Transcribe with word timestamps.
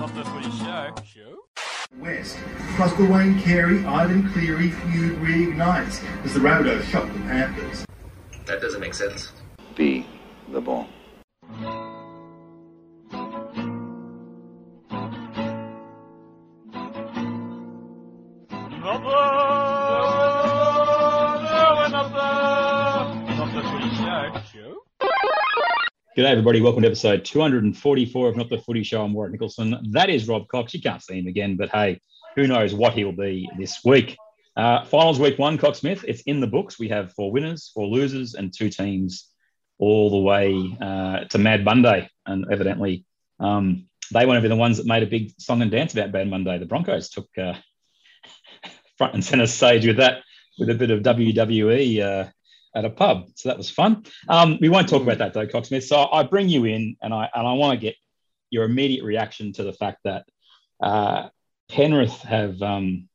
Not 0.00 0.14
the 0.14 0.24
footy 0.24 0.50
show. 0.52 0.94
Show? 1.04 1.36
West. 1.98 2.38
Plus 2.76 2.90
the 2.94 3.04
Wayne 3.04 3.38
Carey, 3.38 3.84
Ivan 3.84 4.32
Cleary 4.32 4.70
feud 4.70 5.18
reignites 5.18 6.02
as 6.24 6.32
the 6.32 6.40
Rabbitohs 6.40 6.84
shock 6.84 7.06
the 7.12 7.18
Panthers. 7.18 7.84
That 8.46 8.62
doesn't 8.62 8.80
make 8.80 8.94
sense. 8.94 9.30
Be 9.76 10.06
the 10.48 10.62
ball. 10.62 10.88
G'day, 26.20 26.32
everybody. 26.32 26.60
Welcome 26.60 26.82
to 26.82 26.88
episode 26.88 27.24
244 27.24 28.28
of 28.28 28.36
Not 28.36 28.50
the 28.50 28.58
Footy 28.58 28.82
Show. 28.82 29.02
I'm 29.02 29.14
Warwick 29.14 29.32
Nicholson. 29.32 29.78
That 29.92 30.10
is 30.10 30.28
Rob 30.28 30.48
Cox. 30.48 30.74
You 30.74 30.82
can't 30.82 31.02
see 31.02 31.18
him 31.18 31.26
again, 31.26 31.56
but 31.56 31.70
hey, 31.70 31.98
who 32.36 32.46
knows 32.46 32.74
what 32.74 32.92
he'll 32.92 33.10
be 33.10 33.48
this 33.56 33.78
week. 33.86 34.18
Uh, 34.54 34.84
finals 34.84 35.18
week 35.18 35.38
one, 35.38 35.56
Cox 35.56 35.78
Smith. 35.78 36.04
It's 36.06 36.20
in 36.24 36.40
the 36.40 36.46
books. 36.46 36.78
We 36.78 36.90
have 36.90 37.14
four 37.14 37.32
winners, 37.32 37.70
four 37.72 37.86
losers, 37.86 38.34
and 38.34 38.52
two 38.52 38.68
teams 38.68 39.30
all 39.78 40.10
the 40.10 40.18
way 40.18 40.76
uh, 40.78 41.20
to 41.20 41.38
Mad 41.38 41.64
Monday. 41.64 42.06
And 42.26 42.44
evidently, 42.52 43.06
um, 43.38 43.88
they 44.12 44.26
won't 44.26 44.42
be 44.42 44.48
the 44.48 44.56
ones 44.56 44.76
that 44.76 44.84
made 44.84 45.02
a 45.02 45.06
big 45.06 45.32
song 45.40 45.62
and 45.62 45.70
dance 45.70 45.94
about 45.94 46.12
Bad 46.12 46.28
Monday. 46.28 46.58
The 46.58 46.66
Broncos 46.66 47.08
took 47.08 47.30
uh, 47.38 47.54
front 48.98 49.14
and 49.14 49.24
center 49.24 49.46
stage 49.46 49.86
with 49.86 49.96
that, 49.96 50.22
with 50.58 50.68
a 50.68 50.74
bit 50.74 50.90
of 50.90 51.00
WWE 51.00 52.02
uh, 52.02 52.28
at 52.74 52.84
a 52.84 52.90
pub. 52.90 53.26
So 53.34 53.48
that 53.48 53.58
was 53.58 53.70
fun. 53.70 54.04
Um, 54.28 54.58
we 54.60 54.68
won't 54.68 54.88
talk 54.88 55.02
about 55.02 55.18
that 55.18 55.34
though, 55.34 55.46
Cocksmith. 55.46 55.84
So 55.84 56.08
I 56.10 56.22
bring 56.22 56.48
you 56.48 56.64
in, 56.64 56.96
and 57.02 57.12
I 57.12 57.28
and 57.34 57.46
I 57.46 57.52
want 57.54 57.78
to 57.78 57.80
get 57.80 57.96
your 58.50 58.64
immediate 58.64 59.04
reaction 59.04 59.52
to 59.54 59.62
the 59.62 59.72
fact 59.72 59.98
that 60.04 60.26
uh, 60.82 61.28
Penrith 61.68 62.20
have 62.22 62.60
um, 62.62 63.08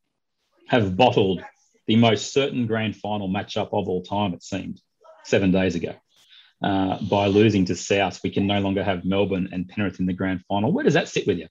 have 0.67 0.95
bottled 0.95 1.43
the 1.87 1.95
most 1.95 2.33
certain 2.33 2.67
grand 2.67 2.95
final 2.95 3.29
matchup 3.29 3.67
of 3.71 3.87
all 3.87 4.03
time. 4.03 4.33
It 4.33 4.43
seemed 4.43 4.81
seven 5.23 5.51
days 5.51 5.75
ago. 5.75 5.93
Uh, 6.63 6.97
by 7.09 7.27
losing 7.27 7.65
to 7.65 7.75
South, 7.75 8.19
we 8.23 8.31
can 8.31 8.47
no 8.47 8.59
longer 8.59 8.83
have 8.83 9.05
Melbourne 9.05 9.49
and 9.51 9.67
Penrith 9.67 9.99
in 9.99 10.05
the 10.05 10.13
grand 10.13 10.41
final. 10.47 10.71
Where 10.71 10.85
does 10.85 10.93
that 10.93 11.09
sit 11.09 11.27
with 11.27 11.37
you? 11.37 11.47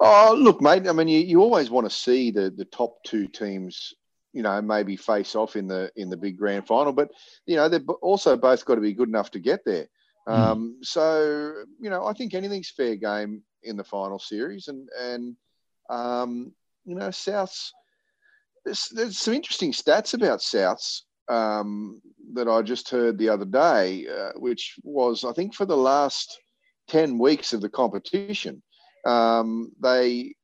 Oh, 0.00 0.34
look, 0.36 0.60
mate. 0.60 0.88
I 0.88 0.92
mean, 0.92 1.08
you, 1.08 1.20
you 1.20 1.40
always 1.40 1.70
want 1.70 1.88
to 1.88 1.94
see 1.94 2.30
the 2.30 2.50
the 2.50 2.64
top 2.64 3.02
two 3.04 3.28
teams 3.28 3.94
you 4.32 4.42
know 4.42 4.60
maybe 4.62 4.96
face 4.96 5.34
off 5.34 5.56
in 5.56 5.66
the 5.66 5.90
in 5.96 6.08
the 6.10 6.16
big 6.16 6.36
grand 6.36 6.66
final 6.66 6.92
but 6.92 7.10
you 7.46 7.56
know 7.56 7.68
they've 7.68 7.88
also 8.02 8.36
both 8.36 8.64
got 8.64 8.76
to 8.76 8.80
be 8.80 8.92
good 8.92 9.08
enough 9.08 9.30
to 9.30 9.38
get 9.38 9.64
there 9.64 9.86
mm. 10.28 10.32
um, 10.32 10.78
so 10.82 11.52
you 11.80 11.90
know 11.90 12.04
i 12.06 12.12
think 12.12 12.34
anything's 12.34 12.70
fair 12.70 12.96
game 12.96 13.42
in 13.62 13.76
the 13.76 13.84
final 13.84 14.18
series 14.18 14.68
and 14.68 14.88
and 15.00 15.36
um, 15.88 16.52
you 16.84 16.94
know 16.94 17.08
souths 17.08 17.70
there's, 18.64 18.88
there's 18.92 19.18
some 19.18 19.34
interesting 19.34 19.72
stats 19.72 20.14
about 20.14 20.40
souths 20.40 21.02
um, 21.28 22.00
that 22.34 22.48
i 22.48 22.62
just 22.62 22.88
heard 22.90 23.18
the 23.18 23.28
other 23.28 23.44
day 23.44 24.06
uh, 24.06 24.32
which 24.36 24.76
was 24.82 25.24
i 25.24 25.32
think 25.32 25.54
for 25.54 25.66
the 25.66 25.76
last 25.76 26.38
10 26.88 27.18
weeks 27.18 27.52
of 27.52 27.60
the 27.60 27.68
competition 27.68 28.62
um, 29.06 29.72
they 29.82 30.34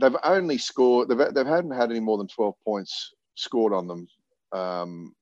they've 0.00 0.16
only 0.24 0.58
scored 0.58 1.08
they've, 1.08 1.32
they 1.32 1.44
haven't 1.44 1.70
had 1.70 1.90
any 1.90 2.00
more 2.00 2.18
than 2.18 2.28
12 2.28 2.54
points 2.64 3.14
scored 3.36 3.72
on 3.72 3.86
them. 3.86 4.08
Um, 4.52 5.14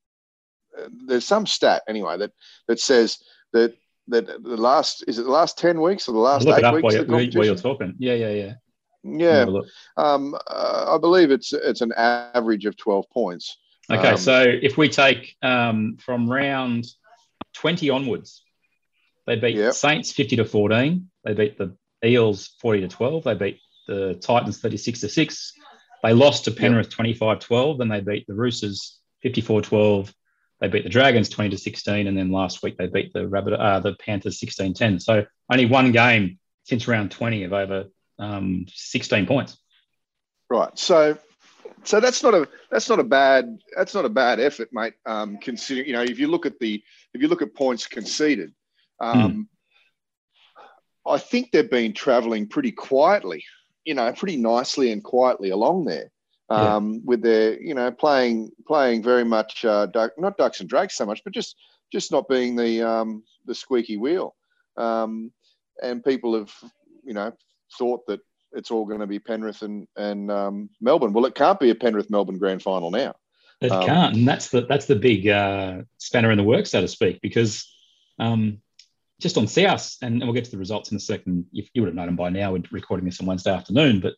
there's 1.07 1.27
some 1.27 1.47
stat 1.47 1.83
anyway 1.89 2.17
that 2.19 2.33
that 2.67 2.81
says 2.81 3.19
that 3.53 3.75
that 4.09 4.27
the 4.27 4.57
last 4.57 5.05
is 5.07 5.19
it 5.19 5.25
the 5.25 5.31
last 5.31 5.59
ten 5.59 5.81
weeks 5.81 6.09
or 6.09 6.13
the 6.13 6.19
last 6.19 6.47
eight 6.47 6.73
weeks 6.73 6.83
while, 6.83 6.93
you're, 6.93 7.07
while 7.07 7.45
you're 7.45 7.55
talking. 7.57 7.95
Yeah, 7.99 8.15
yeah, 8.15 8.31
yeah. 8.31 8.53
Yeah, 9.07 9.45
um, 9.99 10.35
uh, 10.47 10.95
I 10.95 10.99
believe 10.99 11.31
it's 11.31 11.53
it's 11.53 11.83
an 11.83 11.93
average 11.93 12.65
of 12.65 12.75
twelve 12.77 13.05
points. 13.11 13.59
Okay, 13.91 14.13
um, 14.13 14.17
so 14.17 14.43
if 14.47 14.79
we 14.79 14.89
take 14.89 15.37
um, 15.43 15.99
from 16.01 16.31
round 16.31 16.87
twenty 17.53 17.91
onwards, 17.91 18.43
they 19.27 19.37
beat 19.37 19.57
yep. 19.57 19.75
Saints 19.75 20.11
fifty 20.11 20.37
to 20.37 20.45
fourteen. 20.47 21.11
They 21.23 21.35
beat 21.35 21.59
the 21.59 21.77
Eels 22.03 22.55
forty 22.63 22.81
to 22.81 22.89
twelve. 22.89 23.25
They 23.25 23.35
beat 23.35 23.61
the 23.87 24.15
Titans 24.15 24.59
thirty 24.59 24.79
six 24.79 25.01
to 25.01 25.11
six. 25.11 25.53
They 26.05 26.13
lost 26.13 26.45
to 26.45 26.51
Penrith 26.51 26.91
25 26.91 27.39
12, 27.41 27.79
then 27.79 27.89
they 27.89 28.01
beat 28.01 28.27
the 28.27 28.35
Roosters 28.35 29.01
54 29.23 29.63
12. 29.63 30.15
They 30.61 30.69
beat 30.69 30.85
the 30.85 30.91
Dragons 30.91 31.31
20 31.31 31.49
to 31.51 31.59
16, 31.59 32.07
and 32.07 32.17
then 32.17 32.31
last 32.31 32.63
week 32.63 32.77
they 32.77 32.89
beat 32.89 33.15
the 33.15 33.27
Rabbit, 33.27 33.55
uh, 33.55 33.81
the 33.81 33.95
Panthers 33.95 34.39
16 34.39 34.75
10. 34.75 35.01
So 35.01 35.25
only 35.51 35.65
one 35.65 35.93
game 35.93 36.39
since 36.65 36.87
round 36.87 37.11
20 37.11 37.45
of 37.45 37.55
over 37.55 37.85
um, 38.19 38.67
16 38.69 39.25
points. 39.25 39.57
Right. 40.51 40.79
So 40.79 41.17
so 41.85 42.01
that's 42.01 42.23
not 42.23 42.35
a 42.35 42.49
that's 42.71 42.91
not 42.91 43.01
a 43.01 43.05
bad 43.05 43.59
that's 43.75 43.95
not 43.95 44.05
a 44.05 44.11
bad 44.11 44.41
effort, 44.41 44.69
mate. 44.73 44.95
Um, 45.07 45.39
considering 45.39 45.87
you 45.87 45.95
know 45.95 46.03
if 46.03 46.19
you 46.19 46.29
look 46.29 46.45
at 46.45 46.59
the 46.59 46.83
if 47.15 47.23
you 47.23 47.29
look 47.29 47.41
at 47.41 47.55
points 47.55 47.87
conceded, 47.87 48.53
um, 49.01 49.49
mm. 51.09 51.11
I 51.11 51.17
think 51.17 51.51
they've 51.51 51.71
been 51.71 51.95
travelling 51.95 52.47
pretty 52.47 52.73
quietly 52.73 53.43
you 53.85 53.95
know, 53.95 54.13
pretty 54.13 54.37
nicely 54.37 54.93
and 54.93 55.03
quietly 55.03 55.51
along 55.51 55.85
there. 55.85 56.11
Um, 56.51 56.93
yeah. 56.93 57.01
with 57.05 57.23
their, 57.23 57.61
you 57.61 57.75
know, 57.75 57.91
playing 57.91 58.51
playing 58.67 59.03
very 59.03 59.25
much 59.25 59.65
uh, 59.65 59.87
duck, 59.87 60.13
not 60.19 60.37
ducks 60.37 60.61
and 60.61 60.69
drakes 60.69 60.95
so 60.95 61.07
much, 61.07 61.23
but 61.25 61.33
just 61.33 61.57
just 61.91 62.13
not 62.13 62.29
being 62.29 62.55
the 62.55 62.83
um, 62.83 63.25
the 63.47 63.55
squeaky 63.55 63.97
wheel. 63.97 64.35
Um, 64.77 65.33
and 65.83 66.05
people 66.05 66.37
have, 66.37 66.53
you 67.03 67.15
know, 67.15 67.33
thought 67.79 68.07
that 68.09 68.21
it's 68.53 68.71
all 68.71 68.85
going 68.85 69.01
to 69.01 69.07
be 69.07 69.19
Penrith 69.19 69.63
and 69.63 69.89
and 69.97 70.31
um, 70.31 70.71
Melbourne. 70.81 71.13
Well, 71.13 71.27
it 71.27 71.35
can't 71.35 71.59
be 71.61 71.71
a 71.71 71.75
Penrith 71.75 72.11
Melbourne 72.11 72.39
grand 72.39 72.63
final 72.63 72.91
now. 72.91 73.15
It 73.61 73.73
um, 73.73 73.87
can't, 73.87 74.17
and 74.17 74.29
that's 74.29 74.49
the 74.51 74.63
that's 74.67 74.87
the 74.87 74.97
big 74.97 75.27
uh, 75.27 75.83
spanner 75.99 76.31
in 76.31 76.39
the 76.39 76.45
works, 76.45 76.71
so 76.71 76.81
to 76.81 76.89
speak, 76.89 77.21
because 77.23 77.73
um, 78.19 78.59
just 79.25 79.39
on 79.39 79.49
South, 79.49 79.97
and, 80.03 80.21
we'll 80.21 80.35
get 80.35 80.45
to 80.45 80.51
the 80.51 80.59
results 80.59 80.91
in 80.91 80.99
a 80.99 81.01
second. 81.01 81.47
You, 81.51 81.65
you 81.73 81.81
would 81.81 81.89
have 81.89 81.95
known 81.95 82.07
them 82.07 82.17
by 82.17 82.29
now. 82.29 82.53
We're 82.53 82.63
recording 82.71 83.07
this 83.07 83.21
on 83.21 83.27
Wednesday 83.27 83.53
afternoon. 83.53 84.01
But 84.01 84.17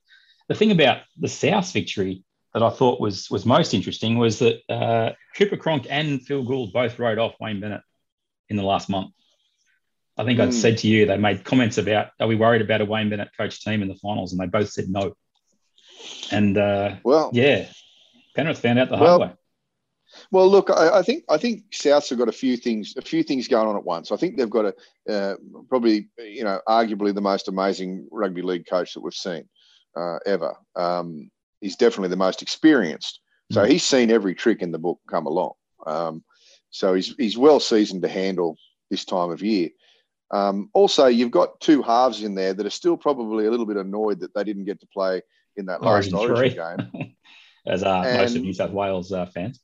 the 0.48 0.54
thing 0.56 0.72
about 0.72 1.02
the 1.16 1.28
South 1.28 1.72
victory 1.72 2.24
that 2.52 2.62
I 2.64 2.70
thought 2.70 3.00
was 3.00 3.30
was 3.30 3.46
most 3.46 3.72
interesting 3.72 4.18
was 4.18 4.40
that 4.40 4.60
uh, 4.68 5.12
Cooper 5.36 5.56
Cronk 5.56 5.86
and 5.88 6.20
Phil 6.20 6.42
Gould 6.42 6.72
both 6.72 6.98
wrote 6.98 7.18
off 7.18 7.36
Wayne 7.40 7.60
Bennett 7.60 7.82
in 8.48 8.56
the 8.56 8.64
last 8.64 8.88
month. 8.88 9.12
I 10.18 10.24
think 10.24 10.40
mm. 10.40 10.42
I'd 10.42 10.48
hmm. 10.48 10.52
said 10.54 10.78
to 10.78 10.88
you 10.88 11.06
they 11.06 11.18
made 11.18 11.44
comments 11.44 11.78
about 11.78 12.08
are 12.18 12.26
we 12.26 12.34
worried 12.34 12.62
about 12.62 12.80
a 12.80 12.84
Wayne 12.84 13.08
Bennett 13.08 13.30
coach 13.36 13.62
team 13.62 13.82
in 13.82 13.88
the 13.88 13.94
finals, 13.94 14.32
and 14.32 14.40
they 14.40 14.46
both 14.46 14.70
said 14.70 14.88
no. 14.88 15.14
And 16.32 16.58
uh, 16.58 16.96
well, 17.04 17.30
yeah, 17.32 17.68
Penrith 18.34 18.58
found 18.58 18.80
out 18.80 18.88
the 18.88 18.96
well, 18.96 19.18
hard 19.18 19.30
way. 19.30 19.36
Well, 20.30 20.48
look, 20.48 20.70
I, 20.70 20.98
I, 20.98 21.02
think 21.02 21.24
I 21.28 21.36
think 21.36 21.70
Souths 21.70 22.08
have 22.10 22.18
got 22.18 22.28
a 22.28 22.32
few 22.32 22.56
things 22.56 22.94
a 22.96 23.02
few 23.02 23.22
things 23.22 23.48
going 23.48 23.68
on 23.68 23.76
at 23.76 23.84
once. 23.84 24.12
I 24.12 24.16
think 24.16 24.36
they've 24.36 24.50
got 24.50 24.74
a 25.08 25.12
uh, 25.12 25.36
probably 25.68 26.08
you 26.18 26.44
know 26.44 26.60
arguably 26.68 27.14
the 27.14 27.20
most 27.20 27.48
amazing 27.48 28.08
rugby 28.10 28.42
league 28.42 28.66
coach 28.66 28.94
that 28.94 29.00
we've 29.00 29.14
seen 29.14 29.48
uh, 29.96 30.18
ever. 30.26 30.54
Um, 30.74 31.30
he's 31.60 31.76
definitely 31.76 32.08
the 32.08 32.16
most 32.16 32.42
experienced, 32.42 33.20
so 33.52 33.62
mm. 33.62 33.68
he's 33.68 33.84
seen 33.84 34.10
every 34.10 34.34
trick 34.34 34.62
in 34.62 34.72
the 34.72 34.78
book 34.78 35.00
come 35.08 35.26
along. 35.26 35.52
Um, 35.86 36.24
so 36.70 36.94
he's 36.94 37.14
he's 37.16 37.38
well 37.38 37.60
seasoned 37.60 38.02
to 38.02 38.08
handle 38.08 38.56
this 38.90 39.04
time 39.04 39.30
of 39.30 39.42
year. 39.42 39.70
Um, 40.30 40.70
also, 40.74 41.06
you've 41.06 41.30
got 41.30 41.60
two 41.60 41.82
halves 41.82 42.22
in 42.22 42.34
there 42.34 42.52
that 42.52 42.66
are 42.66 42.70
still 42.70 42.96
probably 42.96 43.46
a 43.46 43.50
little 43.50 43.66
bit 43.66 43.76
annoyed 43.76 44.20
that 44.20 44.34
they 44.34 44.42
didn't 44.44 44.64
get 44.64 44.80
to 44.80 44.86
play 44.88 45.22
in 45.56 45.66
that 45.66 45.82
last 45.82 46.12
Origin, 46.12 46.36
Origin 46.36 46.90
game, 46.92 47.14
as 47.66 47.82
uh, 47.82 48.02
most 48.18 48.36
of 48.36 48.42
New 48.42 48.52
South 48.52 48.72
Wales 48.72 49.12
uh, 49.12 49.26
fans 49.26 49.60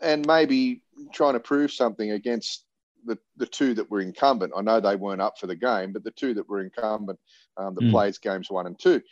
and 0.00 0.26
maybe 0.26 0.82
trying 1.12 1.34
to 1.34 1.40
prove 1.40 1.72
something 1.72 2.12
against 2.12 2.64
the, 3.04 3.18
the 3.36 3.46
two 3.46 3.74
that 3.74 3.90
were 3.90 4.00
incumbent. 4.00 4.52
I 4.56 4.62
know 4.62 4.80
they 4.80 4.96
weren't 4.96 5.22
up 5.22 5.38
for 5.38 5.46
the 5.46 5.56
game, 5.56 5.92
but 5.92 6.04
the 6.04 6.10
two 6.10 6.34
that 6.34 6.48
were 6.48 6.60
incumbent 6.60 7.18
um, 7.56 7.74
that 7.74 7.84
mm. 7.84 7.90
plays 7.90 8.18
games 8.18 8.50
one 8.50 8.66
and 8.66 8.78
two. 8.78 9.02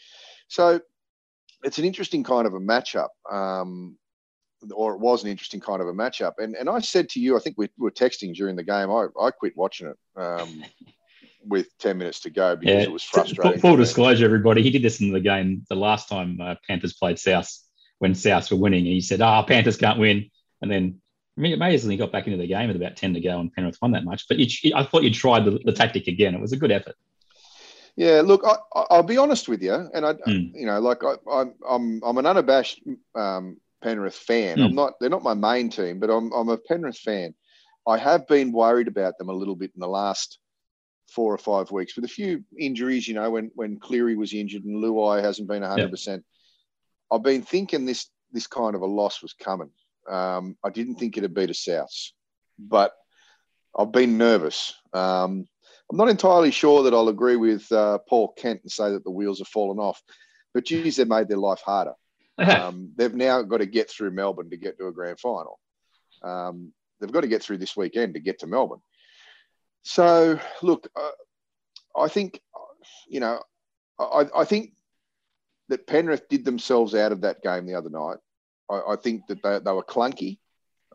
So 0.49 0.81
it's 1.63 1.79
an 1.79 1.85
interesting 1.85 2.25
kind 2.25 2.47
of 2.47 2.55
a 2.55 2.61
matchup, 2.61 3.09
um, 3.31 3.97
or 4.75 4.95
it 4.95 5.01
was 5.01 5.23
an 5.23 5.31
interesting 5.31 5.61
kind 5.61 5.81
of 5.81 5.89
a 5.89 5.93
matchup. 5.93 6.35
And 6.39 6.55
and 6.55 6.69
I 6.69 6.81
said 6.81 7.09
to 7.11 7.21
you, 7.21 7.37
I 7.37 7.41
think 7.41 7.57
we 7.59 7.69
were 7.79 7.91
texting 7.91 8.35
during 8.35 8.57
the 8.57 8.65
game. 8.65 8.91
I, 8.91 9.07
I 9.21 9.31
quit 9.31 9.57
watching 9.57 9.89
it 9.89 9.97
um, 10.21 10.65
with 11.47 11.77
ten 11.79 11.99
minutes 11.99 12.21
to 12.21 12.31
go 12.31 12.57
because 12.57 12.75
yeah. 12.75 12.83
it 12.83 12.93
was 12.93 13.03
frustrating. 13.03 13.61
Full, 13.61 13.71
full 13.71 13.77
disclosure, 13.77 14.25
everybody, 14.25 14.63
he 14.63 14.71
did 14.71 14.83
this 14.83 15.01
in 15.01 15.13
the 15.13 15.21
game 15.21 15.65
the 15.69 15.77
last 15.77 16.09
time 16.09 16.41
uh, 16.41 16.55
Panthers 16.67 16.95
played 16.95 17.19
South 17.19 17.51
when 17.99 18.15
South 18.15 18.51
were 18.51 18.57
winning. 18.57 18.87
And 18.87 18.95
He 18.95 19.01
said, 19.01 19.21
"Ah, 19.21 19.41
oh, 19.41 19.47
Panthers 19.47 19.77
can't 19.77 19.99
win." 19.99 20.31
And 20.63 20.71
then 20.71 21.01
I 21.39 21.47
it 21.47 21.55
amazingly 21.55 21.97
got 21.97 22.13
back 22.13 22.27
into 22.27 22.39
the 22.39 22.47
game 22.47 22.69
with 22.69 22.77
about 22.77 22.97
10 22.97 23.15
to 23.15 23.21
go 23.21 23.39
and 23.39 23.53
Penrith 23.53 23.79
won 23.81 23.93
that 23.93 24.05
much. 24.05 24.27
But 24.29 24.39
you, 24.39 24.73
I 24.75 24.85
thought 24.85 25.05
you 25.05 25.13
tried 25.13 25.45
the, 25.45 25.61
the, 25.65 25.73
tactic 25.73 26.09
again. 26.09 26.35
It 26.35 26.41
was 26.41 26.53
a 26.53 26.57
good 26.57 26.73
effort. 26.73 26.97
Yeah, 27.97 28.23
look, 28.25 28.45
I, 28.45 28.97
will 28.97 29.03
be 29.03 29.19
honest 29.19 29.49
with 29.49 29.61
you, 29.61 29.75
and 29.75 30.07
I, 30.07 30.13
mm. 30.15 30.53
you 30.55 30.67
know, 30.67 30.79
like 30.79 31.03
I, 31.03 31.15
am 31.41 31.55
I'm, 31.69 32.01
I'm 32.05 32.19
an 32.19 32.27
unabashed 32.27 32.81
um, 33.17 33.57
Penrith 33.83 34.15
fan. 34.15 34.59
Mm. 34.59 34.65
I'm 34.67 34.75
not, 34.75 34.95
they're 35.01 35.11
not 35.11 35.25
my 35.25 35.35
main 35.35 35.69
team, 35.69 35.99
but 35.99 36.09
I'm, 36.09 36.33
I'm 36.33 36.49
a 36.49 36.59
Penrith 36.59 36.99
fan. 36.99 37.35
I 37.89 37.99
have 37.99 38.29
been 38.29 38.53
worried 38.53 38.87
about 38.87 39.19
them 39.19 39.31
a 39.31 39.33
little 39.33 39.57
bit 39.57 39.73
in 39.75 39.81
the 39.81 39.89
last 39.89 40.39
four 41.09 41.33
or 41.33 41.39
five 41.39 41.71
weeks 41.71 41.97
with 41.97 42.05
a 42.05 42.09
few 42.09 42.45
injuries. 42.59 43.09
You 43.09 43.15
know, 43.15 43.31
when 43.31 43.51
when 43.55 43.79
Cleary 43.79 44.15
was 44.15 44.35
injured 44.35 44.65
and 44.65 44.83
Luai 44.83 45.23
hasn't 45.23 45.49
been 45.49 45.63
hundred 45.63 45.91
percent. 45.91 46.25
I've 47.11 47.23
been 47.23 47.43
thinking 47.43 47.87
this 47.87 48.11
this 48.33 48.47
kind 48.47 48.75
of 48.75 48.83
a 48.83 48.87
loss 48.87 49.23
was 49.23 49.33
coming. 49.33 49.71
Um, 50.09 50.57
I 50.65 50.71
didn't 50.71 50.97
think 50.97 51.17
it'd 51.17 51.35
be 51.35 51.47
to 51.47 51.53
Souths, 51.53 52.13
but 52.59 52.93
I've 53.77 53.93
been 53.93 54.19
nervous. 54.19 54.75
Um, 54.93 55.47
I'm 55.91 55.97
not 55.97 56.09
entirely 56.09 56.51
sure 56.51 56.83
that 56.83 56.95
I'll 56.95 57.09
agree 57.09 57.37
with 57.37 57.71
uh, 57.73 57.99
Paul 58.09 58.33
Kent 58.37 58.61
and 58.63 58.73
say 58.73 58.91
that 58.91 59.05
the 59.05 59.11
wheels 59.11 59.39
have 59.39 59.49
fallen 59.49 59.79
off, 59.79 60.03
but 60.53 60.67
geez, 60.67 60.97
they've 60.97 61.09
made 61.09 61.29
their 61.29 61.39
life 61.39 61.61
harder. 61.61 61.95
Um, 62.39 62.93
they've 62.97 63.15
now 63.15 63.43
got 63.43 63.59
to 63.59 63.67
get 63.67 63.91
through 63.91 64.13
Melbourne 64.13 64.51
to 64.51 64.57
get 64.57 64.79
to 64.79 64.87
a 64.87 64.93
grand 64.93 65.19
final. 65.19 65.59
Um, 66.23 66.73
they've 67.01 67.11
got 67.11 67.23
to 67.23 67.29
get 67.29 67.43
through 67.43 67.59
this 67.59 67.77
weekend 67.77 68.15
to 68.15 68.21
get 68.21 68.41
to 68.41 68.47
Melbourne. 68.47 68.81
So, 69.83 70.39
look, 70.63 70.89
uh, 70.95 72.01
I 72.01 72.09
think, 72.09 72.41
you 73.09 73.21
know, 73.21 73.43
I, 73.99 74.27
I, 74.37 74.45
think 74.45 74.73
that 75.69 75.87
Penrith 75.87 76.29
did 76.29 76.45
themselves 76.45 76.95
out 76.95 77.13
of 77.13 77.23
that 77.23 77.43
game 77.43 77.67
the 77.67 77.75
other 77.75 77.91
night. 77.91 78.19
I, 78.71 78.93
I 78.93 78.97
think 78.97 79.27
that 79.29 79.43
they, 79.43 79.59
they 79.59 79.73
were 79.73 79.85
clunky. 79.85 80.39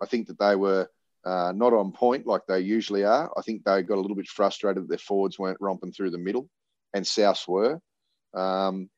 I 0.02 0.06
think 0.06 0.28
that 0.28 0.40
they 0.40 0.56
were 0.56 0.90
uh, 1.26 1.54
not 1.56 1.74
on 1.74 1.92
point 1.92 2.28
like 2.28 2.42
they 2.48 2.60
usually 2.60 3.04
are. 3.04 3.32
I 3.38 3.42
think 3.42 3.64
they 3.64 3.82
got 3.84 3.98
a 3.98 4.02
little 4.02 4.16
bit 4.16 4.28
frustrated 4.28 4.84
that 4.84 4.90
their 4.90 4.98
forwards 4.98 5.40
weren't 5.40 5.62
romping 5.62 5.92
through 5.92 6.12
the 6.12 6.18
middle, 6.18 6.50
and 6.94 7.06
Souths 7.06 7.48
were. 7.48 7.80
Um, 8.34 8.90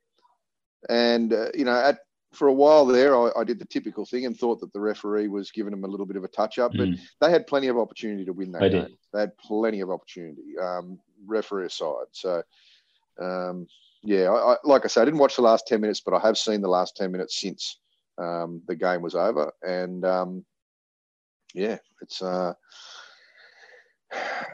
and 0.90 1.34
uh, 1.34 1.50
you 1.54 1.66
know, 1.66 1.76
at 1.76 2.00
for 2.34 2.48
a 2.48 2.54
while 2.54 2.86
there, 2.86 3.16
I, 3.16 3.32
I, 3.38 3.44
did 3.44 3.60
the 3.60 3.66
typical 3.66 4.06
thing 4.06 4.26
and 4.26 4.38
thought 4.38 4.60
that 4.60 4.74
the 4.74 4.80
referee 4.80 5.30
was 5.30 5.52
giving 5.52 5.72
them 5.72 5.84
a 5.84 5.88
little 5.88 6.06
bit 6.06 6.18
of 6.18 6.24
a 6.24 6.28
touch 6.28 6.60
up, 6.60 6.74
but 6.74 6.90
mm. 6.90 7.00
they 7.22 7.32
had 7.32 7.48
plenty 7.48 7.68
of 7.68 7.78
opportunity 7.78 8.26
to 8.26 8.34
win 8.34 8.52
that 8.52 8.60
they 8.60 8.70
game. 8.70 8.82
Did. 8.84 8.98
They 9.14 9.20
had 9.22 9.38
plenty 9.38 9.80
of 9.80 9.90
opportunity, 9.90 10.58
um, 10.62 11.00
referee 11.26 11.68
aside. 11.68 12.08
So, 12.12 12.44
um, 13.22 13.68
yeah, 14.04 14.30
I, 14.30 14.54
I, 14.54 14.58
like 14.64 14.84
I 14.84 14.88
said, 14.88 15.04
I 15.04 15.06
didn't 15.06 15.20
watch 15.20 15.38
the 15.38 15.42
last 15.44 15.68
10 15.68 15.80
minutes, 15.80 16.02
but 16.02 16.14
I 16.14 16.20
have 16.20 16.38
seen 16.38 16.62
the 16.62 16.68
last 16.68 16.98
10 16.98 17.12
minutes 17.12 17.40
since 17.40 17.80
um, 18.18 18.62
the 18.68 18.76
game 18.76 19.02
was 19.02 19.16
over. 19.16 19.52
And 19.62 20.06
um, 20.06 20.46
yeah, 21.54 21.78
it's. 22.02 22.22
Uh, 22.22 22.54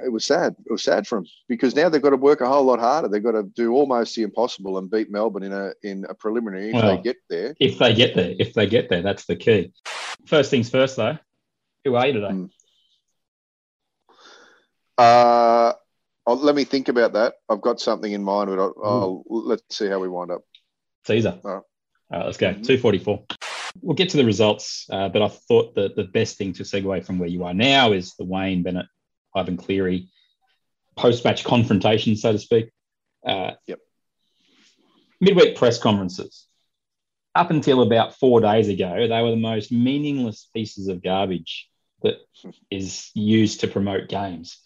it 0.03 0.11
was 0.11 0.25
sad. 0.25 0.55
It 0.65 0.71
was 0.71 0.83
sad 0.83 1.07
for 1.07 1.17
them 1.17 1.25
because 1.47 1.75
now 1.75 1.89
they've 1.89 2.01
got 2.01 2.11
to 2.11 2.17
work 2.17 2.41
a 2.41 2.47
whole 2.47 2.63
lot 2.63 2.79
harder. 2.79 3.07
They've 3.07 3.23
got 3.23 3.33
to 3.33 3.43
do 3.43 3.73
almost 3.73 4.15
the 4.15 4.23
impossible 4.23 4.77
and 4.77 4.89
beat 4.89 5.11
Melbourne 5.11 5.43
in 5.43 5.53
a 5.53 5.73
in 5.83 6.05
a 6.09 6.13
preliminary 6.13 6.69
if 6.69 6.75
well, 6.75 6.95
they 6.95 7.03
get 7.03 7.17
there. 7.29 7.55
If 7.59 7.77
they 7.77 7.93
get 7.93 8.15
there, 8.15 8.33
if 8.39 8.53
they 8.53 8.67
get 8.67 8.89
there, 8.89 9.01
that's 9.01 9.25
the 9.25 9.35
key. 9.35 9.73
First 10.25 10.51
things 10.51 10.69
first, 10.69 10.95
though. 10.95 11.17
Who 11.85 11.95
are 11.95 12.07
you 12.07 12.13
today? 12.13 12.27
Mm. 12.27 12.49
Uh, 14.97 15.73
I'll, 16.27 16.35
let 16.37 16.55
me 16.55 16.63
think 16.63 16.89
about 16.89 17.13
that. 17.13 17.35
I've 17.49 17.61
got 17.61 17.79
something 17.79 18.11
in 18.11 18.23
mind, 18.23 18.49
but 18.49 18.59
I'll, 18.59 18.73
I'll 18.83 19.23
let's 19.27 19.63
see 19.71 19.87
how 19.87 19.99
we 19.99 20.07
wind 20.07 20.31
up. 20.31 20.41
Caesar. 21.07 21.39
All 21.43 21.51
right. 21.51 21.63
All 22.11 22.19
right 22.19 22.25
let's 22.25 22.37
go. 22.37 22.49
Mm-hmm. 22.49 22.63
244. 22.63 23.23
We'll 23.79 23.95
get 23.95 24.09
to 24.09 24.17
the 24.17 24.25
results, 24.25 24.85
uh, 24.91 25.09
but 25.09 25.21
I 25.21 25.27
thought 25.27 25.75
that 25.75 25.95
the 25.95 26.03
best 26.03 26.37
thing 26.37 26.53
to 26.53 26.63
segue 26.63 27.05
from 27.05 27.19
where 27.19 27.29
you 27.29 27.45
are 27.45 27.53
now 27.53 27.93
is 27.93 28.13
the 28.15 28.25
Wayne 28.25 28.63
Bennett 28.63 28.87
Ivan 29.35 29.57
Cleary 29.57 30.09
post 30.97 31.23
match 31.23 31.43
confrontation, 31.43 32.15
so 32.15 32.31
to 32.31 32.39
speak. 32.39 32.71
Uh, 33.25 33.51
yep. 33.67 33.79
Midweek 35.19 35.55
press 35.55 35.79
conferences. 35.79 36.47
Up 37.33 37.49
until 37.49 37.81
about 37.81 38.17
four 38.17 38.41
days 38.41 38.67
ago, 38.67 39.07
they 39.07 39.21
were 39.21 39.29
the 39.29 39.37
most 39.37 39.71
meaningless 39.71 40.49
pieces 40.53 40.87
of 40.87 41.01
garbage 41.01 41.69
that 42.03 42.15
is 42.71 43.09
used 43.13 43.61
to 43.61 43.67
promote 43.67 44.09
games. 44.09 44.59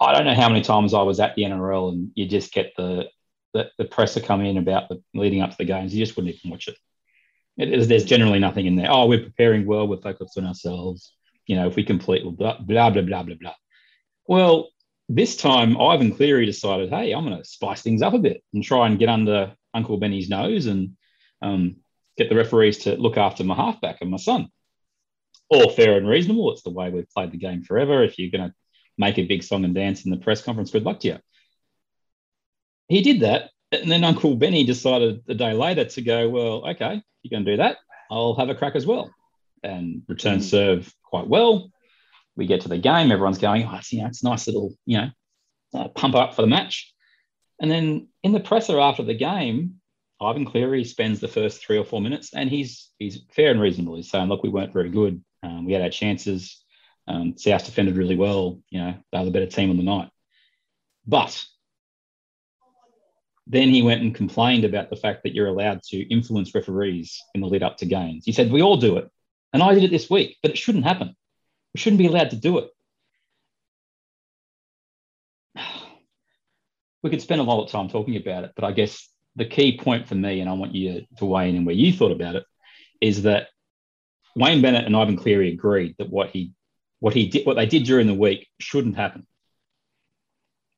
I 0.00 0.12
don't 0.12 0.24
know 0.24 0.34
how 0.34 0.48
many 0.48 0.62
times 0.62 0.94
I 0.94 1.02
was 1.02 1.20
at 1.20 1.34
the 1.34 1.42
NRL 1.42 1.92
and 1.92 2.10
you 2.14 2.26
just 2.26 2.52
get 2.52 2.72
the 2.76 3.08
the, 3.52 3.68
the 3.78 3.84
presser 3.84 4.20
come 4.20 4.42
in 4.42 4.58
about 4.58 4.88
the 4.88 5.02
leading 5.12 5.42
up 5.42 5.50
to 5.50 5.56
the 5.58 5.64
games. 5.64 5.92
You 5.92 6.04
just 6.04 6.16
wouldn't 6.16 6.36
even 6.36 6.52
watch 6.52 6.68
it. 6.68 6.76
It 7.56 7.72
is, 7.72 7.88
there's 7.88 8.04
generally 8.04 8.38
nothing 8.38 8.66
in 8.66 8.76
there. 8.76 8.90
Oh, 8.90 9.06
we're 9.06 9.22
preparing 9.24 9.66
well. 9.66 9.86
We're 9.86 10.00
focused 10.00 10.38
on 10.38 10.46
ourselves. 10.46 11.14
You 11.46 11.56
know, 11.56 11.66
if 11.66 11.76
we 11.76 11.84
complete, 11.84 12.22
blah 12.24 12.58
blah 12.58 12.90
blah 12.90 13.02
blah 13.02 13.22
blah 13.22 13.34
blah. 13.40 13.54
Well, 14.26 14.68
this 15.08 15.36
time 15.36 15.80
Ivan 15.80 16.14
Cleary 16.14 16.46
decided, 16.46 16.90
hey, 16.90 17.12
I'm 17.12 17.26
going 17.26 17.36
to 17.36 17.44
spice 17.44 17.82
things 17.82 18.00
up 18.00 18.14
a 18.14 18.18
bit 18.18 18.42
and 18.54 18.62
try 18.62 18.86
and 18.86 18.98
get 18.98 19.08
under 19.08 19.54
Uncle 19.74 19.98
Benny's 19.98 20.28
nose 20.28 20.66
and 20.66 20.96
um, 21.42 21.76
get 22.16 22.28
the 22.28 22.36
referees 22.36 22.78
to 22.78 22.96
look 22.96 23.16
after 23.16 23.42
my 23.42 23.56
halfback 23.56 23.98
and 24.00 24.10
my 24.10 24.18
son. 24.18 24.48
All 25.48 25.70
fair 25.70 25.96
and 25.96 26.06
reasonable. 26.06 26.52
It's 26.52 26.62
the 26.62 26.70
way 26.70 26.90
we've 26.90 27.10
played 27.10 27.32
the 27.32 27.38
game 27.38 27.64
forever. 27.64 28.04
If 28.04 28.18
you're 28.18 28.30
going 28.30 28.50
to 28.50 28.54
make 28.96 29.18
a 29.18 29.26
big 29.26 29.42
song 29.42 29.64
and 29.64 29.74
dance 29.74 30.04
in 30.04 30.12
the 30.12 30.16
press 30.16 30.42
conference, 30.42 30.70
good 30.70 30.84
luck 30.84 31.00
to 31.00 31.08
you. 31.08 31.18
He 32.88 33.02
did 33.02 33.20
that. 33.20 33.50
And 33.72 33.90
then 33.90 34.04
Uncle 34.04 34.36
Benny 34.36 34.64
decided 34.64 35.22
a 35.28 35.34
day 35.34 35.52
later 35.52 35.84
to 35.84 36.02
go, 36.02 36.28
well, 36.28 36.68
okay, 36.70 37.02
you're 37.22 37.30
going 37.30 37.44
to 37.44 37.52
do 37.52 37.56
that. 37.58 37.78
I'll 38.10 38.34
have 38.34 38.48
a 38.48 38.54
crack 38.54 38.74
as 38.74 38.86
well. 38.86 39.14
And 39.62 40.02
return 40.08 40.38
mm. 40.38 40.42
serve 40.42 40.92
quite 41.04 41.28
well 41.28 41.70
we 42.40 42.46
get 42.46 42.62
to 42.62 42.68
the 42.68 42.78
game, 42.78 43.12
everyone's 43.12 43.38
going, 43.38 43.66
oh, 43.66 43.76
it's, 43.76 43.92
you 43.92 44.00
know, 44.00 44.08
it's 44.08 44.22
a 44.22 44.28
nice 44.28 44.46
little, 44.46 44.74
you 44.86 44.98
know, 44.98 45.10
uh, 45.74 45.88
pump 45.88 46.14
up 46.14 46.34
for 46.34 46.42
the 46.42 46.48
match. 46.48 46.92
And 47.60 47.70
then 47.70 48.08
in 48.22 48.32
the 48.32 48.40
presser 48.40 48.80
after 48.80 49.02
the 49.02 49.14
game, 49.14 49.80
Ivan 50.20 50.46
Cleary 50.46 50.84
spends 50.84 51.20
the 51.20 51.28
first 51.28 51.64
three 51.64 51.78
or 51.78 51.84
four 51.84 52.00
minutes, 52.00 52.34
and 52.34 52.50
he's 52.50 52.90
he's 52.98 53.20
fair 53.30 53.50
and 53.50 53.60
reasonable. 53.60 53.96
He's 53.96 54.10
saying, 54.10 54.28
"Look, 54.28 54.42
we 54.42 54.50
weren't 54.50 54.72
very 54.72 54.90
good. 54.90 55.22
Um, 55.42 55.64
we 55.64 55.72
had 55.72 55.82
our 55.82 55.88
chances. 55.88 56.62
Um, 57.06 57.38
South 57.38 57.64
defended 57.64 57.96
really 57.96 58.16
well. 58.16 58.60
You 58.68 58.80
know, 58.80 58.94
they 59.12 59.18
were 59.18 59.24
the 59.26 59.30
better 59.30 59.46
team 59.46 59.70
on 59.70 59.78
the 59.78 59.82
night." 59.82 60.10
But 61.06 61.42
then 63.46 63.68
he 63.68 63.82
went 63.82 64.02
and 64.02 64.14
complained 64.14 64.64
about 64.64 64.90
the 64.90 64.96
fact 64.96 65.22
that 65.22 65.34
you're 65.34 65.48
allowed 65.48 65.82
to 65.82 65.98
influence 66.08 66.54
referees 66.54 67.20
in 67.34 67.40
the 67.40 67.46
lead 67.46 67.62
up 67.62 67.78
to 67.78 67.86
games. 67.86 68.24
He 68.24 68.32
said, 68.32 68.52
"We 68.52 68.62
all 68.62 68.76
do 68.76 68.96
it, 68.98 69.10
and 69.52 69.62
I 69.62 69.74
did 69.74 69.84
it 69.84 69.90
this 69.90 70.10
week, 70.10 70.38
but 70.42 70.50
it 70.50 70.58
shouldn't 70.58 70.84
happen. 70.84 71.16
We 71.74 71.80
shouldn't 71.80 71.98
be 71.98 72.06
allowed 72.06 72.30
to 72.30 72.36
do 72.36 72.58
it. 72.58 72.70
We 77.02 77.08
could 77.08 77.22
spend 77.22 77.40
a 77.40 77.44
lot 77.44 77.64
of 77.64 77.70
time 77.70 77.88
talking 77.88 78.16
about 78.16 78.44
it, 78.44 78.52
but 78.54 78.62
I 78.62 78.72
guess 78.72 79.08
the 79.34 79.46
key 79.46 79.78
point 79.78 80.06
for 80.06 80.14
me, 80.14 80.40
and 80.40 80.50
I 80.50 80.52
want 80.52 80.74
you 80.74 81.06
to 81.16 81.24
weigh 81.24 81.48
in 81.48 81.56
and 81.56 81.64
where 81.64 81.74
you 81.74 81.94
thought 81.94 82.12
about 82.12 82.34
it, 82.36 82.44
is 83.00 83.22
that 83.22 83.48
Wayne 84.36 84.60
Bennett 84.60 84.84
and 84.84 84.94
Ivan 84.94 85.16
Cleary 85.16 85.52
agreed 85.52 85.96
that 85.98 86.10
what 86.10 86.28
he 86.28 86.52
what 86.98 87.14
he 87.14 87.28
did 87.28 87.46
what 87.46 87.56
they 87.56 87.66
did 87.66 87.84
during 87.84 88.06
the 88.06 88.14
week 88.14 88.48
shouldn't 88.58 88.96
happen. 88.96 89.26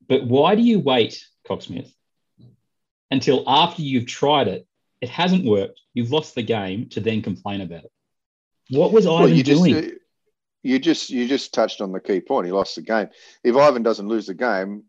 But 0.07 0.25
why 0.25 0.55
do 0.55 0.61
you 0.61 0.79
wait, 0.79 1.25
Cocksmith, 1.47 1.91
until 3.13 3.43
after 3.45 3.83
you've 3.83 4.07
tried 4.07 4.47
it, 4.47 4.67
it 4.99 5.07
hasn't 5.07 5.45
worked, 5.45 5.79
you've 5.93 6.11
lost 6.11 6.33
the 6.33 6.41
game 6.41 6.89
to 6.89 6.99
then 6.99 7.21
complain 7.21 7.61
about 7.61 7.83
it? 7.83 7.91
What 8.69 8.91
was 8.91 9.05
Ivan 9.05 9.31
well, 9.31 9.43
doing? 9.43 9.73
Just, 9.73 9.91
uh, 9.91 9.95
you 10.63 10.79
just 10.79 11.09
you 11.09 11.27
just 11.27 11.53
touched 11.53 11.79
on 11.79 11.91
the 11.91 11.99
key 11.99 12.21
point. 12.21 12.47
He 12.47 12.51
lost 12.51 12.75
the 12.75 12.81
game. 12.81 13.09
If 13.43 13.55
Ivan 13.55 13.83
doesn't 13.83 14.07
lose 14.07 14.25
the 14.25 14.33
game, 14.33 14.85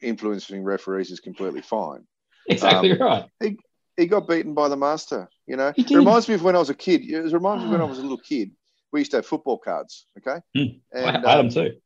influencing 0.00 0.64
referees 0.64 1.10
is 1.10 1.20
completely 1.20 1.60
fine. 1.60 2.06
Exactly 2.48 2.92
um, 2.92 2.98
right. 2.98 3.24
He, 3.40 3.58
he 3.96 4.06
got 4.06 4.26
beaten 4.26 4.54
by 4.54 4.68
the 4.68 4.76
master. 4.76 5.28
You 5.46 5.56
know, 5.56 5.72
it 5.76 5.90
reminds 5.90 6.28
me 6.28 6.36
of 6.36 6.42
when 6.42 6.56
I 6.56 6.60
was 6.60 6.70
a 6.70 6.74
kid. 6.74 7.02
It 7.04 7.32
reminds 7.32 7.64
me 7.64 7.70
when 7.70 7.82
I 7.82 7.84
was 7.84 7.98
a 7.98 8.02
little 8.02 8.18
kid. 8.18 8.52
We 8.92 9.00
used 9.00 9.10
to 9.10 9.18
have 9.18 9.26
football 9.26 9.58
cards. 9.58 10.06
Okay, 10.18 10.40
mm. 10.56 10.80
and, 10.92 11.06
I 11.06 11.12
had 11.12 11.24
um, 11.26 11.48
them 11.48 11.50
too. 11.50 11.76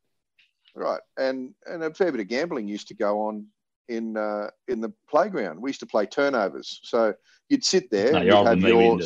Right, 0.73 1.01
and 1.17 1.53
and 1.65 1.83
a 1.83 1.93
fair 1.93 2.11
bit 2.11 2.21
of 2.21 2.29
gambling 2.29 2.69
used 2.69 2.87
to 2.89 2.93
go 2.93 3.23
on 3.23 3.47
in 3.87 4.17
uh, 4.17 4.49
in 4.67 4.81
the 4.81 4.93
playground. 5.09 5.61
We 5.61 5.69
used 5.69 5.79
to 5.81 5.85
play 5.85 6.05
turnovers. 6.05 6.79
So 6.83 7.13
you'd 7.49 7.63
sit 7.63 7.89
there. 7.91 8.13
No, 8.13 8.21
you'd 8.21 8.47
have 8.47 8.61
your, 8.61 8.99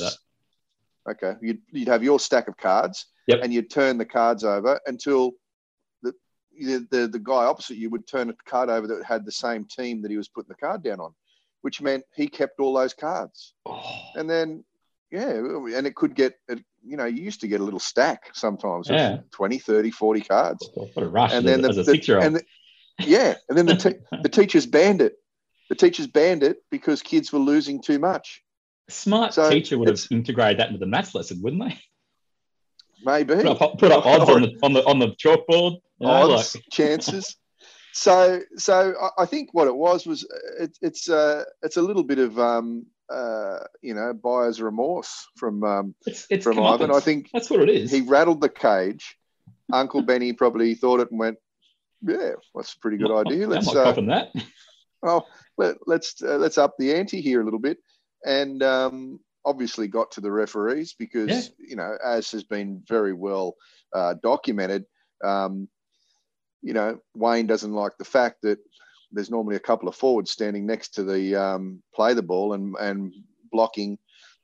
Okay, 1.09 1.35
you'd, 1.41 1.61
you'd 1.71 1.87
have 1.87 2.03
your 2.03 2.19
stack 2.19 2.47
of 2.47 2.57
cards, 2.57 3.07
yep. 3.25 3.39
and 3.41 3.53
you'd 3.53 3.69
turn 3.69 3.97
the 3.97 4.05
cards 4.05 4.43
over 4.43 4.79
until 4.85 5.33
the, 6.59 6.87
the 6.91 7.07
the 7.07 7.19
guy 7.19 7.45
opposite 7.45 7.77
you 7.77 7.89
would 7.89 8.07
turn 8.07 8.29
a 8.29 8.33
card 8.45 8.69
over 8.69 8.87
that 8.87 9.03
had 9.03 9.25
the 9.25 9.31
same 9.31 9.65
team 9.65 10.01
that 10.01 10.11
he 10.11 10.17
was 10.17 10.27
putting 10.27 10.49
the 10.49 10.55
card 10.55 10.83
down 10.83 10.99
on, 10.99 11.13
which 11.61 11.81
meant 11.81 12.03
he 12.15 12.27
kept 12.27 12.59
all 12.59 12.73
those 12.73 12.93
cards. 12.93 13.53
Oh. 13.65 13.81
And 14.15 14.29
then, 14.29 14.63
yeah, 15.11 15.31
and 15.31 15.87
it 15.87 15.95
could 15.95 16.15
get, 16.15 16.35
you 16.83 16.97
know, 16.97 17.05
you 17.05 17.23
used 17.23 17.41
to 17.41 17.47
get 17.47 17.61
a 17.61 17.63
little 17.63 17.79
stack 17.79 18.29
sometimes 18.33 18.89
yeah. 18.89 19.13
of 19.13 19.31
20, 19.31 19.57
30, 19.59 19.91
40 19.91 20.21
cards. 20.21 20.69
What 20.73 20.91
a 20.97 21.07
rush 21.07 21.33
and 21.33 21.47
then 21.47 21.61
the, 21.61 21.73
the 21.73 21.83
six-year-old. 21.83 22.35
The, 22.35 22.43
yeah, 22.99 23.35
and 23.47 23.57
then 23.57 23.65
the, 23.65 23.75
te- 23.75 24.17
the 24.23 24.29
teachers 24.29 24.65
banned 24.65 25.01
it. 25.01 25.13
The 25.69 25.75
teachers 25.75 26.07
banned 26.07 26.43
it 26.43 26.57
because 26.71 27.01
kids 27.01 27.31
were 27.31 27.39
losing 27.39 27.81
too 27.81 27.99
much 27.99 28.43
smart 28.89 29.33
so 29.33 29.49
teacher 29.49 29.77
would 29.77 29.87
have 29.87 29.99
integrated 30.11 30.59
that 30.59 30.67
into 30.67 30.79
the 30.79 30.85
maths 30.85 31.15
lesson, 31.15 31.41
wouldn't 31.41 31.63
they? 31.63 31.77
Maybe 33.03 33.35
put 33.35 33.61
up, 33.61 33.77
put 33.79 33.91
up 33.91 34.05
odds 34.05 34.29
on 34.29 34.41
the 34.41 34.59
on 34.61 34.73
the 34.73 34.85
on 34.85 34.99
the 34.99 35.15
chalkboard. 35.15 35.79
odds, 36.01 36.55
like. 36.55 36.63
chances. 36.71 37.37
So, 37.93 38.41
so 38.55 38.93
I 39.17 39.25
think 39.25 39.53
what 39.53 39.67
it 39.67 39.75
was 39.75 40.05
was 40.05 40.27
it, 40.59 40.77
it's 40.81 41.09
uh, 41.09 41.43
it's 41.63 41.77
a 41.77 41.81
little 41.81 42.03
bit 42.03 42.19
of 42.19 42.37
um, 42.37 42.85
uh, 43.09 43.59
you 43.81 43.93
know 43.93 44.13
buyer's 44.13 44.61
remorse 44.61 45.27
from 45.37 45.63
um, 45.63 45.95
it's, 46.05 46.27
it's 46.29 46.43
from 46.43 46.59
Ivan. 46.59 46.91
I 46.91 46.99
think 46.99 47.29
that's 47.31 47.49
what 47.49 47.61
it 47.61 47.69
is. 47.69 47.89
He 47.91 48.01
rattled 48.01 48.41
the 48.41 48.49
cage. 48.49 49.17
Uncle 49.71 50.01
Benny 50.01 50.33
probably 50.33 50.75
thought 50.75 50.99
it 50.99 51.11
and 51.11 51.19
went, 51.19 51.37
Yeah, 52.01 52.33
that's 52.55 52.73
a 52.73 52.79
pretty 52.79 52.97
good 52.97 53.11
idea. 53.11 53.47
Let's 53.47 53.67
uh, 53.67 53.91
that. 53.93 54.29
well, 55.01 55.27
let, 55.57 55.75
let's 55.85 56.21
uh, 56.21 56.37
let's 56.37 56.57
up 56.57 56.75
the 56.77 56.93
ante 56.95 57.21
here 57.21 57.41
a 57.41 57.43
little 57.43 57.59
bit, 57.59 57.77
and 58.25 58.63
um, 58.63 59.19
obviously 59.45 59.87
got 59.87 60.11
to 60.11 60.21
the 60.21 60.31
referees 60.31 60.93
because 60.93 61.29
Yeah. 61.29 61.41
you 61.69 61.75
know, 61.75 61.97
as 62.03 62.31
has 62.31 62.43
been 62.43 62.83
very 62.87 63.13
well 63.13 63.55
uh, 63.93 64.15
documented, 64.21 64.85
um, 65.23 65.67
you 66.61 66.73
know, 66.73 66.99
Wayne 67.15 67.47
doesn't 67.47 67.73
like 67.73 67.97
the 67.97 68.05
fact 68.05 68.41
that 68.43 68.59
there's 69.11 69.31
normally 69.31 69.55
a 69.55 69.59
couple 69.61 69.89
of 69.89 69.95
forwards 69.95 70.31
standing 70.31 70.65
next 70.65 70.89
to 70.95 71.03
the 71.03 71.35
um, 71.35 71.81
play 71.93 72.13
the 72.13 72.21
ball 72.23 72.53
and 72.53 72.75
and 72.79 73.13
blocking, 73.51 73.97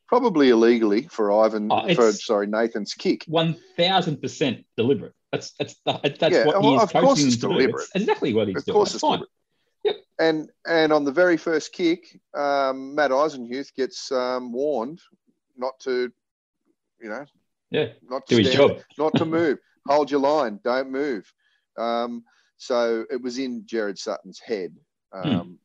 probably 0.07 0.49
illegally 0.49 1.03
for 1.03 1.31
Ivan 1.31 1.69
Oh, 1.71 1.93
for 1.93 2.11
sorry 2.11 2.47
Nathan's 2.47 2.93
kick. 2.93 3.23
One 3.27 3.55
thousand 3.77 4.21
percent 4.21 4.65
deliberate. 4.75 5.13
That's 5.35 5.75
that's 5.83 6.19
that's 6.19 6.35
Yeah, 6.35 6.45
what 6.45 6.61
well, 6.61 6.71
he 6.71 6.75
is 6.77 6.83
of 6.83 6.91
course 6.93 7.23
it's 7.23 7.37
them 7.37 7.49
to 7.51 7.55
do. 7.55 7.61
deliberate. 7.61 7.83
It's 7.83 7.95
exactly 7.95 8.33
what 8.33 8.47
he's 8.47 8.57
Of 8.57 8.65
doing. 8.65 8.73
course 8.75 8.93
it's 8.93 9.01
fine. 9.01 9.19
deliberate. 9.19 10.05
And 10.17 10.49
and 10.65 10.93
on 10.93 11.03
the 11.03 11.11
very 11.11 11.37
first 11.37 11.73
kick, 11.73 12.19
um, 12.33 12.95
Matt 12.95 13.11
Eisenhuth 13.11 13.73
gets 13.75 14.11
um, 14.11 14.51
warned 14.53 14.99
not 15.57 15.77
to, 15.81 16.11
you 17.01 17.09
know, 17.09 17.25
Yeah, 17.71 17.87
not 18.09 18.25
to 18.27 18.35
do 18.37 18.41
his 18.43 18.53
job. 18.53 18.79
not 18.97 19.13
to 19.15 19.25
move. 19.39 19.59
Hold 19.87 20.09
your 20.09 20.21
line, 20.21 20.59
don't 20.63 20.89
move. 20.91 21.31
Um, 21.77 22.23
so 22.57 23.05
it 23.11 23.21
was 23.21 23.37
in 23.37 23.63
Gerard 23.65 23.99
Sutton's 23.99 24.39
head. 24.39 24.73
Hmm. 25.13 25.29
Um, 25.29 25.59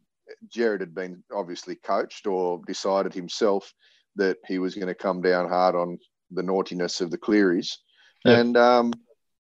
Gerard 0.49 0.81
had 0.81 0.95
been 0.95 1.23
obviously 1.33 1.77
coached 1.77 2.27
or 2.27 2.61
decided 2.67 3.15
himself 3.15 3.73
that 4.17 4.37
he 4.47 4.59
was 4.59 4.75
going 4.75 4.89
to 4.89 4.95
come 4.95 5.23
down 5.23 5.49
hard 5.49 5.75
on 5.77 5.99
the 6.33 6.43
naughtiness 6.43 7.01
of 7.01 7.11
the 7.11 7.19
Clearys. 7.19 7.79
Yeah. 8.25 8.39
And 8.39 8.57
um, 8.57 8.93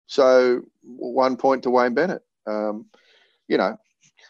so 0.06 0.62
one 0.82 1.36
point 1.36 1.62
to 1.64 1.70
Wayne 1.70 1.94
Bennett. 1.94 2.22
Um, 2.46 2.86
you 3.48 3.56
know, 3.58 3.78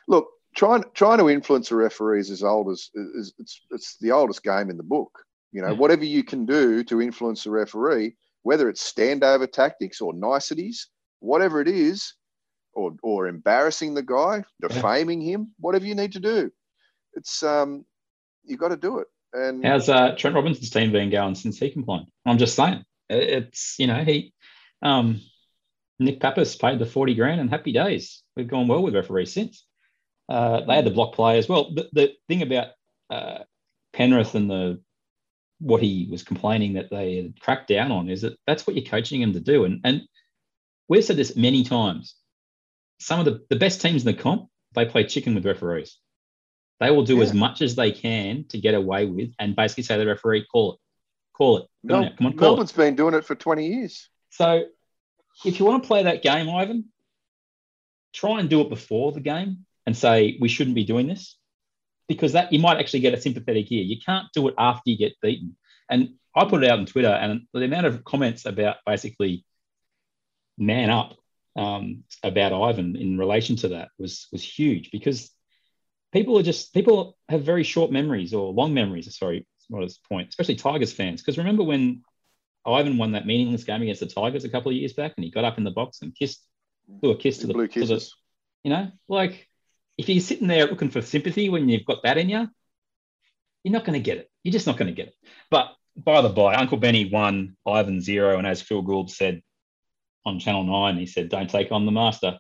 look, 0.09 0.29
trying 0.55 0.85
trying 0.95 1.19
to 1.19 1.29
influence 1.31 1.71
a 1.71 1.77
referee 1.77 2.21
is 2.21 2.31
as 2.31 2.43
old 2.43 2.71
as 2.71 2.91
is 2.95 3.35
it's 3.39 3.61
it's 3.71 3.97
the 3.99 4.13
oldest 4.13 4.43
game 4.43 4.71
in 4.71 4.77
the 4.77 4.83
book. 4.83 5.25
You 5.53 5.63
know, 5.63 5.69
Yeah. 5.69 5.75
whatever 5.75 6.05
you 6.05 6.25
can 6.25 6.47
do 6.47 6.83
to 6.85 7.01
influence 7.01 7.47
a 7.47 7.51
referee, 7.51 8.17
whether 8.43 8.69
it's 8.69 8.93
standover 8.93 9.51
tactics 9.51 10.01
or 10.01 10.13
niceties, 10.13 10.89
whatever 11.21 11.61
it 11.61 11.69
is, 11.69 12.15
or 12.73 12.95
or 13.03 13.29
embarrassing 13.29 13.95
the 13.95 14.03
guy, 14.03 14.45
defaming 14.61 15.21
him, 15.21 15.53
whatever 15.59 15.87
you 15.87 15.95
need 15.95 16.13
to 16.13 16.21
do, 16.21 16.51
it's 17.15 17.43
um 17.43 17.85
you 18.45 18.57
got 18.57 18.69
to 18.69 18.77
do 18.77 18.99
it. 18.99 19.07
And 19.33 19.65
How's 19.65 19.89
uh, 19.89 20.15
Trent 20.17 20.37
Robinson's 20.37 20.71
team 20.71 20.93
been 20.93 21.11
going 21.11 21.35
since 21.35 21.59
he 21.59 21.71
complained? 21.71 22.07
I'm 22.27 22.39
just 22.39 22.55
saying, 22.55 22.85
it's 23.09 23.77
you 23.79 23.87
know 23.87 24.05
he, 24.05 24.33
um, 24.83 25.21
Nick 25.99 26.21
Pappas 26.21 26.57
paid 26.57 26.79
the 26.79 26.87
forty 26.87 27.15
grand 27.15 27.41
and 27.41 27.51
happy 27.51 27.73
days. 27.73 28.23
We've 28.37 28.49
gone 28.49 28.69
well 28.69 28.83
with 28.83 28.95
referees 28.95 29.33
since. 29.33 29.65
Uh, 30.29 30.63
they 30.65 30.75
had 30.77 30.87
the 30.87 30.91
block 30.91 31.15
play 31.15 31.39
as 31.39 31.49
well. 31.49 31.73
The, 31.75 31.89
the 31.93 32.13
thing 32.29 32.43
about 32.43 32.69
uh, 33.11 33.39
Penrith 33.93 34.35
and 34.35 34.51
the 34.51 34.81
what 35.61 35.81
he 35.83 36.09
was 36.11 36.23
complaining 36.25 36.75
that 36.75 36.91
they 36.91 37.17
had 37.17 37.41
cracked 37.41 37.69
down 37.69 37.93
on 37.93 38.09
is 38.11 38.23
that 38.23 38.37
that's 38.47 38.67
what 38.67 38.75
you're 38.75 38.85
coaching 38.85 39.23
him 39.23 39.33
to 39.35 39.41
do. 39.41 39.65
And 39.65 39.81
and 39.85 40.03
we've 40.89 41.05
said 41.05 41.17
this 41.17 41.37
many 41.37 41.65
times. 41.65 42.17
Some 43.01 43.19
of 43.19 43.25
the, 43.27 43.45
the 43.51 43.57
best 43.57 43.81
teams 43.81 44.05
in 44.07 44.15
the 44.15 44.21
comp, 44.21 44.49
they 44.75 44.87
play 44.87 45.05
chicken 45.05 45.35
with 45.35 45.45
referees. 45.47 45.99
They 46.81 46.91
will 46.91 47.05
do 47.05 47.17
Yeah. 47.19 47.25
as 47.25 47.35
much 47.35 47.61
as 47.63 47.75
they 47.77 47.93
can 47.93 48.45
to 48.49 48.59
get 48.59 48.75
away 48.75 49.07
with 49.07 49.31
and 49.39 49.55
basically 49.57 49.83
say 49.85 49.95
to 49.97 50.01
the 50.01 50.07
referee, 50.07 50.47
call 50.51 50.75
it, 50.75 50.79
call 51.37 51.57
it. 51.59 51.61
On 51.63 51.69
Mel- 51.85 52.03
now, 52.03 52.09
come 52.17 52.27
on, 52.29 52.33
call 52.33 52.49
it. 52.49 52.51
Melbourne's 52.51 52.73
been 52.73 52.97
doing 52.97 53.15
it 53.15 53.25
for 53.25 53.35
20 53.35 53.67
years. 53.67 54.09
So 54.31 54.65
if 55.45 55.59
you 55.59 55.67
want 55.67 55.83
to 55.83 55.87
play 55.87 56.05
that 56.05 56.23
game, 56.23 56.49
Ivan, 56.49 56.87
try 58.13 58.41
and 58.41 58.49
do 58.49 58.61
it 58.61 58.69
before 58.69 59.13
the 59.13 59.21
game 59.21 59.67
and 59.87 59.97
say 59.97 60.39
we 60.41 60.49
shouldn't 60.49 60.77
be 60.77 60.85
doing 60.85 61.07
this 61.07 61.37
because 62.09 62.33
that 62.33 62.53
you 62.53 62.59
might 62.59 62.79
actually 62.79 63.01
get 63.01 63.15
a 63.15 63.21
sympathetic 63.21 63.71
ear. 63.73 63.83
You 63.83 63.97
can't 64.05 64.27
do 64.33 64.49
it 64.49 64.55
after 64.59 64.91
you 64.91 64.99
get 64.99 65.21
beaten. 65.21 65.57
And 65.91 66.15
I 66.35 66.45
put 66.45 66.65
it 66.65 66.71
out 66.71 66.79
on 66.79 66.87
Twitter, 66.87 67.09
and 67.09 67.43
the 67.53 67.65
amount 67.65 67.87
of 67.87 68.05
comments 68.05 68.47
about 68.47 68.77
basically 68.87 69.45
man 70.59 70.91
up 70.91 71.17
um, 71.57 72.05
about 72.23 72.53
Ivan 72.53 72.97
in 72.97 73.19
relation 73.19 73.57
to 73.57 73.69
that 73.69 73.89
was 73.99 74.27
was 74.33 74.43
huge 74.43 74.91
because 74.91 75.31
people 76.13 76.39
are 76.39 76.43
just 76.43 76.73
people 76.73 77.17
have 77.29 77.43
very 77.43 77.63
short 77.63 77.93
memories 77.93 78.35
or 78.35 78.53
long 78.53 78.75
memories. 78.75 79.15
Sorry, 79.17 79.47
what 79.69 79.85
is 79.85 79.99
the 79.99 80.09
point? 80.09 80.31
Especially 80.31 80.57
Tigers 80.57 80.93
fans, 80.93 81.21
because 81.21 81.39
remember 81.39 81.63
when 81.63 82.03
Ivan 82.67 82.99
won 82.99 83.13
that 83.13 83.27
meaningless 83.27 83.65
game 83.65 83.83
against 83.83 84.01
the 84.01 84.07
Tigers 84.07 84.45
a 84.45 84.49
couple 84.49 84.71
of 84.71 84.77
years 84.77 84.93
back, 84.93 85.13
and 85.17 85.25
he 85.25 85.31
got 85.31 85.45
up 85.45 85.59
in 85.59 85.65
the 85.65 85.71
box 85.71 86.01
and 86.03 86.15
kissed, 86.15 86.43
blew 86.89 87.11
a 87.11 87.17
kiss 87.17 87.39
to 87.39 87.47
the, 87.47 87.53
Blue 87.53 87.69
to 87.69 87.85
the 87.87 88.09
you 88.63 88.71
know, 88.71 88.91
like 89.09 89.49
if 89.99 90.09
you're 90.09 90.21
sitting 90.21 90.49
there 90.49 90.67
looking 90.67 90.91
for 90.91 91.03
sympathy 91.03 91.49
when 91.49 91.69
you've 91.69 91.85
got 91.85 92.03
that 92.03 92.19
in 92.19 92.29
you, 92.29 92.49
you're 93.63 93.73
not 93.73 93.85
going 93.85 93.99
to 93.99 94.05
get 94.05 94.19
it. 94.19 94.31
You're 94.43 94.53
just 94.53 94.67
not 94.67 94.77
going 94.77 94.89
to 94.89 94.95
get 94.95 95.09
it. 95.09 95.15
But 95.51 95.69
by 95.97 96.21
the 96.23 96.29
by, 96.31 96.55
Uncle 96.55 96.79
Benny 96.79 97.11
won, 97.11 97.57
Ivan 97.67 98.01
zero, 98.01 98.39
and 98.39 98.47
as 98.47 98.63
Phil 98.63 98.83
Gould 98.83 99.11
said 99.11 99.43
on 100.25 100.39
Channel 100.39 100.65
Nine, 100.65 100.97
he 100.97 101.07
said, 101.07 101.29
"Don't 101.29 101.49
take 101.49 101.71
on 101.71 101.87
the 101.87 101.93
master, 101.93 102.39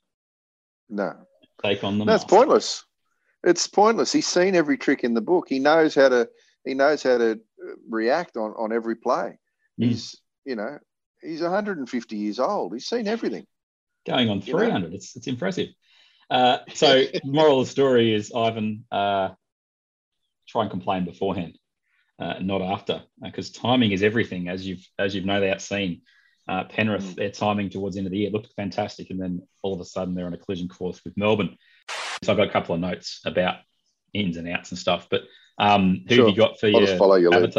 No, 0.88 1.14
take 1.62 1.84
on 1.84 1.98
the 1.98 2.04
that's 2.04 2.24
master." 2.24 2.36
pointless. 2.36 2.84
It's 3.44 3.66
pointless. 3.66 4.10
He's 4.10 4.26
seen 4.26 4.54
every 4.54 4.78
trick 4.78 5.04
in 5.04 5.12
the 5.12 5.20
book. 5.20 5.46
He 5.48 5.58
knows 5.58 5.94
how 5.94 6.08
to. 6.08 6.28
He 6.64 6.72
knows 6.72 7.02
how 7.02 7.18
to 7.18 7.32
uh, 7.32 7.72
react 7.88 8.36
on 8.38 8.52
on 8.52 8.72
every 8.72 8.96
play. 8.96 9.38
He's 9.76 10.16
you 10.44 10.56
know 10.56 10.78
he's 11.22 11.40
150 11.42 12.16
years 12.16 12.38
old. 12.38 12.72
He's 12.72 12.86
seen 12.86 13.08
everything. 13.08 13.46
Going 14.06 14.28
on 14.28 14.40
You 14.42 14.52
know? 14.52 14.58
300, 14.58 14.94
it's 14.94 15.16
it's 15.16 15.26
impressive. 15.26 15.68
Uh, 16.30 16.58
so, 16.74 17.04
moral 17.24 17.60
of 17.60 17.66
the 17.66 17.70
story 17.70 18.14
is 18.14 18.32
Ivan, 18.34 18.84
uh, 18.92 19.30
try 20.48 20.62
and 20.62 20.70
complain 20.70 21.04
beforehand, 21.04 21.58
uh, 22.18 22.34
not 22.40 22.62
after, 22.62 23.02
because 23.22 23.50
timing 23.50 23.92
is 23.92 24.02
everything. 24.02 24.48
As 24.48 24.66
you've 24.66 24.86
as 24.98 25.14
you've 25.14 25.24
no 25.24 25.40
doubt 25.40 25.60
seen, 25.62 26.02
uh, 26.48 26.64
Penrith, 26.64 27.04
Mm. 27.04 27.14
their 27.16 27.30
timing 27.30 27.70
towards 27.70 27.94
the 27.94 28.00
end 28.00 28.06
of 28.06 28.12
the 28.12 28.18
year 28.18 28.30
looked 28.30 28.52
fantastic, 28.56 29.10
and 29.10 29.20
then 29.20 29.46
all 29.62 29.74
of 29.74 29.80
a 29.80 29.84
sudden 29.84 30.14
they're 30.14 30.26
on 30.26 30.34
a 30.34 30.38
collision 30.38 30.68
course 30.68 31.02
with 31.04 31.16
Melbourne. 31.16 31.56
So 32.22 32.32
I've 32.32 32.38
got 32.38 32.48
a 32.48 32.52
couple 32.52 32.74
of 32.74 32.80
notes 32.80 33.20
about 33.24 33.56
ins 34.12 34.36
and 34.36 34.48
outs 34.48 34.70
and 34.70 34.78
stuff. 34.78 35.08
But 35.10 35.22
um, 35.58 36.04
who 36.08 36.14
Sure. 36.14 36.24
have 36.26 36.34
you 36.34 36.36
got 36.36 36.58
for 36.58 36.66
I'll 36.66 36.72
your 36.72 36.86
just 36.86 36.98
follow 36.98 37.16
your 37.16 37.32
lead. 37.32 37.54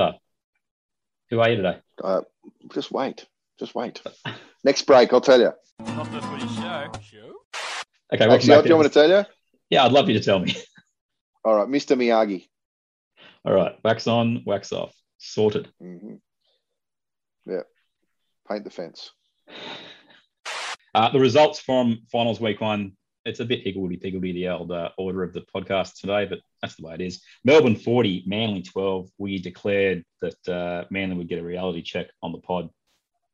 Avatar? 1.32 1.38
Who 1.38 1.39
are 1.39 1.50
you 1.50 1.55
today? 1.58 1.79
Uh, 2.03 2.22
just 2.74 2.91
wait. 2.91 3.25
Just 3.60 3.75
wait. 3.75 4.01
Next 4.63 4.84
break, 4.84 5.13
I'll 5.13 5.22
tell 5.22 5.39
you. 5.39 5.51
Not 5.79 6.12
the 6.12 6.22
footy 6.22 6.48
show. 6.48 6.91
Show? 7.01 7.34
Okay, 8.13 8.27
welcome 8.27 8.32
Actually, 8.32 8.55
back 8.55 8.63
do 8.63 8.70
you 8.70 8.75
want 8.75 8.86
me 8.86 8.89
to 8.89 8.94
tell 8.94 9.10
you? 9.10 9.25
Yeah, 9.70 9.86
I'd 9.86 9.91
love 9.91 10.08
you 10.10 10.17
to 10.17 10.24
tell 10.24 10.39
me. 10.39 10.55
All 11.46 11.55
right, 11.55 11.67
Mr. 11.67 11.98
Miyagi. 11.98 12.48
All 13.46 13.53
right, 13.53 13.75
wax 13.84 14.08
on, 14.08 14.44
wax 14.46 14.72
off, 14.72 14.94
sorted. 15.17 15.70
hmm 15.79 16.15
Yeah, 17.48 17.62
paint 18.50 18.63
the 18.63 18.72
fence. 18.72 19.12
Uh, 20.94 21.10
the 21.12 21.20
results 21.20 21.60
from 21.60 22.00
finals 22.12 22.39
week 22.39 22.62
one, 22.62 22.94
it's 23.25 23.39
a 23.39 23.46
bit 23.46 23.63
higgledy 23.63 23.98
piggledy, 23.98 24.32
the 24.34 24.48
old 24.50 24.72
uh, 24.72 24.89
order 24.98 25.24
of 25.24 25.34
the 25.34 25.44
podcast 25.53 26.00
today, 26.00 26.25
but 26.25 26.39
that's 26.62 26.75
the 26.75 26.84
way 26.86 26.94
it 26.94 27.01
is. 27.01 27.22
Melbourne 27.44 27.75
40, 27.75 28.24
Manly 28.27 28.62
12. 28.62 29.10
We 29.17 29.39
declared 29.39 30.03
that 30.22 30.48
uh, 30.48 30.86
Manly 30.91 31.17
would 31.17 31.27
get 31.27 31.39
a 31.39 31.44
reality 31.44 31.82
check 31.82 32.08
on 32.22 32.32
the 32.32 32.38
pod. 32.39 32.70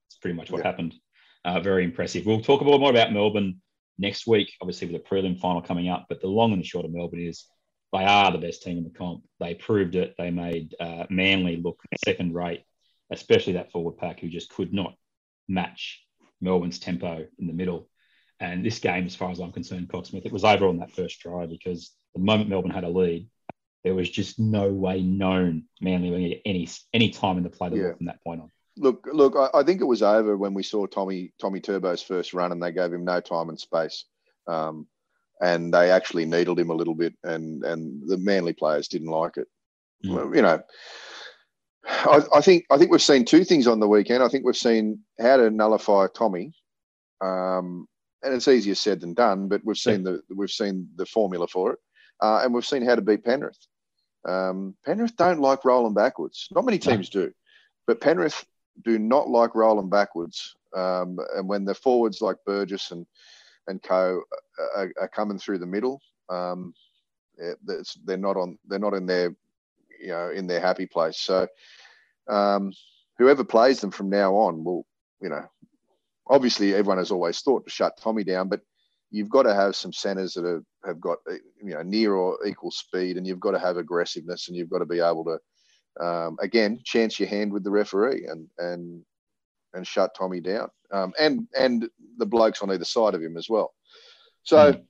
It's 0.07 0.17
pretty 0.17 0.35
much 0.37 0.49
what 0.49 0.59
Yeah. 0.59 0.67
happened. 0.67 0.95
Uh, 1.43 1.59
very 1.59 1.83
impressive. 1.83 2.25
We'll 2.25 2.41
talk 2.41 2.61
a 2.61 2.63
little 2.63 2.79
more 2.79 2.89
about 2.91 3.11
Melbourne 3.11 3.61
next 3.97 4.27
week, 4.27 4.53
obviously 4.61 4.87
with 4.87 5.03
the 5.03 5.09
prelim 5.09 5.39
final 5.39 5.61
coming 5.61 5.89
up. 5.89 6.05
But 6.07 6.21
the 6.21 6.27
long 6.27 6.53
and 6.53 6.61
the 6.61 6.65
short 6.65 6.85
of 6.85 6.91
Melbourne 6.91 7.21
is 7.27 7.45
they 7.91 8.05
are 8.05 8.31
the 8.31 8.37
best 8.37 8.63
team 8.63 8.77
in 8.77 8.83
the 8.85 8.89
comp. 8.91 9.23
They 9.39 9.55
proved 9.55 9.95
it. 9.95 10.15
They 10.17 10.31
made 10.31 10.73
uh, 10.79 11.05
Manly 11.09 11.57
look 11.57 11.81
second 12.05 12.33
rate, 12.33 12.63
especially 13.11 13.53
that 13.53 13.71
forward 13.71 13.97
pack 13.97 14.21
who 14.21 14.29
just 14.29 14.49
could 14.49 14.73
not 14.73 14.93
match 15.49 16.01
Melbourne's 16.39 16.79
tempo 16.79 17.25
in 17.39 17.47
the 17.47 17.53
middle. 17.53 17.89
And 18.41 18.65
this 18.65 18.79
game, 18.79 19.05
as 19.05 19.15
far 19.15 19.29
as 19.29 19.39
I'm 19.39 19.51
concerned, 19.51 19.87
Cocksmith, 19.87 20.25
it 20.25 20.31
was 20.31 20.43
over 20.43 20.67
on 20.67 20.77
that 20.79 20.91
first 20.91 21.21
try 21.21 21.45
because 21.45 21.91
the 22.15 22.21
moment 22.21 22.49
Melbourne 22.49 22.71
had 22.71 22.83
a 22.83 22.89
lead, 22.89 23.29
there 23.83 23.93
was 23.93 24.09
just 24.09 24.39
no 24.39 24.67
way 24.67 25.01
known 25.03 25.65
Manly 25.79 26.09
were 26.09 26.17
going 26.17 26.29
to 26.29 26.35
get 26.35 26.41
any 26.45 26.67
any 26.93 27.09
time 27.11 27.37
in 27.37 27.43
the 27.43 27.49
play 27.51 27.69
Yeah. 27.71 27.93
from 27.93 28.07
that 28.07 28.21
point 28.23 28.41
on. 28.41 28.51
Look, 28.77 29.07
look. 29.11 29.35
I, 29.35 29.59
I 29.59 29.63
think 29.63 29.79
it 29.79 29.85
was 29.85 30.01
over 30.01 30.35
when 30.37 30.55
we 30.55 30.63
saw 30.63 30.87
Tommy 30.87 31.33
Tommy 31.39 31.59
Turbo's 31.59 32.01
first 32.01 32.33
run, 32.33 32.51
and 32.51 32.61
they 32.61 32.71
gave 32.71 32.91
him 32.91 33.05
no 33.05 33.21
time 33.21 33.49
and 33.49 33.59
space, 33.59 34.05
um, 34.47 34.87
and 35.39 35.71
they 35.71 35.91
actually 35.91 36.25
needled 36.25 36.59
him 36.59 36.71
a 36.71 36.75
little 36.75 36.95
bit, 36.95 37.13
and 37.23 37.63
and 37.63 38.09
the 38.09 38.17
Manly 38.17 38.53
players 38.53 38.87
didn't 38.87 39.09
like 39.09 39.37
it. 39.37 39.47
Mm. 40.03 40.15
Well, 40.15 40.35
you 40.35 40.41
know, 40.41 40.63
I, 41.85 42.21
I 42.35 42.41
think 42.41 42.65
I 42.71 42.77
think 42.77 42.91
we've 42.91 43.01
seen 43.01 43.25
two 43.25 43.43
things 43.43 43.67
on 43.67 43.79
the 43.79 43.87
weekend. 43.87 44.23
I 44.23 44.29
think 44.29 44.45
we've 44.45 44.55
seen 44.57 45.01
how 45.19 45.37
to 45.37 45.51
nullify 45.51 46.07
Tommy, 46.07 46.53
um, 47.19 47.87
and 48.23 48.33
it's 48.33 48.47
easier 48.47 48.75
said 48.75 49.01
than 49.01 49.13
done. 49.13 49.47
But 49.47 49.61
we've 49.63 49.77
seen 49.77 50.03
the 50.03 50.21
we've 50.35 50.51
seen 50.51 50.89
the 50.95 51.05
formula 51.05 51.47
for 51.47 51.73
it, 51.73 51.79
uh, 52.21 52.41
and 52.43 52.53
we've 52.53 52.65
seen 52.65 52.85
how 52.85 52.95
to 52.95 53.01
beat 53.01 53.23
Penrith. 53.23 53.67
Um, 54.27 54.75
Penrith 54.85 55.15
don't 55.15 55.39
like 55.39 55.65
rolling 55.65 55.93
backwards. 55.93 56.47
Not 56.51 56.65
many 56.65 56.77
teams 56.79 57.09
do, 57.09 57.31
but 57.87 58.01
Penrith 58.01 58.45
do 58.83 58.99
not 58.99 59.29
like 59.29 59.55
rolling 59.55 59.89
backwards. 59.89 60.55
Um, 60.75 61.17
and 61.35 61.49
when 61.49 61.65
the 61.65 61.75
forwards 61.75 62.21
like 62.21 62.37
Burgess 62.45 62.91
and 62.91 63.05
and 63.67 63.81
co 63.81 64.21
are, 64.75 64.91
are 64.99 65.07
coming 65.07 65.37
through 65.37 65.59
the 65.59 65.65
middle. 65.65 66.01
Um, 66.29 66.73
they're 68.05 68.17
not 68.17 68.37
on. 68.37 68.57
They're 68.67 68.79
not 68.79 68.93
in 68.93 69.05
their, 69.05 69.35
you 69.99 70.09
know, 70.09 70.29
in 70.29 70.47
their 70.47 70.61
happy 70.61 70.85
place. 70.85 71.17
So, 71.17 71.47
um, 72.27 72.71
whoever 73.17 73.43
plays 73.43 73.81
them 73.81 73.91
from 73.91 74.09
now 74.09 74.35
on 74.35 74.63
will, 74.63 74.85
you 75.21 75.29
know, 75.29 75.43
obviously 76.27 76.73
everyone 76.73 76.97
has 76.97 77.11
always 77.11 77.39
thought 77.41 77.65
to 77.65 77.71
shut 77.71 77.97
Tommy 77.97 78.23
down, 78.23 78.47
but 78.47 78.61
you've 79.09 79.29
got 79.29 79.43
to 79.43 79.53
have 79.53 79.75
some 79.75 79.93
centers 79.93 80.33
that 80.33 80.45
have, 80.45 80.63
have 80.85 81.01
got 81.01 81.17
you 81.61 81.73
know 81.73 81.83
near 81.83 82.13
or 82.13 82.45
equal 82.45 82.71
speed, 82.71 83.17
and 83.17 83.27
you've 83.27 83.39
got 83.39 83.51
to 83.51 83.59
have 83.59 83.77
aggressiveness, 83.77 84.47
and 84.47 84.57
you've 84.57 84.69
got 84.69 84.79
to 84.79 84.85
be 84.85 84.99
able 84.99 85.25
to, 85.25 86.05
um, 86.05 86.37
again, 86.41 86.79
chance 86.83 87.19
your 87.19 87.29
hand 87.29 87.51
with 87.51 87.63
the 87.63 87.71
referee 87.71 88.25
and 88.27 88.47
and 88.57 89.03
and 89.73 89.87
shut 89.87 90.15
Tommy 90.17 90.39
down, 90.39 90.69
um, 90.91 91.13
and 91.19 91.47
and 91.57 91.89
the 92.17 92.25
blokes 92.25 92.61
on 92.61 92.71
either 92.71 92.85
side 92.85 93.13
of 93.13 93.21
him 93.21 93.37
as 93.37 93.49
well. 93.49 93.73
So, 94.43 94.73
mm. 94.73 94.83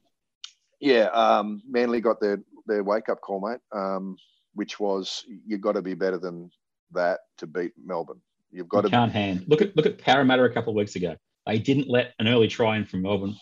yeah, 0.80 1.06
um, 1.08 1.62
Manly 1.68 2.02
got 2.02 2.20
their 2.22 2.42
their 2.68 2.84
wake 2.84 3.10
up 3.10 3.22
call, 3.22 3.42
mate, 3.48 3.60
um, 3.72 4.18
which 4.54 4.80
was 4.80 5.26
you've 5.46 5.62
got 5.62 5.74
to 5.74 5.82
be 5.82 5.94
better 5.94 6.18
than 6.18 6.52
that 6.94 7.20
to 7.38 7.48
beat 7.48 7.74
Melbourne. 7.84 8.22
You've 8.52 8.70
got 8.70 8.80
you 8.80 8.84
to 8.84 8.90
can't 8.90 9.12
hand. 9.12 9.46
Look 9.48 9.62
at 9.62 9.76
look 9.76 9.86
at 9.86 9.98
Parramatta 9.98 10.44
a 10.44 10.50
couple 10.50 10.72
of 10.72 10.76
weeks 10.76 10.96
ago. 10.96 11.16
They 11.46 11.60
didn't 11.60 11.90
let 11.90 12.14
an 12.20 12.28
early 12.28 12.48
try 12.48 12.78
in 12.78 12.86
from 12.86 13.02
Melbourne. 13.02 13.36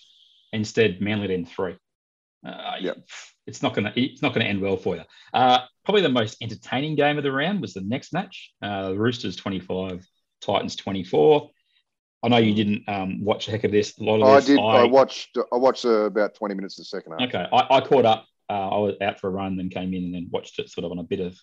Instead, 0.54 1.02
Manly 1.02 1.34
in 1.34 1.46
three. 1.46 1.78
Uh, 2.46 2.76
yep. 2.80 2.98
It's 3.46 3.62
not 3.62 3.74
gonna 3.74 3.92
it's 3.96 4.22
not 4.22 4.34
gonna 4.34 4.46
end 4.46 4.62
well 4.62 4.78
for 4.78 4.96
you. 4.96 5.04
Uh, 5.34 5.60
probably 5.84 6.02
the 6.02 6.10
most 6.10 6.38
entertaining 6.42 6.96
game 6.96 7.18
of 7.18 7.24
the 7.24 7.32
round 7.32 7.62
was 7.62 7.74
the 7.74 7.82
next 7.82 8.14
match. 8.14 8.52
Uh, 8.62 8.94
Roosters 8.96 9.36
25, 9.36 10.06
Titans 10.42 10.76
24. 10.76 11.50
I 12.22 12.28
know 12.28 12.38
you 12.38 12.54
didn't 12.54 12.88
um, 12.88 13.24
watch 13.24 13.48
a 13.48 13.52
heck 13.52 13.64
of 13.64 13.72
this. 13.72 13.98
A 13.98 14.04
lot 14.04 14.22
of 14.22 14.46
this, 14.46 14.50
I 14.50 14.54
did. 14.54 14.60
I, 14.60 14.84
I 14.84 14.84
watched. 14.86 15.38
I 15.52 15.56
watched 15.56 15.86
uh, 15.86 16.06
about 16.06 16.36
twenty 16.36 16.54
minutes 16.54 16.78
of 16.78 16.84
the 16.84 16.86
second 16.88 17.14
half. 17.14 17.30
Okay, 17.30 17.48
I, 17.52 17.78
I 17.78 17.82
caught 17.82 18.06
up. 18.06 18.26
Uh, 18.50 18.70
I 18.70 18.78
was 18.80 18.96
out 19.02 19.20
for 19.20 19.28
a 19.28 19.32
run, 19.32 19.56
then 19.58 19.70
came 19.70 19.94
in 19.94 20.04
and 20.06 20.14
then 20.14 20.28
watched 20.32 20.60
it 20.60 20.70
sort 20.70 20.84
of 20.84 20.92
on 20.92 21.00
a 21.00 21.04
bit 21.04 21.20
of 21.20 21.40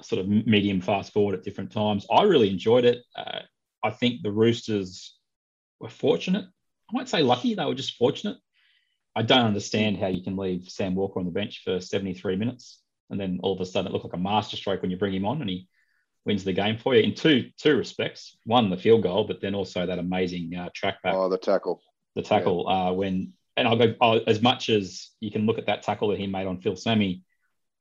sort 0.00 0.20
of 0.20 0.28
medium 0.28 0.80
fast 0.80 1.12
forward 1.12 1.34
at 1.34 1.44
different 1.44 1.72
times. 1.72 2.06
I 2.10 2.22
really 2.22 2.50
enjoyed 2.50 2.84
it. 2.84 2.98
Uh, 3.16 3.40
I 3.82 3.90
think 3.90 4.22
the 4.22 4.32
Roosters 4.32 5.16
were 5.80 5.88
fortunate. 5.88 6.44
I 6.44 6.96
won't 6.96 7.08
say 7.08 7.22
lucky; 7.22 7.54
they 7.54 7.64
were 7.64 7.74
just 7.74 7.96
fortunate. 7.96 8.36
I 9.14 9.22
don't 9.22 9.46
understand 9.46 9.98
how 9.98 10.06
you 10.06 10.22
can 10.22 10.36
leave 10.36 10.68
Sam 10.68 10.94
Walker 10.94 11.20
on 11.20 11.26
the 11.26 11.32
bench 11.32 11.62
for 11.64 11.80
73 11.80 12.36
minutes 12.36 12.82
and 13.12 13.20
then 13.20 13.38
all 13.42 13.52
of 13.52 13.60
a 13.60 13.66
sudden 13.66 13.88
it 13.88 13.92
looked 13.92 14.06
like 14.06 14.14
a 14.14 14.18
masterstroke 14.18 14.82
when 14.82 14.90
you 14.90 14.96
bring 14.96 15.14
him 15.14 15.26
on 15.26 15.40
and 15.40 15.50
he 15.50 15.68
wins 16.24 16.44
the 16.44 16.52
game 16.52 16.78
for 16.78 16.94
you 16.94 17.02
in 17.02 17.14
two 17.14 17.50
two 17.58 17.76
respects. 17.76 18.36
One, 18.44 18.70
the 18.70 18.76
field 18.76 19.02
goal, 19.02 19.24
but 19.24 19.40
then 19.40 19.54
also 19.54 19.86
that 19.86 19.98
amazing 19.98 20.54
uh, 20.56 20.70
track 20.74 21.02
back. 21.02 21.14
Oh, 21.14 21.28
the 21.28 21.38
tackle. 21.38 21.82
The 22.16 22.22
tackle 22.22 22.64
yeah. 22.66 22.88
uh, 22.88 22.92
when 22.92 23.34
and 23.56 23.68
I'll 23.68 23.76
go 23.76 23.94
as 24.26 24.40
much 24.40 24.70
as 24.70 25.10
you 25.20 25.30
can 25.30 25.44
look 25.46 25.58
at 25.58 25.66
that 25.66 25.82
tackle 25.82 26.08
that 26.08 26.18
he 26.18 26.26
made 26.26 26.46
on 26.46 26.60
Phil 26.60 26.74
Sami. 26.74 27.22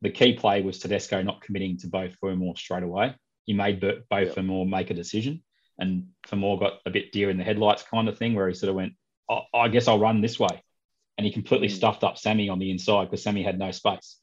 The 0.01 0.10
key 0.10 0.34
play 0.34 0.62
was 0.62 0.79
Tedesco 0.79 1.22
not 1.22 1.41
committing 1.41 1.77
to 1.77 1.88
both 1.88 2.15
Fermor 2.20 2.55
straight 2.55 2.84
away. 2.84 3.15
He 3.46 3.53
made 3.53 3.84
both. 4.10 4.34
Fermor 4.34 4.65
make 4.65 4.89
a 4.89 4.96
decision, 4.96 5.43
and 5.77 6.08
Fermor 6.27 6.58
got 6.58 6.79
a 6.86 6.89
bit 6.89 7.12
deer 7.12 7.29
in 7.29 7.38
the 7.38 7.43
headlights 7.43 7.84
kind 7.84 8.08
of 8.08 8.17
thing, 8.17 8.34
where 8.34 8.48
he 8.48 8.53
sort 8.53 8.70
of 8.70 8.75
went, 8.75 8.93
oh, 9.29 9.41
"I 9.53 9.67
guess 9.67 9.88
I'll 9.88 10.00
run 10.00 10.22
this 10.22 10.39
way," 10.39 10.62
and 11.17 11.25
he 11.25 11.31
completely 11.31 11.67
mm. 11.67 11.72
stuffed 11.72 12.03
up 12.03 12.17
Sami 12.17 12.50
on 12.50 12.60
the 12.60 12.72
inside 12.72 13.05
because 13.05 13.24
Sami 13.24 13.43
had 13.43 13.60
no 13.60 13.72
space. 13.72 14.17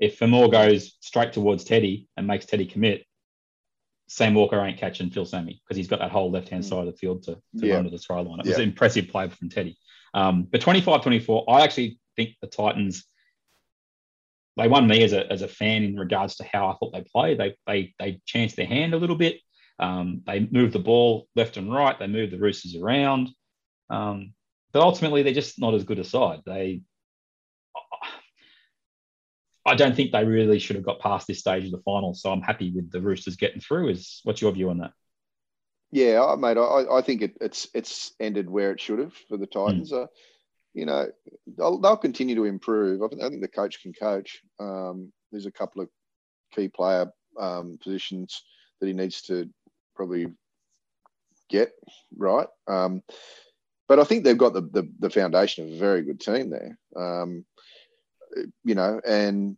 If 0.00 0.18
Fermor 0.18 0.48
goes 0.48 0.96
straight 1.00 1.32
towards 1.32 1.64
Teddy 1.64 2.08
and 2.16 2.26
makes 2.26 2.46
Teddy 2.46 2.66
commit, 2.66 3.06
Sam 4.08 4.34
Walker 4.34 4.60
ain't 4.60 4.78
catching 4.78 5.10
Phil 5.10 5.24
Sami 5.24 5.60
because 5.64 5.76
he's 5.76 5.88
got 5.88 6.00
that 6.00 6.10
whole 6.10 6.30
left 6.30 6.48
hand 6.48 6.64
mm. 6.64 6.68
side 6.68 6.80
of 6.80 6.86
the 6.86 6.98
field 6.98 7.22
to, 7.24 7.34
to 7.58 7.66
yeah. 7.66 7.74
run 7.74 7.84
to 7.84 7.90
the 7.90 7.98
try 7.98 8.20
line. 8.20 8.40
It 8.40 8.46
was 8.46 8.56
an 8.56 8.62
impressive 8.62 9.08
play 9.08 9.28
from 9.28 9.48
Teddy. 9.48 9.78
Um, 10.12 10.46
but 10.50 10.60
25 10.60 11.02
24, 11.02 11.44
I 11.48 11.62
actually 11.62 11.98
think 12.16 12.30
the 12.40 12.46
Titans, 12.46 13.04
they 14.56 14.68
won 14.68 14.86
me 14.86 15.02
as 15.02 15.12
a, 15.12 15.30
as 15.30 15.42
a 15.42 15.48
fan 15.48 15.82
in 15.82 15.96
regards 15.96 16.36
to 16.36 16.44
how 16.44 16.68
I 16.68 16.74
thought 16.74 16.92
they 16.92 17.02
played. 17.02 17.38
They, 17.38 17.56
they, 17.66 17.94
they 17.98 18.20
chanced 18.24 18.56
their 18.56 18.66
hand 18.66 18.94
a 18.94 18.98
little 18.98 19.16
bit. 19.16 19.40
Um, 19.78 20.22
they 20.26 20.48
moved 20.50 20.72
the 20.72 20.78
ball 20.78 21.26
left 21.34 21.56
and 21.56 21.72
right. 21.72 21.98
They 21.98 22.06
moved 22.06 22.32
the 22.32 22.38
Roosters 22.38 22.76
around. 22.76 23.30
Um, 23.90 24.32
but 24.72 24.82
ultimately, 24.82 25.22
they're 25.22 25.34
just 25.34 25.60
not 25.60 25.74
as 25.74 25.84
good 25.84 25.98
a 25.98 26.04
side. 26.04 26.40
They, 26.46 26.82
I 29.66 29.74
don't 29.74 29.96
think 29.96 30.12
they 30.12 30.24
really 30.24 30.58
should 30.58 30.76
have 30.76 30.84
got 30.84 31.00
past 31.00 31.26
this 31.26 31.40
stage 31.40 31.64
of 31.64 31.72
the 31.72 31.82
final. 31.84 32.14
So 32.14 32.30
I'm 32.30 32.42
happy 32.42 32.70
with 32.70 32.90
the 32.90 33.00
Roosters 33.00 33.36
getting 33.36 33.60
through. 33.60 33.90
Is 33.90 34.20
what's 34.24 34.42
your 34.42 34.52
view 34.52 34.70
on 34.70 34.78
that? 34.78 34.92
Yeah, 35.90 36.34
mate, 36.38 36.58
I, 36.58 36.84
I 36.90 37.02
think 37.02 37.22
it, 37.22 37.36
it's 37.40 37.68
it's 37.72 38.12
ended 38.18 38.50
where 38.50 38.72
it 38.72 38.80
should 38.80 38.98
have 38.98 39.14
for 39.28 39.36
the 39.36 39.46
Titans. 39.46 39.92
Mm. 39.92 40.04
Uh, 40.04 40.06
you 40.74 40.86
know, 40.86 41.06
they'll, 41.56 41.78
they'll, 41.78 41.96
continue 41.96 42.34
to 42.34 42.44
improve. 42.44 43.02
I 43.02 43.08
think, 43.08 43.22
I 43.22 43.28
think 43.28 43.40
the 43.40 43.48
coach 43.48 43.80
can 43.80 43.92
coach. 43.92 44.40
Um, 44.58 45.12
there's 45.30 45.46
a 45.46 45.52
couple 45.52 45.80
of 45.80 45.88
key 46.52 46.68
player 46.68 47.10
um, 47.38 47.78
positions 47.82 48.42
that 48.80 48.88
he 48.88 48.92
needs 48.92 49.22
to 49.22 49.48
probably 49.94 50.26
get 51.48 51.72
right. 52.16 52.48
Um, 52.66 53.02
but 53.88 54.00
I 54.00 54.04
think 54.04 54.24
they've 54.24 54.36
got 54.36 54.54
the, 54.54 54.62
the, 54.62 54.90
the 54.98 55.10
foundation 55.10 55.64
of 55.64 55.72
a 55.72 55.78
very 55.78 56.02
good 56.02 56.20
team 56.20 56.50
there. 56.50 56.78
Um, 56.96 57.44
you 58.64 58.74
know, 58.74 59.00
and 59.06 59.56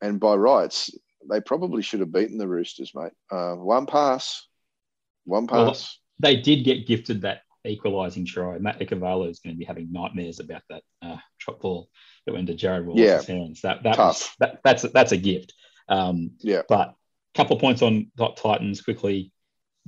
and 0.00 0.18
by 0.18 0.34
rights, 0.34 0.90
they 1.28 1.40
probably 1.40 1.82
should 1.82 2.00
have 2.00 2.12
beaten 2.12 2.38
the 2.38 2.48
Roosters, 2.48 2.92
mate. 2.94 3.12
Uh, 3.30 3.54
one 3.54 3.86
pass, 3.86 4.46
one 5.24 5.46
pass. 5.46 5.56
Well, 6.20 6.32
they 6.32 6.40
did 6.40 6.64
get 6.64 6.86
gifted 6.86 7.22
that 7.22 7.42
equalising 7.64 8.26
try. 8.26 8.58
Matt 8.58 8.80
Ikuvalu 8.80 9.30
is 9.30 9.40
going 9.40 9.54
to 9.54 9.58
be 9.58 9.64
having 9.64 9.92
nightmares 9.92 10.40
about 10.40 10.62
that 10.70 10.82
uh, 11.02 11.16
shot 11.38 11.60
ball 11.60 11.88
that 12.26 12.32
went 12.32 12.46
to 12.48 12.54
Jarrod 12.54 12.84
Wallace's 12.84 13.28
yeah. 13.28 13.34
hands. 13.34 13.60
That 13.62 13.82
that 13.82 13.98
was, 13.98 14.30
that, 14.40 14.60
that's 14.64 14.82
that's 14.82 15.12
a 15.12 15.16
gift. 15.16 15.54
Um, 15.88 16.32
yeah. 16.40 16.62
But 16.68 16.88
a 16.88 17.36
couple 17.36 17.56
of 17.56 17.60
points 17.60 17.82
on 17.82 18.10
Titans 18.36 18.80
quickly. 18.80 19.32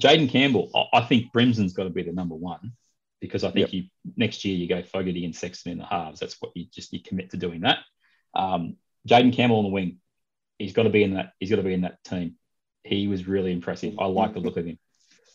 Jayden 0.01 0.31
Campbell, 0.31 0.71
I 0.95 1.03
think 1.03 1.33
Brimson's 1.33 1.75
got 1.75 1.85
to 1.85 1.91
be 1.91 2.03
the 2.03 2.13
number 2.13 2.35
one 2.35 2.73
because 3.21 3.45
I 3.45 3.51
think 3.51 3.71
yep. 3.71 3.73
you 3.73 4.13
next 4.17 4.45
year 4.45 4.57
you 4.57 4.67
go 4.67 4.83
Fogarty 4.83 5.25
and 5.27 5.37
Sexton 5.37 5.73
in 5.73 5.79
the 5.79 5.85
halves. 5.85 6.21
That's 6.21 6.37
what 6.41 6.53
you 6.55 6.67
just 6.73 6.93
you 6.93 7.03
commit 7.03 7.31
to 7.31 7.37
doing 7.37 7.63
that. 7.63 7.79
Um, 8.35 8.77
Jayden 9.09 9.35
Campbell 9.35 9.59
on 9.59 9.65
the 9.65 9.71
wing, 9.71 9.99
he's 10.59 10.73
got 10.73 10.85
to 10.85 10.91
be 10.91 11.03
in 11.03 11.15
that. 11.15 11.33
He's 11.39 11.51
got 11.51 11.57
to 11.57 11.63
be 11.63 11.75
in 11.75 11.83
that 11.83 12.03
team. 12.05 12.37
He 12.83 13.09
was 13.09 13.29
really 13.29 13.53
impressive. 13.53 13.95
I 13.99 14.07
like 14.07 14.33
the 14.33 14.41
look 14.41 14.57
of 14.57 14.65
him. 14.65 14.79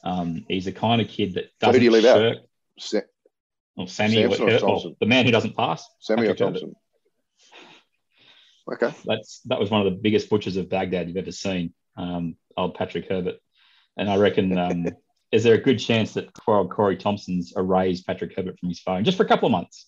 Um, 0.06 0.46
he's 0.48 0.66
the 0.66 0.72
kind 0.72 1.02
of 1.02 1.08
kid 1.08 1.34
that 1.34 1.46
doesn't 1.60 1.74
Who 1.74 1.80
do 1.80 1.86
you 1.86 1.92
leave 1.92 2.04
shirk. 2.04 2.38
out? 2.38 2.44
Sa- 2.80 3.00
or 3.78 3.88
Sami, 3.88 4.24
or, 4.24 4.30
or, 4.30 4.96
the 5.02 5.06
man 5.06 5.26
who 5.26 5.32
doesn't 5.32 5.58
pass. 5.58 5.86
Sami 6.00 6.28
or 6.28 6.36
Thompson. 6.36 6.76
Okay. 8.72 8.94
That's 9.06 9.42
that 9.46 9.60
was 9.60 9.70
one 9.70 9.86
of 9.86 9.92
the 9.92 10.00
biggest 10.00 10.30
butchers 10.30 10.56
of 10.56 10.70
Baghdad 10.70 11.08
you've 11.08 11.18
ever 11.18 11.32
seen. 11.32 11.74
Um, 11.98 12.38
old 12.56 12.76
Patrick 12.76 13.10
Herbert, 13.10 13.36
and 13.98 14.10
I 14.10 14.16
reckon 14.16 14.58
um, 14.58 14.86
is 15.32 15.44
there 15.44 15.56
a 15.56 15.62
good 15.62 15.78
chance 15.78 16.14
that 16.14 16.34
Corey 16.34 16.98
Thompson's 16.98 17.54
erased 17.56 18.08
Patrick 18.08 18.34
Herbert 18.36 18.58
from 18.60 18.70
his 18.70 18.80
phone 18.80 19.04
just 19.04 19.18
for 19.18 19.24
a 19.24 19.28
couple 19.28 19.48
of 19.48 19.52
months? 19.52 19.88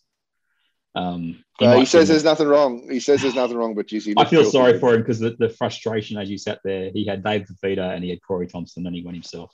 Um, 0.95 1.43
he, 1.59 1.65
uh, 1.65 1.77
he 1.77 1.85
says 1.85 2.07
there's 2.07 2.23
nothing 2.23 2.47
wrong. 2.47 2.89
He 2.89 2.99
says 2.99 3.21
there's 3.21 3.35
nothing 3.35 3.55
wrong, 3.55 3.75
but 3.75 3.87
geez, 3.87 4.09
I 4.17 4.25
feel 4.25 4.43
sorry 4.43 4.79
for 4.79 4.95
him 4.95 5.01
because 5.01 5.19
the, 5.19 5.35
the, 5.37 5.49
frustration 5.49 6.17
as 6.17 6.29
you 6.29 6.37
sat 6.37 6.59
there, 6.63 6.89
he 6.91 7.05
had 7.05 7.23
Dave 7.23 7.45
Fifita 7.45 7.93
and 7.93 8.03
he 8.03 8.09
had 8.09 8.19
Corey 8.21 8.47
Thompson 8.47 8.85
and 8.85 8.95
he 8.95 9.03
went 9.03 9.15
himself. 9.15 9.53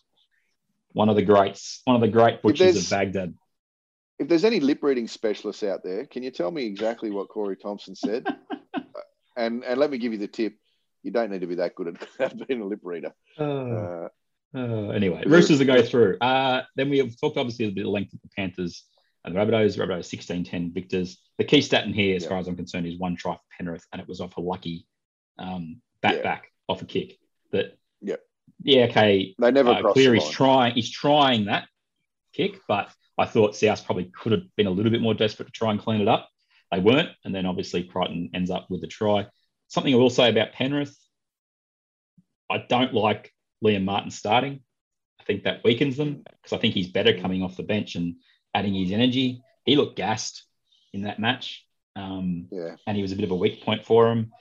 One 0.94 1.10
of 1.10 1.16
the 1.16 1.24
greats, 1.24 1.82
one 1.86 1.96
of 1.96 2.02
the 2.02 2.08
great 2.08 2.42
butchers 2.42 2.84
of 2.84 2.90
Baghdad. 2.90 3.34
If 4.20 4.28
there's 4.28 4.46
any 4.46 4.60
lip 4.60 4.84
reading 4.84 5.08
specialists 5.08 5.64
out 5.64 5.84
there, 5.84 6.06
can 6.06 6.24
you 6.24 6.32
tell 6.32 6.52
me 6.52 6.66
exactly 6.66 7.10
what 7.10 7.30
Corey 7.30 7.58
Thompson 7.58 7.96
said? 7.96 8.26
and 9.36 9.64
and 9.64 9.80
let 9.80 9.90
me 9.90 9.98
give 9.98 10.14
you 10.14 10.20
the 10.20 10.28
tip: 10.28 10.56
you 11.02 11.12
don't 11.12 11.32
need 11.32 11.42
to 11.42 11.48
be 11.48 11.56
that 11.56 11.76
good 11.76 11.98
at 12.20 12.48
being 12.48 12.62
a 12.62 12.66
lip 12.66 12.80
reader. 12.84 13.14
Uh, 13.38 13.44
uh, 13.44 14.08
uh, 14.56 14.90
anyway, 14.90 15.24
Roosters 15.26 15.60
to 15.60 15.66
go 15.66 15.82
through. 15.82 16.18
Uh, 16.20 16.62
then 16.76 16.90
we 16.90 17.00
have 17.00 17.20
talked 17.20 17.38
obviously 17.38 17.66
a 17.66 17.72
bit 17.72 17.86
of 17.86 17.92
length 17.92 18.14
of 18.14 18.22
the 18.22 18.30
Panthers 18.38 18.84
and 19.26 19.36
the 19.36 19.40
Rabbitohs. 19.40 19.78
Rabbitohs 19.78 20.06
16 20.06 20.44
10 20.44 20.72
victors. 20.74 21.18
The 21.38 21.44
key 21.44 21.62
stat 21.62 21.86
in 21.86 21.94
here, 21.94 22.16
as 22.16 22.26
far 22.26 22.38
as 22.38 22.48
I'm 22.48 22.56
concerned, 22.56 22.86
is 22.86 23.00
one 23.00 23.16
try 23.16 23.34
for 23.34 23.42
Penrith, 23.58 23.86
and 23.92 24.02
it 24.02 24.08
was 24.08 24.22
off 24.22 24.38
a 24.38 24.42
lucky 24.42 24.86
um, 25.40 25.82
bat 26.02 26.18
yeah. 26.18 26.24
back 26.24 26.52
off 26.70 26.82
a 26.82 26.86
kick. 26.86 27.18
That, 27.52 27.78
yeah, 28.02 28.18
yeah, 28.62 28.86
okay. 28.86 29.36
They 29.38 29.52
never 29.52 29.72
uh, 29.72 29.94
clear. 29.94 30.14
He's 30.14 30.30
trying. 30.30 30.74
He's 30.76 30.92
trying 30.92 31.46
that 31.46 31.68
kick, 32.34 32.60
but 32.68 32.90
I 33.18 33.26
thought 33.26 33.56
South 33.56 33.86
probably 33.86 34.06
could 34.06 34.32
have 34.32 34.44
been 34.56 34.68
a 34.68 34.72
little 34.72 34.92
bit 34.92 35.02
more 35.02 35.14
desperate 35.14 35.46
to 35.46 35.52
try 35.52 35.72
and 35.72 35.80
clean 35.80 36.02
it 36.02 36.08
up. 36.08 36.30
They 36.72 36.80
weren't, 36.80 37.10
and 37.24 37.34
then 37.34 37.46
obviously 37.46 37.84
Crichton 37.84 38.32
ends 38.34 38.50
up 38.50 38.70
with 38.70 38.82
the 38.82 38.88
try. 38.88 39.28
Something 39.68 39.94
I 39.94 39.98
will 39.98 40.10
say 40.10 40.30
about 40.30 40.54
Penrith, 40.54 40.98
I 42.50 42.66
don't 42.68 42.94
like 42.94 43.32
Liam 43.64 43.84
Martin 43.84 44.12
starting. 44.12 44.62
I 45.20 45.24
think 45.24 45.44
that 45.44 45.64
weakens 45.64 45.98
them 45.98 46.24
because 46.26 46.54
I 46.54 46.58
think 46.58 46.74
he's 46.74 46.90
better 46.90 47.18
coming 47.18 47.44
off 47.44 47.58
the 47.58 47.64
bench 47.64 47.96
and 47.96 48.16
adding 48.54 48.74
his 48.74 48.92
energy. 48.92 49.42
He 49.66 49.76
looked 49.76 49.96
gassed 49.96 50.46
in 50.94 51.04
that 51.04 51.20
match. 51.20 51.66
Um, 51.96 52.48
yeah. 52.52 52.76
And 52.86 52.98
he 52.98 53.02
was 53.02 53.12
a 53.12 53.16
bit 53.16 53.26
of 53.26 53.32
a 53.32 53.36
weak 53.36 53.64
point 53.64 53.86
for 53.86 54.12
him. 54.12 54.32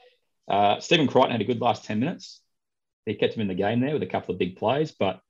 Uh, 0.47 0.79
Stephen 0.79 1.07
Crichton 1.07 1.31
had 1.31 1.41
a 1.41 1.45
good 1.45 1.61
last 1.61 1.85
10 1.85 1.99
minutes. 1.99 2.41
He 3.05 3.15
kept 3.15 3.35
him 3.35 3.41
in 3.41 3.47
the 3.47 3.55
game 3.55 3.79
there 3.79 3.93
with 3.93 4.03
a 4.03 4.07
couple 4.07 4.33
of 4.33 4.39
big 4.39 4.55
plays, 4.55 4.91
but 4.91 5.21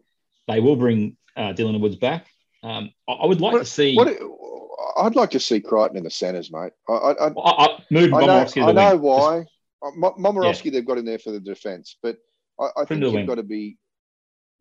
they 0.48 0.60
will 0.60 0.76
bring 0.76 1.18
uh, 1.36 1.54
Dylan 1.54 1.76
Edwards 1.76 1.96
back. 1.96 2.28
Um, 2.62 2.92
I, 3.08 3.14
I, 3.14 3.26
would 3.26 3.42
like 3.42 3.54
what, 3.54 3.60
to 3.60 3.66
see. 3.66 3.96
What, 3.96 4.08
I'd 4.98 5.16
like 5.16 5.32
to 5.32 5.40
see 5.40 5.60
Crichton 5.60 5.98
in 5.98 6.04
the 6.04 6.10
centres, 6.10 6.52
mate. 6.52 6.72
I, 6.88 6.94
I, 6.94 7.28
I, 7.28 7.32
I, 7.36 7.84
moved 7.90 8.14
I 8.14 8.26
know, 8.26 8.48
I 8.58 8.72
know 8.72 8.92
wing. 8.92 9.02
why. 9.02 9.46
Uh, 9.82 9.92
Mo- 9.96 10.16
Momirovski, 10.18 10.72
they've 10.72 10.86
got 10.86 10.98
in 10.98 11.06
there 11.06 11.20
for 11.20 11.32
the 11.32 11.40
defence, 11.40 11.98
but 12.02 12.18
I, 12.60 12.70
I 12.78 12.86
think 12.86 13.02
you've 13.02 13.14
wing. 13.14 13.26
got 13.26 13.36
to 13.36 13.44
be, 13.44 13.78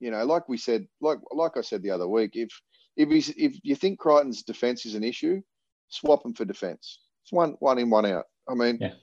you 0.01 0.11
know, 0.11 0.25
like 0.25 0.49
we 0.49 0.57
said, 0.57 0.87
like 1.01 1.19
like 1.33 1.57
I 1.57 1.61
said 1.61 1.83
the 1.83 1.91
other 1.91 2.09
week, 2.09 2.33
if 2.35 2.51
if 2.97 3.09
he's 3.09 3.29
if 3.31 3.57
you 3.63 3.77
think 3.77 4.01
Crichton's 4.01 4.43
defence 4.43 4.85
is 4.85 4.95
an 4.95 5.05
issue, 5.05 5.41
swap 5.89 6.25
him 6.25 6.35
for 6.35 6.45
defence. 6.45 6.99
It's 7.25 7.33
one 7.33 7.55
one 7.61 7.79
in, 7.79 7.89
one 7.89 8.07
out. 8.07 8.25
I 8.49 8.55
mean, 8.55 8.79
Yeah. 8.81 8.95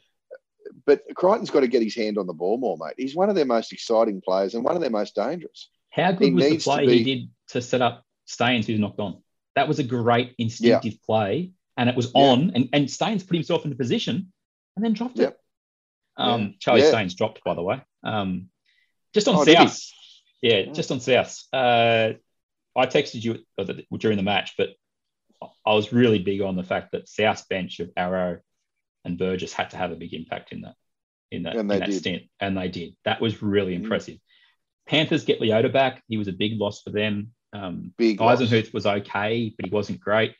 But 0.85 1.01
Crichton's 1.15 1.49
got 1.49 1.61
to 1.61 1.67
get 1.67 1.81
his 1.83 1.95
hand 1.95 2.17
on 2.17 2.27
the 2.27 2.33
ball 2.33 2.57
more, 2.57 2.77
mate. 2.77 2.93
He's 2.97 3.15
one 3.15 3.29
of 3.29 3.35
their 3.35 3.45
most 3.45 3.73
exciting 3.73 4.21
players 4.21 4.53
and 4.55 4.63
one 4.63 4.75
of 4.75 4.81
their 4.81 4.89
most 4.89 5.15
dangerous. 5.15 5.69
How 5.91 6.11
He 6.13 6.17
good 6.29 6.33
was 6.35 6.43
the 6.49 6.57
play 6.59 6.85
be- 6.85 6.97
he 6.97 7.03
did 7.03 7.29
to 7.49 7.61
set 7.61 7.81
up 7.81 8.03
Staines, 8.25 8.67
who's 8.67 8.79
knocked 8.79 8.99
on? 8.99 9.21
That 9.55 9.67
was 9.67 9.79
a 9.79 9.83
great 9.83 10.35
instinctive 10.37 11.01
play, 11.01 11.51
and 11.77 11.89
it 11.89 11.95
was 11.95 12.11
Yeah. 12.13 12.21
on, 12.21 12.51
and, 12.55 12.69
and 12.73 12.89
Staines 12.89 13.23
put 13.23 13.35
himself 13.35 13.65
into 13.65 13.75
position 13.75 14.31
and 14.75 14.85
then 14.85 14.93
dropped 14.93 15.17
Yep. 15.17 15.29
it. 15.31 15.39
Um, 16.17 16.41
Yeah. 16.41 16.47
Charlie 16.59 16.81
Yeah. 16.81 16.89
Staines 16.89 17.15
dropped, 17.15 17.43
by 17.43 17.55
the 17.55 17.63
way. 17.63 17.81
Um, 18.03 18.49
just 19.13 19.27
on 19.27 19.35
Oh. 19.35 19.43
South, 19.45 19.79
yeah, 20.41 20.65
just 20.71 20.91
on 20.91 20.99
South. 20.99 21.35
Uh, 21.51 22.13
I 22.75 22.85
texted 22.85 23.23
you 23.23 23.43
during 23.97 24.17
the 24.17 24.23
match, 24.23 24.53
but 24.57 24.75
I 25.65 25.73
was 25.73 25.91
really 25.91 26.19
big 26.19 26.41
on 26.41 26.55
the 26.55 26.63
fact 26.63 26.91
that 26.91 27.09
South 27.09 27.47
bench 27.49 27.79
of 27.79 27.91
Arrow 27.97 28.39
and 29.09 29.17
Burgess 29.17 29.51
had 29.53 29.71
to 29.71 29.77
have 29.77 29.91
a 29.91 29.95
big 29.95 30.13
impact 30.13 30.51
in 30.53 30.61
that 30.61 30.75
in 31.31 31.43
that, 31.43 31.55
And 31.55 31.71
in 31.71 31.79
that 31.79 31.85
did. 31.85 31.99
stint, 31.99 32.23
and 32.39 32.57
they 32.57 32.69
did. 32.69 32.95
That 33.05 33.21
was 33.21 33.41
really 33.43 33.73
Mm. 33.73 33.83
impressive. 33.83 34.17
Panthers 34.87 35.25
get 35.25 35.39
Leota 35.39 35.71
back. 35.71 36.03
He 36.07 36.17
was 36.17 36.27
a 36.27 36.31
big 36.33 36.59
loss 36.59 36.81
for 36.81 36.89
them. 36.91 37.33
Um, 37.53 37.93
Big 37.97 38.19
loss. 38.19 38.41
Eisenhuth 38.41 38.73
was 38.73 38.85
okay, 38.87 39.53
but 39.55 39.65
he 39.65 39.71
wasn't 39.71 39.99
great. 39.99 40.33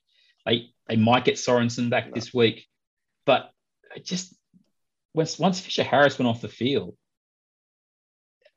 They 0.46 0.72
they 0.88 0.96
might 0.96 1.26
get 1.26 1.36
Sorensen 1.36 1.90
back 1.92 2.08
No. 2.08 2.14
this 2.16 2.34
week, 2.34 2.66
but 3.26 3.52
it 3.96 4.04
just 4.06 4.34
once 5.14 5.38
once 5.38 5.60
Fisher 5.60 5.84
Harris 5.84 6.18
went 6.18 6.28
off 6.30 6.42
the 6.42 6.48
field, 6.48 6.98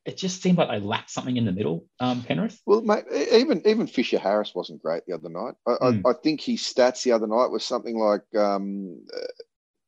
it 0.05 0.17
just 0.17 0.43
seemed 0.43 0.59
like 0.59 0.69
they 0.69 0.81
lacked 0.81 1.11
something 1.11 1.37
in 1.37 1.45
the 1.45 1.53
middle. 1.53 1.87
Um, 2.01 2.23
Penrith. 2.23 2.59
Well, 2.67 2.81
mate, 2.83 3.05
even 3.33 3.63
even 3.67 3.87
Fisher 3.87 4.19
Harris 4.19 4.55
wasn't 4.55 4.83
great 4.83 5.03
the 5.07 5.15
other 5.15 5.29
night. 5.29 5.55
I, 5.67 5.71
Mm. 5.93 6.03
I, 6.07 6.11
I 6.11 6.15
think 6.23 6.41
his 6.41 6.61
stats 6.63 7.03
the 7.03 7.13
other 7.13 7.27
night 7.27 7.51
was 7.51 7.65
something 7.65 7.97
like 7.99 8.25
um, 8.35 9.05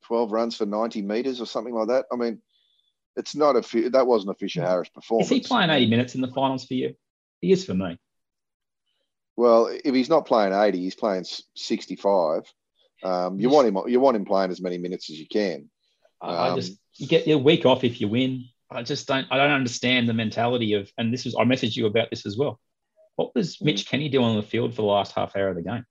uh, 0.05 0.07
twelve 0.07 0.33
runs 0.33 0.57
for 0.57 0.67
ninety 0.67 1.03
meters 1.03 1.41
or 1.41 1.47
something 1.47 1.75
like 1.75 1.89
that. 1.89 2.07
I 2.13 2.17
mean, 2.17 2.41
it's 3.17 3.35
not 3.35 3.57
a 3.57 3.91
that 3.91 4.07
wasn't 4.07 4.31
a 4.33 4.35
Fisher 4.35 4.63
Harris 4.63 4.89
performance. 4.89 5.31
Is 5.31 5.37
he 5.37 5.41
playing 5.41 5.71
80 5.71 5.87
minutes 5.89 6.15
in 6.15 6.21
the 6.21 6.29
finals 6.29 6.65
for 6.65 6.75
you? 6.75 6.95
He 7.41 7.53
is 7.53 7.65
for 7.65 7.75
me. 7.75 7.99
Well, 9.37 9.67
if 9.85 9.95
he's 9.95 10.09
not 10.09 10.27
playing 10.27 10.53
eighty, 10.53 10.79
he's 10.79 10.95
playing 10.95 11.25
sixty-five. 11.57 12.43
Um, 13.03 13.39
you 13.39 13.51
want 13.51 13.69
him 13.69 13.79
you 13.89 14.01
want 14.01 14.17
him 14.17 14.25
playing 14.25 14.51
as 14.51 14.61
many 14.63 14.79
minutes 14.79 15.11
as 15.11 15.19
you 15.19 15.27
can. 15.27 15.69
I 16.23 16.33
I 16.35 16.49
Um, 16.51 16.57
just 16.57 16.79
you 16.97 17.07
get 17.09 17.27
your 17.27 17.39
week 17.39 17.67
off 17.67 17.83
if 17.85 18.01
you 18.01 18.09
win. 18.09 18.45
I 18.71 18.83
just 18.83 19.07
don't 19.09 19.27
I 19.31 19.37
don't 19.37 19.51
understand 19.51 20.09
the 20.09 20.15
mentality 20.15 20.75
of 20.75 20.91
and 20.97 21.13
this 21.13 21.25
was 21.25 21.35
I 21.35 21.45
messaged 21.45 21.77
you 21.77 21.87
about 21.87 22.11
this 22.11 22.25
as 22.27 22.37
well. 22.37 22.61
What 23.17 23.35
was 23.35 23.57
Mm. 23.57 23.63
Mitch 23.67 23.87
Kenny 23.87 24.09
doing 24.09 24.25
on 24.25 24.37
the 24.37 24.43
field 24.43 24.73
for 24.75 24.83
the 24.83 24.89
last 24.89 25.13
half 25.13 25.37
hour 25.37 25.49
of 25.49 25.57
the 25.57 25.63
game? 25.63 25.85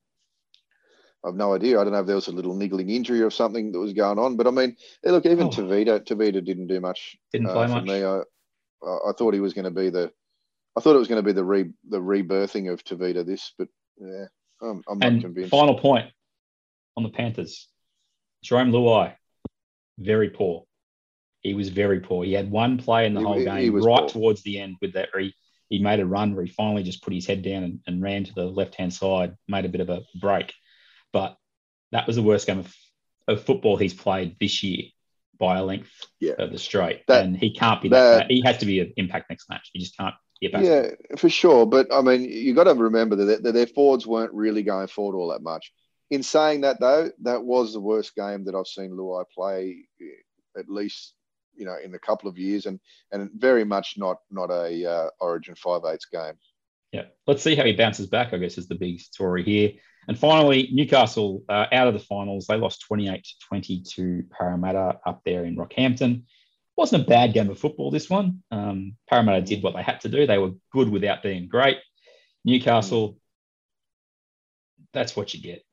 I've 1.25 1.35
no 1.35 1.53
idea. 1.55 1.79
I 1.79 1.83
don't 1.83 1.93
know 1.93 1.99
if 2.01 2.07
there 2.07 2.15
was 2.15 2.27
a 2.27 2.31
little 2.33 2.55
niggling 2.55 2.89
injury 2.89 3.21
or 3.21 3.29
something 3.29 3.71
that 3.71 3.79
was 3.79 3.93
going 3.93 4.19
on. 4.19 4.35
But 4.35 4.47
I 4.47 4.51
mean, 4.51 4.75
look, 5.05 5.25
even 5.25 5.47
Oh. 5.47 5.49
Tevita, 5.49 6.05
Tevita 6.05 6.43
didn't 6.43 6.67
do 6.67 6.81
much 6.81 7.15
Didn't 7.31 7.47
uh, 7.47 7.53
play 7.53 7.67
for 7.67 7.73
much. 7.73 7.85
me. 7.85 8.03
I, 8.03 8.19
I 9.09 9.11
thought 9.17 9.33
he 9.33 9.39
was 9.39 9.53
going 9.53 9.65
to 9.65 9.71
be 9.71 9.89
the, 9.89 10.11
I 10.77 10.81
thought 10.81 10.95
it 10.95 10.99
was 10.99 11.07
going 11.07 11.23
to 11.23 11.25
be 11.25 11.31
the 11.33 11.43
re 11.45 11.69
the 11.89 11.99
rebirthing 11.99 12.71
of 12.71 12.83
Tevita. 12.83 13.25
This, 13.25 13.53
but 13.57 13.67
yeah, 13.97 14.25
I'm, 14.61 14.81
I'm 14.89 14.99
not 14.99 15.07
And 15.07 15.21
convinced. 15.21 15.51
final 15.51 15.79
point 15.79 16.11
on 16.97 17.03
the 17.03 17.09
Panthers. 17.09 17.69
Jarome 18.45 18.71
Luai, 18.71 19.13
very 19.99 20.29
poor. 20.29 20.65
He 21.41 21.53
was 21.53 21.69
very 21.69 21.99
poor. 22.01 22.25
He 22.25 22.33
had 22.33 22.51
one 22.51 22.77
play 22.77 23.05
in 23.05 23.13
the 23.13 23.19
He- 23.21 23.25
whole 23.25 23.43
game 23.43 23.75
right 23.75 23.99
poor. 24.01 24.09
towards 24.09 24.43
the 24.43 24.59
end 24.59 24.75
with 24.81 24.93
that. 24.93 25.09
He, 25.17 25.33
he 25.69 25.79
made 25.79 25.99
a 26.01 26.05
run 26.05 26.35
where 26.35 26.43
he 26.45 26.51
finally 26.51 26.83
just 26.83 27.01
put 27.03 27.13
his 27.13 27.25
head 27.25 27.41
down 27.43 27.63
and, 27.63 27.79
and 27.87 28.01
ran 28.01 28.23
to 28.25 28.33
the 28.33 28.45
left 28.45 28.75
hand 28.75 28.93
side, 28.93 29.35
made 29.47 29.65
a 29.65 29.69
bit 29.69 29.81
of 29.81 29.89
a 29.89 30.01
break. 30.19 30.53
But 31.13 31.37
that 31.91 32.07
was 32.07 32.15
the 32.17 32.23
worst 32.23 32.47
game 32.47 32.59
of, 32.59 32.75
of 33.27 33.43
football 33.45 33.77
he's 33.77 33.93
played 33.93 34.35
this 34.39 34.63
year 34.63 34.83
by 35.39 35.57
a 35.57 35.63
length 35.63 35.91
Yeah. 36.19 36.33
of 36.39 36.51
the 36.51 36.57
straight. 36.59 37.03
That- 37.07 37.25
and 37.25 37.37
he 37.37 37.53
can't 37.53 37.81
be 37.81 37.89
that, 37.89 38.17
that- 38.17 38.31
He 38.31 38.41
has 38.45 38.57
to 38.57 38.65
be 38.65 38.79
an 38.81 38.91
impact 38.97 39.29
next 39.29 39.49
match. 39.49 39.69
He 39.71 39.79
just 39.79 39.95
can't 39.95 40.15
get 40.41 40.51
back. 40.51 40.63
Yeah, 40.65 40.89
for 41.17 41.29
sure. 41.29 41.65
But 41.65 41.93
I 41.93 42.01
mean, 42.01 42.23
you 42.23 42.53
got 42.53 42.65
to 42.65 42.73
remember 42.73 43.15
that, 43.15 43.43
their 43.43 43.67
forwards 43.67 44.05
weren't 44.05 44.33
really 44.33 44.63
going 44.63 44.87
forward 44.87 45.17
all 45.17 45.29
that 45.29 45.43
much. 45.43 45.71
In 46.09 46.21
saying 46.21 46.61
that, 46.61 46.79
though, 46.79 47.11
that 47.21 47.43
was 47.43 47.73
the 47.73 47.79
worst 47.79 48.15
game 48.15 48.43
that 48.45 48.55
I've 48.55 48.67
seen 48.67 48.91
Luai 48.91 49.25
play, 49.33 49.85
eh, 50.01 50.59
at 50.59 50.69
least 50.69 51.13
you 51.55 51.65
know 51.65 51.77
in 51.83 51.93
a 51.95 51.99
couple 51.99 52.29
of 52.29 52.37
years, 52.37 52.65
and 52.65 52.79
and 53.11 53.29
very 53.35 53.63
much 53.63 53.95
not 53.97 54.17
not 54.29 54.49
a 54.51 54.85
uh, 54.85 55.09
Origin 55.19 55.55
five 55.55 55.81
eighths 55.85 56.05
game. 56.05 56.33
Yeah. 56.93 57.05
Let's 57.25 57.41
see 57.41 57.55
how 57.55 57.65
he 57.65 57.73
bounces 57.73 58.05
back, 58.05 58.33
I 58.33 58.37
guess, 58.37 58.57
is 58.57 58.67
the 58.67 58.75
big 58.75 59.01
story 59.01 59.43
here. 59.43 59.71
And 60.07 60.17
finally, 60.17 60.69
Newcastle 60.71 61.43
uh, 61.49 61.65
out 61.71 61.87
of 61.87 61.93
the 61.95 61.99
finals. 61.99 62.45
They 62.45 62.55
lost 62.55 62.81
28 62.81 63.23
to 63.23 63.39
20 63.47 63.81
to 63.95 64.23
Parramatta 64.29 64.99
up 65.05 65.21
there 65.25 65.43
in 65.45 65.57
Rockhampton. 65.57 66.23
Wasn't 66.77 67.01
a 67.01 67.05
bad 67.05 67.33
game 67.33 67.49
of 67.49 67.59
football, 67.59 67.89
this 67.89 68.09
one. 68.09 68.43
Um, 68.51 68.95
Parramatta 69.09 69.41
did 69.41 69.63
what 69.63 69.75
they 69.75 69.81
had 69.81 70.01
to 70.01 70.09
do. 70.09 70.27
They 70.27 70.37
were 70.37 70.51
good 70.71 70.89
without 70.89 71.23
being 71.23 71.47
great. 71.47 71.77
Newcastle, 72.45 73.17
that's 74.93 75.15
what 75.15 75.33
you 75.33 75.41
get. 75.41 75.63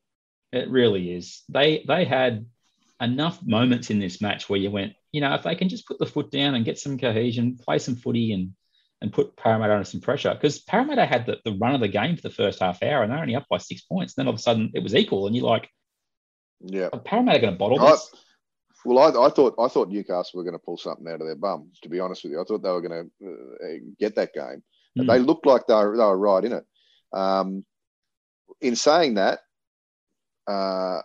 It 0.51 0.69
really 0.69 1.13
is. 1.13 1.43
They 1.49 1.83
they 1.87 2.05
had 2.05 2.45
enough 2.99 3.39
moments 3.45 3.89
in 3.89 3.99
this 3.99 4.21
match 4.21 4.49
where 4.49 4.59
you 4.59 4.69
went, 4.69 4.93
you 5.11 5.21
know, 5.21 5.33
if 5.33 5.43
they 5.43 5.55
can 5.55 5.69
just 5.69 5.87
put 5.87 5.99
the 5.99 6.05
foot 6.05 6.31
down 6.31 6.55
and 6.55 6.65
get 6.65 6.79
some 6.79 6.97
cohesion, 6.97 7.57
play 7.57 7.79
some 7.79 7.95
footy 7.95 8.31
and 8.33 8.53
and 9.01 9.11
put 9.11 9.35
Parramatta 9.35 9.73
under 9.73 9.83
some 9.85 10.01
pressure 10.01 10.33
because 10.33 10.59
Parramatta 10.59 11.05
had 11.05 11.25
the, 11.25 11.39
the 11.43 11.57
run 11.57 11.73
of 11.73 11.81
the 11.81 11.87
game 11.87 12.15
for 12.15 12.21
the 12.21 12.29
first 12.33 12.59
half 12.59 12.83
hour 12.83 13.03
and 13.03 13.11
they're 13.11 13.19
only 13.19 13.35
up 13.35 13.47
by 13.49 13.57
six 13.57 13.81
points. 13.81 14.13
And 14.15 14.21
then 14.21 14.27
all 14.27 14.33
of 14.33 14.39
a 14.39 14.43
sudden 14.43 14.71
it 14.73 14.83
was 14.83 14.95
equal, 14.95 15.27
and 15.27 15.35
you're 15.35 15.45
like, 15.45 15.69
Yeah. 16.59 16.89
are 16.93 16.99
Parramatta 16.99 17.39
going 17.39 17.53
to 17.53 17.57
bottle 17.57 17.81
I, 17.81 17.91
this? 17.91 18.13
well, 18.85 18.99
I, 18.99 19.27
I 19.27 19.29
thought 19.29 19.55
I 19.59 19.67
thought 19.67 19.89
Newcastle 19.89 20.37
were 20.37 20.43
going 20.43 20.53
to 20.53 20.65
pull 20.65 20.77
something 20.77 21.07
out 21.07 21.21
of 21.21 21.27
their 21.27 21.35
bum. 21.35 21.69
To 21.81 21.89
be 21.89 21.99
honest 21.99 22.23
with 22.23 22.33
you, 22.33 22.41
I 22.41 22.43
thought 22.43 22.61
they 22.61 22.69
were 22.69 22.81
going 22.81 23.09
to 23.21 23.65
uh, 23.65 23.77
get 23.99 24.15
that 24.15 24.33
game. 24.33 24.63
Hmm. 24.97 25.07
They 25.07 25.19
looked 25.19 25.45
like 25.45 25.67
they 25.67 25.73
were, 25.73 25.97
they 25.97 26.03
were 26.03 26.17
right 26.17 26.45
in 26.45 26.53
it. 26.53 26.65
Um, 27.13 27.65
in 28.61 28.75
saying 28.75 29.15
that, 29.15 29.39
uh, 30.47 30.99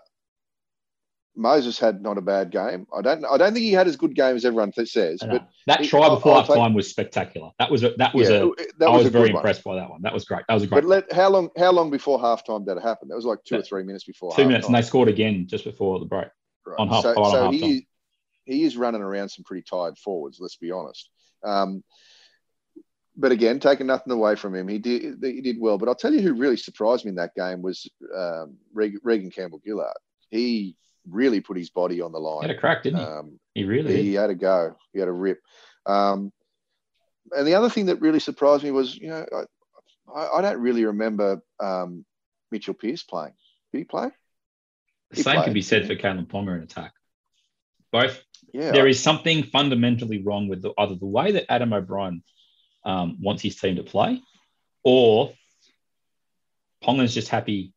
Moses 1.37 1.79
had 1.79 2.03
not 2.03 2.16
a 2.16 2.22
bad 2.22 2.51
game. 2.51 2.87
I 2.96 3.03
don't. 3.03 3.25
I 3.25 3.37
don't 3.37 3.53
think 3.53 3.64
he 3.64 3.72
had 3.72 3.87
as 3.87 3.96
good 3.96 4.14
game 4.14 4.37
as 4.37 4.44
everyone 4.44 4.72
th- 4.72 4.90
says. 4.90 5.20
But 5.20 5.49
that 5.66 5.83
it- 5.83 5.88
try 5.88 6.09
before 6.09 6.37
half 6.37 6.46
time 6.46 6.72
was 6.72 6.88
spectacular. 6.88 7.51
That 7.59 7.70
was 7.70 7.85
a, 7.85 7.90
that 7.99 8.14
was 8.14 8.31
yeah, 8.31 8.37
a. 8.37 8.51
that 8.79 8.87
I 8.87 8.90
was, 8.90 9.05
was 9.05 9.07
a 9.07 9.11
very 9.11 9.31
impressed 9.31 9.62
by 9.62 9.77
that 9.77 9.90
one. 9.90 10.03
That 10.03 10.14
was 10.14 10.25
great. 10.25 10.44
That 10.49 10.55
was 10.55 10.62
a 10.62 10.66
great. 10.66 10.83
But 10.83 10.88
let 10.88 11.12
how 11.12 11.29
long? 11.29 11.51
How 11.57 11.72
long 11.72 11.90
before 11.90 12.18
halftime 12.18 12.66
did 12.66 12.79
it 12.79 12.83
happen? 12.83 13.09
That 13.09 13.16
was 13.16 13.27
like 13.27 13.38
two 13.44 13.57
or 13.59 13.62
three 13.62 13.83
minutes 13.83 14.05
before. 14.05 14.35
Two 14.35 14.46
minutes, 14.46 14.66
and 14.66 14.75
they 14.75 14.83
scored 14.83 15.09
again 15.09 15.46
just 15.46 15.64
before 15.64 15.99
the 15.99 16.07
break. 16.07 16.29
Right. 16.64 16.77
on 16.79 16.88
half- 16.88 17.03
so, 17.03 17.11
on 17.11 17.31
so 17.31 17.42
half 17.44 17.53
he 17.53 17.61
time. 17.61 17.70
is, 17.70 17.83
he 18.44 18.64
is 18.64 18.77
running 18.77 19.03
around 19.03 19.29
some 19.29 19.44
pretty 19.44 19.62
tired 19.62 19.99
forwards. 19.99 20.38
Let's 20.40 20.57
be 20.57 20.72
honest. 20.72 21.11
Um, 21.44 21.85
but 23.16 23.33
again, 23.33 23.61
taking 23.61 23.87
nothing 23.87 24.12
away 24.12 24.37
from 24.37 24.55
him, 24.55 24.68
he 24.68 24.79
did 24.79 25.22
he 25.22 25.40
did 25.42 25.61
well. 25.61 25.79
But 25.79 25.88
I'll 25.88 25.94
tell 25.94 26.12
you 26.12 26.20
who 26.20 26.35
really 26.35 26.57
surprised 26.57 27.05
me 27.05 27.11
in 27.11 27.16
that 27.16 27.35
game 27.35 27.62
was 27.62 27.88
um, 28.16 28.57
Reagan 28.72 29.31
Campbell 29.31 29.61
Gillard. 29.64 29.96
He 30.31 30.77
really 31.09 31.40
put 31.40 31.57
his 31.57 31.71
body 31.71 32.01
on 32.01 32.12
the 32.12 32.19
line. 32.19 32.42
He 32.42 32.49
had 32.49 32.57
a 32.57 32.61
crack, 32.61 32.83
didn't 32.83 32.99
he? 33.01 33.05
Um, 33.05 33.40
he 33.55 33.64
really 33.64 33.97
he 33.97 34.11
did. 34.12 34.21
had 34.21 34.31
a 34.31 34.35
go. 34.35 34.77
He 34.92 34.99
had 34.99 35.09
a 35.09 35.12
rip. 35.12 35.40
Um, 35.87 36.33
and 37.33 37.47
the 37.47 37.55
other 37.55 37.71
thing 37.71 37.87
that 37.87 38.01
really 38.01 38.21
surprised 38.21 38.64
me 38.64 38.71
was, 38.71 38.97
you 38.97 39.09
know, 39.09 39.25
I, 40.14 40.29
I 40.37 40.40
don't 40.42 40.61
really 40.61 40.85
remember 40.85 41.42
um, 41.61 42.05
Mitchell 42.51 42.75
Pearce 42.75 43.03
playing. 43.03 43.33
Did 43.73 43.79
he 43.79 43.85
play? 43.85 44.11
The 45.11 45.16
he 45.16 45.23
same 45.23 45.42
played, 45.42 45.55
be 45.55 45.62
said 45.62 45.87
for 45.87 45.95
Kalyn 45.95 46.27
Ponga 46.27 46.57
in 46.57 46.62
attack. 46.62 46.92
Both 47.92 48.23
Yeah. 48.53 48.73
there 48.73 48.87
is 48.87 49.03
something 49.03 49.45
fundamentally 49.45 50.23
wrong 50.23 50.49
with 50.49 50.62
the, 50.62 50.73
either 50.79 50.95
the 50.95 51.07
way 51.07 51.33
that 51.33 51.51
Adam 51.51 51.73
O'Brien 51.73 52.23
um, 52.85 53.16
wants 53.21 53.42
his 53.42 53.57
team 53.57 53.77
to 53.77 53.83
play, 53.83 54.21
or 54.85 55.33
Ponga's 56.85 57.14
just 57.14 57.29
happy. 57.29 57.73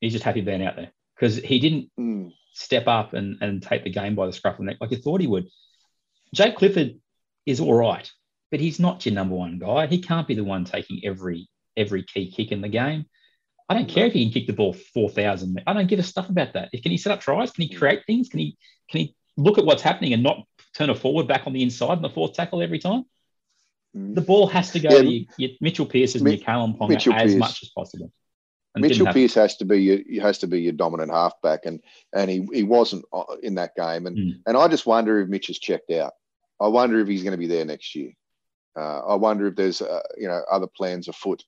He's 0.00 0.12
just 0.12 0.24
happy 0.24 0.40
being 0.40 0.64
out 0.64 0.74
there 0.76 0.90
because 1.14 1.36
he 1.36 1.60
didn't 1.60 1.90
Mm, 1.98 2.32
step 2.52 2.86
up 2.86 3.12
and, 3.14 3.38
and 3.40 3.62
take 3.62 3.84
the 3.84 3.90
game 3.90 4.14
by 4.14 4.26
the 4.26 4.32
scruff 4.32 4.54
of 4.54 4.58
the 4.58 4.64
neck 4.64 4.76
like 4.80 4.90
you 4.90 4.96
thought 4.96 5.20
he 5.20 5.26
would. 5.26 5.48
Jake 6.34 6.56
Clifford 6.56 6.98
is 7.46 7.60
all 7.60 7.74
right, 7.74 8.10
but 8.50 8.60
he's 8.60 8.78
not 8.80 9.04
your 9.04 9.14
number 9.14 9.34
one 9.34 9.58
guy. 9.58 9.86
He 9.86 10.00
can't 10.00 10.26
be 10.28 10.34
the 10.34 10.44
one 10.44 10.64
taking 10.64 11.00
every 11.04 11.48
every 11.76 12.02
key 12.02 12.30
kick 12.30 12.52
in 12.52 12.60
the 12.60 12.68
game. 12.68 13.06
I 13.68 13.74
don't 13.74 13.88
care 13.88 14.06
if 14.06 14.12
he 14.12 14.24
can 14.24 14.32
kick 14.32 14.46
the 14.46 14.52
ball 14.52 14.74
four 14.74 15.08
thousand. 15.08 15.62
I 15.66 15.72
don't 15.72 15.86
give 15.88 15.98
a 15.98 16.02
stuff 16.02 16.28
about 16.28 16.52
that. 16.54 16.70
Can 16.72 16.90
he 16.90 16.98
set 16.98 17.12
up 17.12 17.20
tries? 17.20 17.50
Can 17.50 17.62
he 17.66 17.74
create 17.74 18.04
things? 18.06 18.28
Can 18.28 18.40
he 18.40 18.56
can 18.90 19.00
he 19.00 19.16
look 19.36 19.58
at 19.58 19.64
what's 19.64 19.82
happening 19.82 20.12
and 20.12 20.22
not 20.22 20.44
turn 20.74 20.90
a 20.90 20.94
forward 20.94 21.26
back 21.28 21.46
on 21.46 21.52
the 21.52 21.62
inside 21.62 21.96
in 21.96 22.02
the 22.02 22.10
fourth 22.10 22.34
tackle 22.34 22.62
every 22.62 22.78
time? 22.78 23.04
mm. 23.96 24.14
The 24.14 24.20
ball 24.20 24.46
has 24.48 24.70
to 24.72 24.80
go 24.80 24.90
Yeah. 24.90 25.00
to 25.02 25.06
your, 25.10 25.26
your 25.38 25.50
Mitchell 25.60 25.86
Pearce 25.86 26.14
and 26.14 26.24
Mi- 26.24 26.36
your 26.36 26.40
Kalyn 26.44 26.76
Ponga 26.78 26.90
Mitchell 26.90 27.14
as 27.14 27.32
Pearce. 27.32 27.40
much 27.40 27.62
as 27.62 27.70
possible. 27.70 28.12
Mitchell 28.80 29.06
have- 29.06 29.14
Pearce 29.14 29.34
has 29.34 29.56
to 29.58 29.64
be 29.64 29.82
your 29.82 30.22
has 30.22 30.38
to 30.38 30.46
be 30.46 30.62
your 30.62 30.72
dominant 30.72 31.10
halfback, 31.12 31.66
and 31.66 31.80
and 32.14 32.30
he, 32.30 32.46
he 32.52 32.62
wasn't 32.62 33.04
uh, 33.12 33.24
in 33.42 33.54
that 33.56 33.74
game, 33.76 34.06
and 34.06 34.16
Mm. 34.16 34.32
and 34.46 34.56
I 34.56 34.68
just 34.68 34.86
wonder 34.86 35.20
if 35.20 35.28
Mitch 35.28 35.48
has 35.48 35.58
checked 35.58 35.90
out. 35.90 36.12
I 36.60 36.68
wonder 36.68 36.98
if 37.00 37.08
he's 37.08 37.22
going 37.22 37.32
to 37.32 37.38
be 37.38 37.46
there 37.48 37.64
next 37.64 37.94
year. 37.94 38.12
Uh, 38.76 39.00
I 39.00 39.14
wonder 39.16 39.46
if 39.48 39.56
there's 39.56 39.82
uh, 39.82 40.00
you 40.16 40.28
know 40.28 40.42
other 40.50 40.66
plans 40.66 41.08
afoot, 41.08 41.44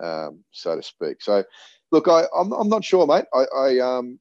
um, 0.00 0.44
so 0.50 0.76
to 0.76 0.82
speak. 0.82 1.22
So, 1.22 1.44
look, 1.92 2.08
I 2.08 2.24
I'm, 2.36 2.52
I'm 2.52 2.68
not 2.68 2.84
sure, 2.84 3.06
mate. 3.06 3.24
I, 3.32 3.44
I 3.56 3.78
um 3.78 4.20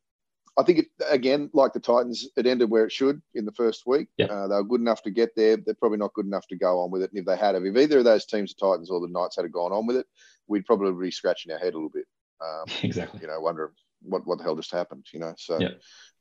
I 0.58 0.64
think 0.64 0.80
it 0.80 0.86
again 1.10 1.50
like 1.54 1.74
the 1.74 1.82
Titans, 1.82 2.30
it 2.38 2.46
ended 2.48 2.70
where 2.70 2.86
it 2.86 2.92
should 2.94 3.22
in 3.34 3.44
the 3.44 3.52
first 3.52 3.84
week. 3.86 4.08
Yeah. 4.18 4.28
Uh, 4.28 4.48
they 4.48 4.56
were 4.56 4.64
good 4.64 4.80
enough 4.80 5.04
to 5.04 5.12
get 5.12 5.36
there. 5.36 5.58
They're 5.58 5.74
probably 5.76 5.98
not 5.98 6.14
good 6.14 6.26
enough 6.28 6.48
to 6.48 6.56
go 6.56 6.80
on 6.80 6.92
with 6.92 7.02
it. 7.02 7.12
And 7.12 7.20
if 7.20 7.26
they 7.26 7.36
had, 7.36 7.56
if 7.56 7.76
either 7.76 7.98
of 7.98 8.06
those 8.06 8.26
teams, 8.26 8.54
the 8.56 8.66
Titans 8.66 8.90
or 8.90 9.02
the 9.02 9.10
Knights, 9.10 9.36
had 9.36 9.52
gone 9.52 9.74
on 9.74 9.86
with 9.86 9.98
it, 9.98 10.06
we'd 10.48 10.66
probably 10.66 10.94
be 11.08 11.12
scratching 11.12 11.52
our 11.52 11.58
head 11.60 11.74
a 11.74 11.78
little 11.78 11.90
bit. 11.90 12.06
Um, 12.42 12.66
exactly. 12.84 13.22
you 13.22 13.28
know, 13.28 13.36
I 13.36 13.40
wonder 13.40 13.74
what, 14.02 14.26
what 14.26 14.38
the 14.38 14.44
hell 14.44 14.56
just 14.56 14.72
happened, 14.72 15.06
you 15.14 15.20
know. 15.20 15.34
So 15.38 15.60
Yeah. 15.60 15.70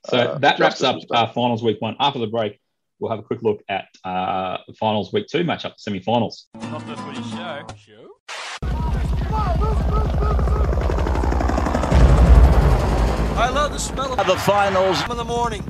So 0.07 0.19
uh, 0.19 0.39
that 0.39 0.59
wraps 0.59 0.83
up 0.83 0.97
was 0.97 1.07
uh, 1.11 1.27
finals 1.29 1.63
week 1.63 1.81
one. 1.81 1.97
After 1.99 2.19
the 2.19 2.27
break, 2.27 2.61
we'll 2.99 3.11
have 3.11 3.21
a 3.21 3.23
quick 3.23 3.43
look 3.43 3.63
at 3.69 3.87
uh, 4.05 4.59
finals 4.79 5.13
week 5.13 5.27
two 5.29 5.45
matchup, 5.45 5.75
semi-finals. 5.79 6.49
Not 6.55 6.87
the 6.87 6.97
footy 6.97 7.23
show. 7.23 7.67
Show. 7.77 8.11
I 13.37 13.51
love 13.51 13.73
the 13.73 13.79
smell 13.79 14.19
of 14.19 14.27
the 14.27 14.37
finals 14.37 15.03
in 15.11 15.17
the 15.17 15.25
morning. 15.25 15.65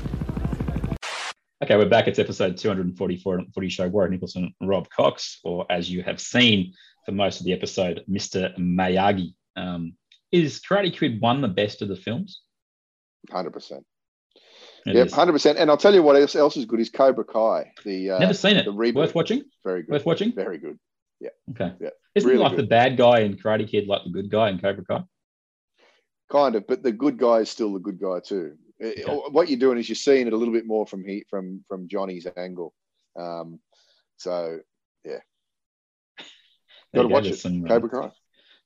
Okay, 1.63 1.77
we're 1.77 1.89
back. 1.89 2.09
It's 2.09 2.19
episode 2.19 2.59
244 2.59 3.39
of 3.39 3.47
the 3.47 3.53
Footy 3.53 3.71
Show. 3.71 3.89
Warwick 3.89 4.11
Nicholson 4.11 4.55
Rob 4.61 4.87
Cox, 4.91 5.41
or 5.45 5.65
as 5.71 5.91
you 5.91 6.03
have 6.03 6.21
seen 6.21 6.75
for 7.07 7.13
most 7.13 7.41
of 7.41 7.47
the 7.47 7.55
episode, 7.55 8.05
Mr. 8.07 8.55
Miyagi. 8.59 9.35
Um, 9.57 9.95
is 10.35 10.61
Karate 10.61 10.93
Kid 10.97 11.21
one 11.21 11.41
the 11.41 11.49
best 11.49 11.81
of 11.83 11.89
the 11.89 11.97
films? 11.97 12.41
hundred 13.31 13.53
percent. 13.53 13.85
Yep, 14.87 15.11
hundred 15.13 15.33
percent. 15.33 15.59
And 15.59 15.71
I'll 15.71 15.77
tell 15.79 15.95
you 15.95 16.03
what 16.03 16.17
else, 16.17 16.35
else 16.35 16.57
is 16.57 16.67
good 16.67 16.81
is 16.81 16.91
Cobra 16.91 17.25
Kai. 17.25 17.73
The 17.85 18.11
uh, 18.11 18.19
Never 18.19 18.35
seen 18.35 18.57
it. 18.57 18.65
the 18.67 18.73
reboot. 18.73 18.97
Worth 18.97 19.15
watching? 19.15 19.45
very 19.65 19.83
good, 19.83 19.93
Worth 19.93 20.05
watching? 20.07 20.33
very 20.35 20.59
good. 20.59 20.79
Yeah. 21.21 21.31
Okay. 21.53 21.73
Yeah, 21.81 21.89
Isn't 22.15 22.29
really 22.29 22.43
like 22.43 22.57
good. 22.57 22.65
the 22.65 22.69
bad 22.69 22.97
guy 22.99 23.21
in 23.21 23.37
Karate 23.37 23.67
Kid 23.67 23.87
like 23.87 24.03
the 24.05 24.11
good 24.11 24.29
guy 24.31 24.51
in 24.51 24.59
Cobra 24.59 24.85
Kai? 24.85 25.05
Kind 26.31 26.57
of, 26.57 26.67
but 26.67 26.83
the 26.83 26.93
good 26.93 27.17
guy 27.17 27.37
is 27.39 27.49
still 27.51 27.73
the 27.73 27.79
good 27.79 27.99
guy 28.01 28.21
too. 28.21 28.57
It- 28.79 29.07
What 29.33 29.49
you're 29.49 29.59
doing 29.59 29.79
is 29.79 29.89
you're 29.89 29.97
seeing 29.97 30.27
it 30.27 30.33
a 30.33 30.37
little 30.37 30.53
bit 30.53 30.67
more 30.67 30.85
from 30.87 31.05
he 31.05 31.25
from 31.31 31.65
from 31.69 31.87
Johnny's 31.89 32.27
angle. 32.37 32.75
Um, 33.19 33.61
so 34.19 34.59
yeah, 35.05 35.21
got 36.95 37.03
to 37.03 37.09
watch 37.09 37.27
it. 37.27 37.39
Some, 37.39 37.65
uh, 37.65 37.69
Cobra 37.69 37.89
Kai. 37.89 38.11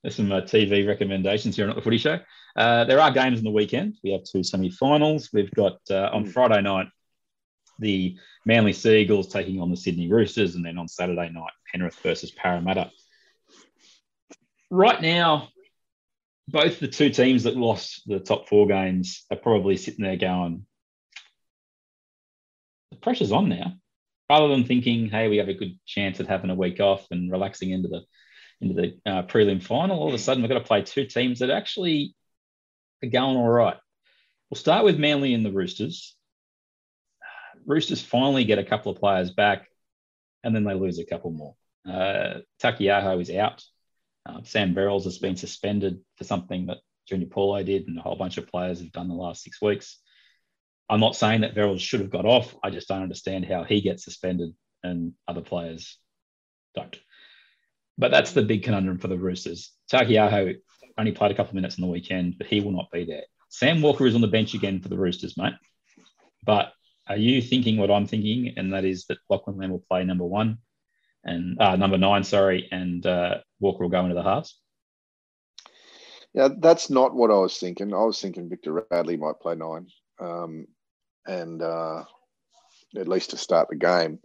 There's 0.08 0.16
some 0.16 0.32
uh, 0.32 0.40
TV 0.40 0.88
recommendations 0.88 1.54
here 1.54 1.68
on 1.68 1.76
the 1.76 1.82
Footy 1.82 1.98
Show. 1.98 2.18
Uh, 2.56 2.84
there 2.84 2.98
are 2.98 3.10
games 3.10 3.40
on 3.40 3.44
the 3.44 3.50
weekend. 3.50 3.98
We 4.02 4.12
have 4.12 4.24
two 4.24 4.42
semi-finals. 4.42 5.28
We've 5.34 5.50
got 5.50 5.80
uh, 5.90 6.08
on 6.14 6.24
Mm. 6.24 6.32
Friday 6.32 6.62
night 6.62 6.86
the 7.78 8.16
Manly 8.46 8.72
Sea 8.72 9.02
Eagles 9.02 9.28
taking 9.28 9.60
on 9.60 9.70
the 9.70 9.76
Sydney 9.76 10.08
Roosters, 10.08 10.54
and 10.54 10.64
then 10.64 10.78
on 10.78 10.88
Saturday 10.88 11.28
night 11.28 11.52
Penrith 11.70 11.96
versus 11.96 12.30
Parramatta. 12.30 12.90
Right 14.70 15.02
now, 15.02 15.50
both 16.48 16.80
the 16.80 16.88
two 16.88 17.10
teams 17.10 17.42
that 17.42 17.58
lost 17.58 18.04
the 18.06 18.18
top 18.18 18.48
four 18.48 18.66
games 18.66 19.26
are 19.30 19.36
probably 19.36 19.76
sitting 19.76 20.06
there 20.06 20.16
going, 20.16 20.64
"The 22.92 22.96
pressure's 22.96 23.30
on 23.30 23.50
now." 23.50 23.74
Rather 24.30 24.48
than 24.48 24.64
thinking, 24.64 25.10
"Hey, 25.10 25.28
we 25.28 25.36
have 25.36 25.50
a 25.50 25.54
good 25.54 25.78
chance 25.84 26.18
at 26.18 26.28
having 26.28 26.48
a 26.48 26.54
week 26.54 26.80
off 26.80 27.06
and 27.10 27.30
relaxing 27.30 27.72
into 27.72 27.88
the 27.88 28.06
into 28.60 28.74
the 28.74 29.10
uh, 29.10 29.22
prelim 29.22 29.62
final, 29.62 29.98
all 29.98 30.08
of 30.08 30.14
a 30.14 30.18
sudden 30.18 30.42
we've 30.42 30.50
got 30.50 30.58
to 30.58 30.64
play 30.64 30.82
two 30.82 31.06
teams 31.06 31.38
that 31.38 31.50
actually 31.50 32.14
are 33.02 33.08
going 33.08 33.36
all 33.36 33.48
right. 33.48 33.76
We'll 34.50 34.58
start 34.58 34.84
with 34.84 34.98
Manly 34.98 35.34
and 35.34 35.44
the 35.44 35.52
Roosters. 35.52 36.16
Roosters 37.66 38.02
finally 38.02 38.44
get 38.44 38.58
a 38.58 38.64
couple 38.64 38.90
of 38.90 38.98
players 38.98 39.30
back, 39.30 39.68
and 40.42 40.54
then 40.54 40.64
they 40.64 40.74
lose 40.74 40.98
a 40.98 41.04
couple 41.04 41.30
more. 41.30 41.54
Uh, 41.86 42.40
is 42.62 43.30
out. 43.30 43.62
Uh, 44.26 44.40
Sam 44.44 44.74
Verrills 44.74 45.04
has 45.04 45.18
been 45.18 45.36
suspended 45.36 46.00
for 46.16 46.24
something 46.24 46.66
that 46.66 46.78
Junior 47.06 47.28
Paulo 47.28 47.62
did, 47.62 47.86
and 47.86 47.98
a 47.98 48.02
whole 48.02 48.16
bunch 48.16 48.38
of 48.38 48.46
players 48.46 48.80
have 48.80 48.92
done 48.92 49.08
the 49.08 49.14
last 49.14 49.42
six 49.42 49.60
weeks. 49.60 49.98
I'm 50.88 51.00
not 51.00 51.16
saying 51.16 51.42
that 51.42 51.54
Verrills 51.54 51.80
should 51.80 52.00
have 52.00 52.10
got 52.10 52.24
off. 52.24 52.54
I 52.62 52.70
just 52.70 52.88
don't 52.88 53.02
understand 53.02 53.44
how 53.44 53.64
he 53.64 53.80
gets 53.80 54.04
suspended 54.04 54.54
and 54.82 55.12
other 55.26 55.42
players 55.42 55.98
don't. 56.74 56.98
But 57.98 58.10
that's 58.10 58.32
the 58.32 58.42
big 58.42 58.62
conundrum 58.62 58.98
for 58.98 59.08
the 59.08 59.18
Roosters. 59.18 59.72
Taukeiaho 59.92 60.56
only 60.96 61.12
played 61.12 61.32
a 61.32 61.34
couple 61.34 61.50
of 61.50 61.54
minutes 61.54 61.78
on 61.78 61.82
the 61.82 61.92
weekend, 61.92 62.36
but 62.38 62.46
he 62.46 62.60
will 62.60 62.72
not 62.72 62.90
be 62.92 63.04
there. 63.04 63.24
Sam 63.48 63.82
Walker 63.82 64.06
is 64.06 64.14
on 64.14 64.20
the 64.20 64.28
bench 64.28 64.54
again 64.54 64.80
for 64.80 64.88
the 64.88 64.98
Roosters, 64.98 65.36
mate. 65.36 65.54
But 66.44 66.72
are 67.08 67.16
you 67.16 67.42
thinking 67.42 67.76
what 67.76 67.90
I'm 67.90 68.06
thinking? 68.06 68.54
And 68.56 68.72
that 68.72 68.84
is 68.84 69.06
that 69.06 69.18
Lachlan 69.28 69.56
Lamb 69.56 69.70
will 69.70 69.84
play 69.88 70.04
number 70.04 70.24
one 70.24 70.58
and 71.24 71.60
uh, 71.60 71.76
number 71.76 71.98
nine, 71.98 72.24
sorry, 72.24 72.68
and 72.70 73.04
uh, 73.06 73.38
Walker 73.60 73.84
will 73.84 73.90
go 73.90 74.02
into 74.02 74.14
the 74.14 74.22
halves. 74.22 74.58
Yeah, 76.34 76.48
that's 76.58 76.90
not 76.90 77.14
what 77.14 77.30
I 77.30 77.38
was 77.38 77.58
thinking. 77.58 77.92
I 77.92 78.04
was 78.04 78.20
thinking 78.20 78.48
Victor 78.48 78.86
Radley 78.90 79.16
might 79.16 79.40
play 79.40 79.54
nine, 79.54 79.88
um, 80.20 80.66
and 81.26 81.62
uh, 81.62 82.04
at 82.96 83.08
least 83.08 83.30
to 83.30 83.36
start 83.36 83.68
the 83.70 83.76
game. 83.76 84.18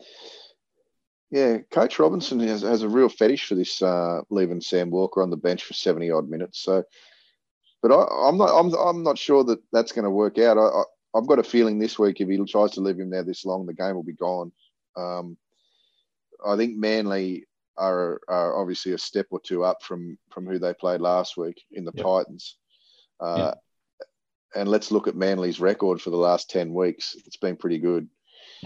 Yeah, 1.33 1.57
Coach 1.71 1.97
Robinson 1.97 2.39
has, 2.41 2.61
has 2.61 2.83
a 2.83 2.87
real 2.87 3.09
fetish 3.09 3.47
for 3.47 3.55
this, 3.55 3.81
uh, 3.81 4.21
leaving 4.29 4.61
Sam 4.61 4.91
Walker 4.91 5.23
on 5.23 5.31
the 5.31 5.35
bench 5.37 5.63
for 5.63 5.73
seventy 5.73 6.11
odd 6.11 6.29
minutes. 6.29 6.59
So, 6.59 6.83
but 7.81 7.91
I, 7.91 8.27
I'm 8.27 8.37
not, 8.37 8.49
I'm, 8.57 8.71
I'm 8.75 9.03
not 9.03 9.17
sure 9.17 9.43
that 9.45 9.59
that's 9.71 9.91
going 9.91 10.03
to 10.05 10.11
work 10.11 10.37
out. 10.37 10.59
I, 10.59 10.61
I, 10.61 10.83
I've 11.15 11.27
got 11.27 11.39
a 11.39 11.43
feeling 11.43 11.79
this 11.79 11.97
week 11.97 12.21
if 12.21 12.29
he 12.29 12.37
tries 12.45 12.71
to 12.71 12.81
leave 12.81 12.99
him 12.99 13.09
there 13.09 13.23
this 13.23 13.45
long, 13.45 13.65
the 13.65 13.73
game 13.73 13.95
will 13.95 14.03
be 14.03 14.13
gone. 14.13 14.51
Um, 14.95 15.35
I 16.45 16.55
think 16.55 16.77
Manly 16.77 17.45
are, 17.77 18.21
are 18.27 18.55
obviously 18.61 18.93
a 18.93 18.97
step 18.99 19.25
or 19.31 19.39
two 19.39 19.63
up 19.63 19.81
from 19.81 20.19
from 20.29 20.45
who 20.45 20.59
they 20.59 20.75
played 20.75 21.01
last 21.01 21.35
week 21.35 21.63
in 21.71 21.83
the 21.83 21.93
Yep. 21.95 22.05
Titans. 22.05 22.57
Uh, 23.19 23.53
And 24.55 24.69
let's 24.69 24.91
look 24.91 25.07
at 25.07 25.15
Manly's 25.15 25.59
record 25.59 25.99
for 25.99 26.11
the 26.11 26.15
last 26.17 26.47
ten 26.51 26.75
weeks. 26.75 27.15
It's 27.25 27.37
been 27.37 27.57
pretty 27.57 27.79
good. 27.79 28.07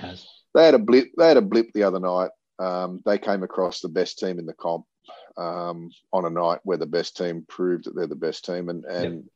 Has. 0.02 0.28
They 0.54 0.66
had 0.66 0.74
a 0.74 0.80
blip. 0.80 1.12
They 1.18 1.30
had 1.30 1.38
a 1.38 1.42
blip 1.42 1.72
the 1.72 1.84
other 1.84 2.02
night. 2.02 2.32
Um, 2.60 3.02
they 3.06 3.18
came 3.18 3.44
across 3.44 3.82
the 3.82 3.90
best 3.90 4.20
team 4.20 4.40
in 4.40 4.46
the 4.46 4.54
comp 4.54 4.86
um, 5.38 5.92
on 6.12 6.26
a 6.26 6.30
night 6.30 6.60
where 6.64 6.78
the 6.78 6.86
best 6.86 7.18
team 7.18 7.46
proved 7.48 7.86
that 7.86 7.96
they're 7.96 8.08
the 8.08 8.16
best 8.16 8.46
team, 8.46 8.70
and 8.70 8.86
and 8.86 9.30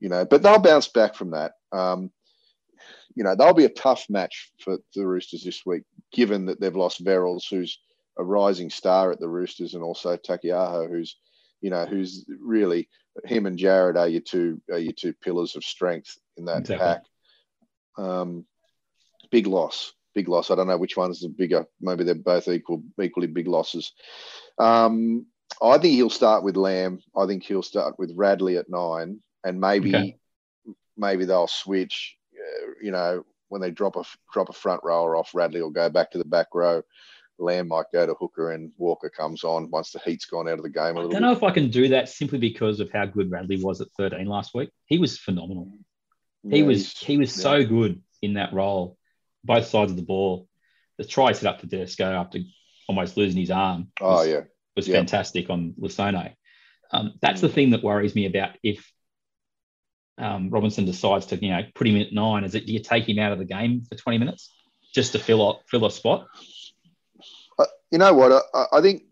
you 0.00 0.08
know, 0.08 0.24
but 0.24 0.42
they'll 0.42 0.58
bounce 0.58 0.88
back 0.88 1.14
from 1.14 1.30
that. 1.32 1.52
Um, 1.72 2.10
you 3.14 3.22
know, 3.22 3.34
they'll 3.36 3.54
be 3.54 3.64
a 3.64 3.70
tough 3.70 4.06
match 4.08 4.50
for 4.60 4.78
the 4.94 5.06
Roosters 5.06 5.44
this 5.44 5.64
week, 5.64 5.84
given 6.12 6.46
that 6.46 6.60
they've 6.60 6.74
lost 6.74 7.04
Verrills, 7.04 7.48
who's 7.48 7.78
a 8.18 8.24
rising 8.24 8.70
star 8.70 9.12
at 9.12 9.20
the 9.20 9.28
Roosters, 9.28 9.74
and 9.74 9.82
also 9.82 10.16
Taukeiaho, 10.16 10.88
who's, 10.88 11.16
you 11.60 11.70
know, 11.70 11.86
who's 11.86 12.24
really 12.40 12.88
him 13.24 13.46
and 13.46 13.58
Jared 13.58 13.96
are 13.96 14.08
your 14.08 14.20
two 14.20 14.60
are 14.70 14.78
your 14.78 14.92
two 14.92 15.12
pillars 15.12 15.56
of 15.56 15.64
strength 15.64 16.18
in 16.36 16.46
that 16.46 16.60
Exactly. 16.60 16.86
pack. 16.86 17.02
Um, 17.96 18.44
big 19.30 19.46
loss, 19.46 19.92
big 20.14 20.28
loss. 20.28 20.50
I 20.50 20.54
don't 20.54 20.66
know 20.68 20.76
which 20.76 20.96
one's 20.96 21.20
the 21.20 21.28
bigger. 21.28 21.66
Maybe 21.80 22.04
they're 22.04 22.14
both 22.14 22.48
equal, 22.48 22.82
equally 23.00 23.26
big 23.26 23.48
losses. 23.48 23.92
Um, 24.58 25.26
I 25.62 25.78
think 25.78 25.94
he'll 25.94 26.10
start 26.10 26.42
with 26.42 26.56
Lamb. 26.56 27.00
I 27.16 27.26
think 27.26 27.42
he'll 27.44 27.62
start 27.62 27.98
with 27.98 28.12
Radley 28.16 28.56
at 28.56 28.68
nine, 28.68 29.20
and 29.44 29.60
maybe 29.60 29.88
Okay. 29.94 30.18
maybe 30.96 31.24
they'll 31.24 31.46
switch. 31.46 32.16
Uh, 32.34 32.70
you 32.82 32.90
know, 32.90 33.24
when 33.48 33.60
they 33.60 33.70
drop 33.70 33.96
a 33.96 34.04
drop 34.32 34.48
a 34.48 34.52
front 34.52 34.80
rower 34.84 35.16
off, 35.16 35.34
Radley 35.34 35.60
will 35.62 35.70
go 35.70 35.88
back 35.90 36.10
to 36.12 36.18
the 36.18 36.24
back 36.24 36.48
row. 36.54 36.82
Lamb 37.38 37.68
might 37.68 37.86
go 37.92 38.06
to 38.06 38.14
hooker, 38.14 38.52
and 38.52 38.70
Walker 38.78 39.08
comes 39.10 39.42
on 39.42 39.68
once 39.70 39.90
the 39.90 39.98
heat's 40.04 40.24
gone 40.24 40.48
out 40.48 40.58
of 40.58 40.62
the 40.62 40.70
game 40.70 40.96
a 40.96 41.00
I 41.00 41.02
don't 41.02 41.10
bit. 41.10 41.20
know 41.22 41.32
if 41.32 41.42
I 41.42 41.50
can 41.50 41.68
do 41.68 41.88
that 41.88 42.08
simply 42.08 42.38
because 42.38 42.78
of 42.80 42.90
how 42.92 43.06
good 43.06 43.30
Radley 43.30 43.60
was 43.62 43.80
at 43.80 43.88
13 43.96 44.26
last 44.26 44.54
week. 44.54 44.70
He 44.86 44.98
was 44.98 45.18
phenomenal. 45.18 45.68
He 46.48 46.60
Yeah, 46.60 46.66
was 46.66 46.96
he 46.98 47.16
was 47.18 47.36
yeah. 47.36 47.42
so 47.42 47.64
good 47.64 48.00
in 48.22 48.34
that 48.34 48.52
role, 48.52 48.96
both 49.44 49.66
sides 49.66 49.90
of 49.90 49.96
the 49.96 50.02
ball. 50.02 50.48
The 50.98 51.04
try 51.04 51.32
set 51.32 51.46
up 51.52 51.60
to 51.60 51.66
Desco 51.66 52.04
after 52.12 52.38
almost 52.88 53.16
losing 53.16 53.40
his 53.40 53.50
arm. 53.50 53.90
Oh 54.00 54.16
was- 54.18 54.28
yeah, 54.28 54.40
was 54.76 54.88
Yeah. 54.88 54.96
fantastic 54.96 55.50
on 55.50 55.74
Lusone. 55.78 56.34
Um, 56.90 57.14
that's 57.20 57.38
Mm. 57.40 57.42
the 57.42 57.48
thing 57.48 57.70
that 57.70 57.82
worries 57.82 58.14
me 58.14 58.26
about 58.26 58.56
if 58.62 58.90
um, 60.16 60.48
Robinson 60.50 60.84
decides 60.84 61.26
to 61.26 61.36
you 61.44 61.50
know 61.50 61.62
put 61.74 61.88
him 61.88 61.96
in 61.96 62.02
at 62.06 62.12
nine. 62.12 62.44
Is 62.44 62.54
it 62.54 62.66
do 62.66 62.72
you 62.72 62.78
take 62.78 63.08
him 63.08 63.18
out 63.18 63.32
of 63.32 63.38
the 63.38 63.44
game 63.44 63.82
for 63.82 63.96
20 63.96 64.18
minutes 64.18 64.54
just 64.94 65.10
to 65.12 65.18
fill 65.18 65.50
a 65.50 65.54
fill 65.68 65.84
a 65.86 65.90
spot? 65.90 66.28
Uh, 67.58 67.64
you 67.90 67.98
know 67.98 68.14
what? 68.14 68.30
I, 68.54 68.66
I 68.74 68.80
think 68.80 69.02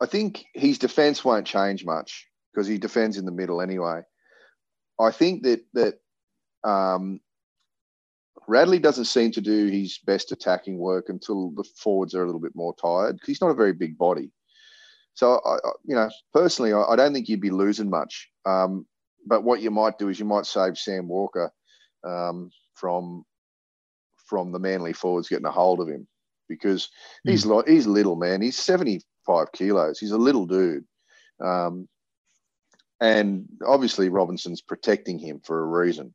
I 0.00 0.06
think 0.06 0.44
his 0.54 0.78
defense 0.78 1.24
won't 1.24 1.46
change 1.46 1.84
much 1.84 2.26
because 2.52 2.66
he 2.66 2.78
defends 2.78 3.18
in 3.18 3.24
the 3.24 3.30
middle 3.30 3.60
anyway. 3.60 4.02
I 4.98 5.12
think 5.12 5.44
that 5.44 5.60
that 5.74 6.00
um, 6.68 7.20
Radley 8.50 8.80
doesn't 8.80 9.04
seem 9.04 9.30
to 9.30 9.40
do 9.40 9.66
his 9.66 9.98
best 10.04 10.32
attacking 10.32 10.76
work 10.76 11.08
until 11.08 11.50
the 11.52 11.62
forwards 11.76 12.16
are 12.16 12.24
a 12.24 12.26
little 12.26 12.40
bit 12.40 12.56
more 12.56 12.74
tired 12.74 13.14
because 13.14 13.28
he's 13.28 13.40
not 13.40 13.52
a 13.52 13.54
very 13.54 13.72
big 13.72 13.96
body. 13.96 14.32
So 15.14 15.40
I, 15.46 15.54
I 15.54 15.70
you 15.84 15.94
know, 15.94 16.10
personally, 16.32 16.72
I, 16.72 16.82
I 16.82 16.96
don't 16.96 17.12
think 17.12 17.28
you'd 17.28 17.40
be 17.40 17.50
losing 17.50 17.88
much. 17.88 18.28
Um, 18.44 18.86
but 19.24 19.44
what 19.44 19.62
you 19.62 19.70
might 19.70 19.98
do 19.98 20.08
is 20.08 20.18
you 20.18 20.24
might 20.24 20.46
save 20.46 20.76
Sam 20.76 21.06
Walker 21.06 21.52
um, 22.04 22.50
from 22.74 23.24
from 24.26 24.50
the 24.50 24.58
Manly 24.58 24.94
forwards 24.94 25.28
getting 25.28 25.46
a 25.46 25.50
hold 25.52 25.80
of 25.80 25.88
him 25.88 26.08
because 26.48 26.88
he's 27.22 27.46
like 27.46 27.68
he's 27.68 27.86
little 27.86 28.16
man. 28.16 28.42
He's 28.42 28.56
seventy 28.56 29.00
five 29.24 29.52
kilos. 29.52 30.00
He's 30.00 30.10
a 30.10 30.18
little 30.18 30.46
dude, 30.46 30.84
um, 31.40 31.88
and 33.00 33.46
obviously 33.64 34.08
Robinson's 34.08 34.60
protecting 34.60 35.20
him 35.20 35.40
for 35.44 35.60
a 35.60 35.66
reason. 35.66 36.12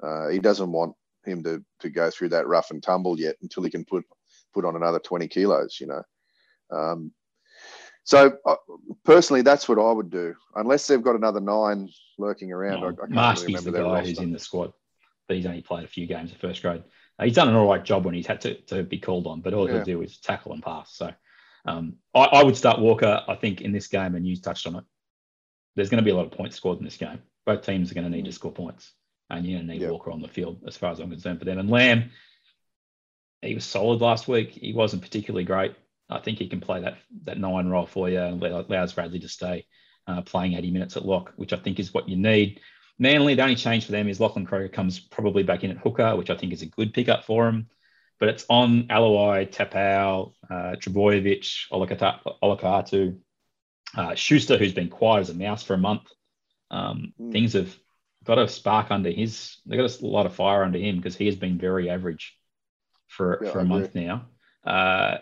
Uh, 0.00 0.28
he 0.28 0.38
doesn't 0.38 0.70
want 0.70 0.94
him 1.26 1.42
to 1.44 1.64
to 1.80 1.90
go 1.90 2.10
through 2.10 2.30
that 2.30 2.46
rough 2.46 2.70
and 2.70 2.82
tumble 2.82 3.18
yet 3.18 3.36
until 3.42 3.62
he 3.62 3.70
can 3.70 3.84
put 3.84 4.04
put 4.52 4.64
on 4.64 4.76
another 4.76 4.98
twenty 4.98 5.28
kilos. 5.28 5.78
You 5.80 5.88
know. 5.88 6.02
Um, 6.70 7.12
so 8.04 8.36
uh, 8.44 8.56
personally, 9.04 9.42
that's 9.42 9.68
what 9.68 9.78
I 9.78 9.92
would 9.92 10.10
do, 10.10 10.34
unless 10.56 10.86
they've 10.86 11.02
got 11.02 11.14
another 11.14 11.40
nine 11.40 11.88
lurking 12.18 12.50
around. 12.50 12.80
No, 12.80 12.86
I, 12.86 12.90
I 12.90 13.06
can't 13.06 13.40
really 13.40 13.54
remember 13.54 13.70
the 13.70 13.78
guy 13.78 13.92
roster. 13.92 14.08
who's 14.08 14.18
in 14.18 14.32
the 14.32 14.38
squad, 14.38 14.72
but 15.28 15.36
he's 15.36 15.46
only 15.46 15.62
played 15.62 15.84
a 15.84 15.88
few 15.88 16.06
games 16.06 16.32
of 16.32 16.38
first 16.38 16.62
grade. 16.62 16.82
Uh, 17.18 17.24
he's 17.24 17.34
done 17.34 17.48
an 17.48 17.54
all 17.54 17.68
right 17.68 17.84
job 17.84 18.04
when 18.04 18.14
he's 18.14 18.26
had 18.26 18.40
to, 18.40 18.54
to 18.62 18.82
be 18.82 18.98
called 18.98 19.26
on, 19.26 19.40
but 19.40 19.54
all 19.54 19.68
Yeah. 19.68 19.76
he'll 19.76 19.84
do 19.84 20.02
is 20.02 20.18
tackle 20.18 20.52
and 20.52 20.62
pass. 20.62 20.96
So 20.96 21.12
um, 21.64 21.96
I, 22.14 22.24
I 22.24 22.42
would 22.42 22.56
start 22.56 22.80
Walker, 22.80 23.22
I 23.28 23.36
think, 23.36 23.60
in 23.60 23.70
this 23.70 23.86
game, 23.86 24.16
and 24.16 24.26
you 24.26 24.34
touched 24.36 24.66
on 24.66 24.76
it. 24.76 24.84
There's 25.76 25.88
going 25.88 26.02
to 26.02 26.04
be 26.04 26.10
a 26.10 26.16
lot 26.16 26.26
of 26.26 26.32
points 26.32 26.56
scored 26.56 26.78
in 26.78 26.84
this 26.84 26.96
game. 26.96 27.20
Both 27.46 27.64
teams 27.64 27.90
are 27.90 27.94
going 27.94 28.10
to 28.10 28.10
need 28.10 28.24
to 28.24 28.32
score 28.32 28.52
points, 28.52 28.92
and 29.32 29.44
you're 29.44 29.58
going 29.58 29.66
to 29.66 29.72
need 29.74 29.82
Yeah. 29.82 29.90
Walker 29.90 30.12
on 30.12 30.22
the 30.22 30.28
field, 30.28 30.62
as 30.66 30.76
far 30.76 30.92
as 30.92 31.00
I'm 31.00 31.10
concerned, 31.10 31.40
for 31.40 31.44
them. 31.44 31.58
And 31.58 31.68
Lamb, 31.70 32.10
he 33.40 33.54
was 33.54 33.64
solid 33.64 34.00
last 34.00 34.28
week. 34.28 34.50
He 34.50 34.72
wasn't 34.72 35.02
particularly 35.02 35.44
great. 35.44 35.74
I 36.08 36.20
think 36.20 36.38
he 36.38 36.48
can 36.48 36.60
play 36.60 36.80
that 36.82 36.98
that 37.24 37.38
nine 37.38 37.68
role 37.68 37.86
for 37.86 38.08
you 38.08 38.20
and 38.20 38.40
allow- 38.42 38.60
allows 38.60 38.92
Bradley 38.92 39.18
to 39.20 39.28
stay 39.28 39.66
uh, 40.06 40.20
playing 40.22 40.54
80 40.54 40.70
minutes 40.70 40.96
at 40.96 41.04
lock, 41.06 41.32
which 41.36 41.52
I 41.52 41.56
think 41.56 41.80
is 41.80 41.92
what 41.94 42.08
you 42.08 42.16
need. 42.16 42.60
Manly, 42.98 43.34
the 43.34 43.42
only 43.42 43.56
change 43.56 43.86
for 43.86 43.92
them 43.92 44.08
is 44.08 44.20
Lachlan 44.20 44.44
Croker 44.46 44.68
comes 44.68 45.00
probably 45.00 45.42
back 45.42 45.64
in 45.64 45.70
at 45.70 45.78
hooker, 45.78 46.14
which 46.16 46.30
I 46.30 46.36
think 46.36 46.52
is 46.52 46.62
a 46.62 46.66
good 46.66 46.92
pickup 46.92 47.24
for 47.24 47.48
him. 47.48 47.68
But 48.20 48.28
it's 48.28 48.44
on 48.48 48.84
Aloiai, 48.88 49.50
Taupau, 49.50 50.34
uh, 50.50 50.76
Trbojevic, 50.76 51.70
Olakau'atu, 51.72 53.18
uh, 53.96 54.14
Schuster, 54.14 54.58
who's 54.58 54.74
been 54.74 54.88
quiet 54.88 55.22
as 55.22 55.30
a 55.30 55.34
mouse 55.34 55.62
for 55.62 55.74
a 55.74 55.78
month. 55.78 56.02
Um, 56.70 57.12
Mm. 57.20 57.32
Things 57.32 57.52
have 57.54 57.74
got 58.24 58.38
a 58.38 58.48
spark 58.48 58.90
under 58.90 59.10
his, 59.10 59.58
they've 59.66 59.78
got 59.78 60.00
a 60.00 60.06
lot 60.06 60.26
of 60.26 60.34
fire 60.34 60.62
under 60.62 60.78
him 60.78 60.96
because 60.96 61.16
he 61.16 61.26
has 61.26 61.36
been 61.36 61.58
very 61.58 61.90
average 61.90 62.36
for, 63.08 63.40
Yeah, 63.42 63.52
for 63.52 63.60
a 63.60 63.64
month 63.64 63.94
now. 63.94 64.26
Uh, 64.64 65.18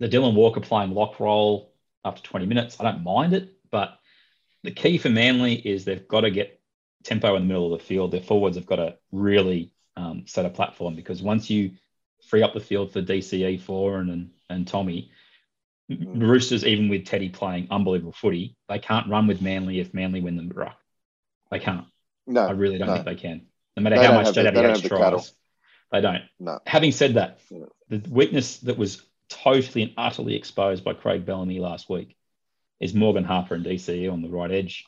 the 0.00 0.08
Dylan 0.08 0.34
Walker 0.34 0.60
playing 0.60 0.92
lock 0.92 1.20
roll 1.20 1.72
after 2.04 2.22
20 2.22 2.46
minutes, 2.46 2.78
I 2.80 2.84
don't 2.84 3.04
mind 3.04 3.32
it, 3.32 3.52
but 3.70 3.98
the 4.64 4.72
key 4.72 4.98
for 4.98 5.08
Manly 5.08 5.54
is 5.54 5.84
they've 5.84 6.06
got 6.08 6.22
to 6.22 6.30
get 6.30 6.60
tempo 7.04 7.36
in 7.36 7.42
the 7.42 7.48
middle 7.48 7.72
of 7.72 7.80
the 7.80 7.86
field. 7.86 8.10
Their 8.10 8.20
forwards 8.20 8.56
have 8.56 8.66
got 8.66 8.76
to 8.76 8.96
really 9.12 9.72
um, 9.96 10.24
set 10.26 10.46
a 10.46 10.50
platform 10.50 10.96
because 10.96 11.22
once 11.22 11.48
you 11.48 11.72
free 12.28 12.42
up 12.42 12.54
the 12.54 12.60
field 12.60 12.92
for 12.92 13.02
DCE, 13.02 13.60
Foran 13.60 14.12
and, 14.12 14.30
and 14.48 14.66
Tommy, 14.66 15.10
Mm. 15.90 16.22
Roosters, 16.22 16.64
even 16.64 16.88
with 16.88 17.04
Teddy 17.04 17.28
playing 17.28 17.68
unbelievable 17.70 18.12
footy, 18.12 18.56
they 18.68 18.78
can't 18.78 19.08
run 19.08 19.26
with 19.26 19.42
Manly 19.42 19.80
if 19.80 19.92
Manly 19.94 20.20
win 20.20 20.36
the 20.36 20.54
ruck. 20.54 20.78
They 21.50 21.58
can't. 21.58 21.86
No, 22.26 22.46
I 22.46 22.52
really 22.52 22.78
don't 22.78 22.88
no. 22.88 22.94
think 22.94 23.06
they 23.06 23.14
can. 23.14 23.46
No 23.76 23.82
matter 23.82 23.96
They 23.96 24.06
how 24.06 24.12
much 24.14 24.26
have 24.26 24.34
the- 24.34 24.42
they 24.42 24.50
don't 24.50 24.64
JWH 24.64 24.68
have 24.68 24.82
the 24.82 24.88
tries, 24.88 25.32
they 25.90 26.00
don't. 26.00 26.22
No. 26.38 26.58
Having 26.66 26.92
said 26.92 27.14
that, 27.14 27.40
No. 27.50 27.68
the 27.88 28.08
weakness 28.10 28.58
that 28.60 28.78
was 28.78 29.02
totally 29.28 29.82
and 29.82 29.92
utterly 29.96 30.34
exposed 30.36 30.84
by 30.84 30.94
Craig 30.94 31.24
Bellamy 31.24 31.58
last 31.58 31.88
week 31.88 32.16
is 32.80 32.94
Morgan 32.94 33.24
Harper 33.24 33.54
and 33.54 33.64
DCE 33.64 34.08
on 34.12 34.22
the 34.22 34.28
right 34.28 34.50
edge. 34.50 34.84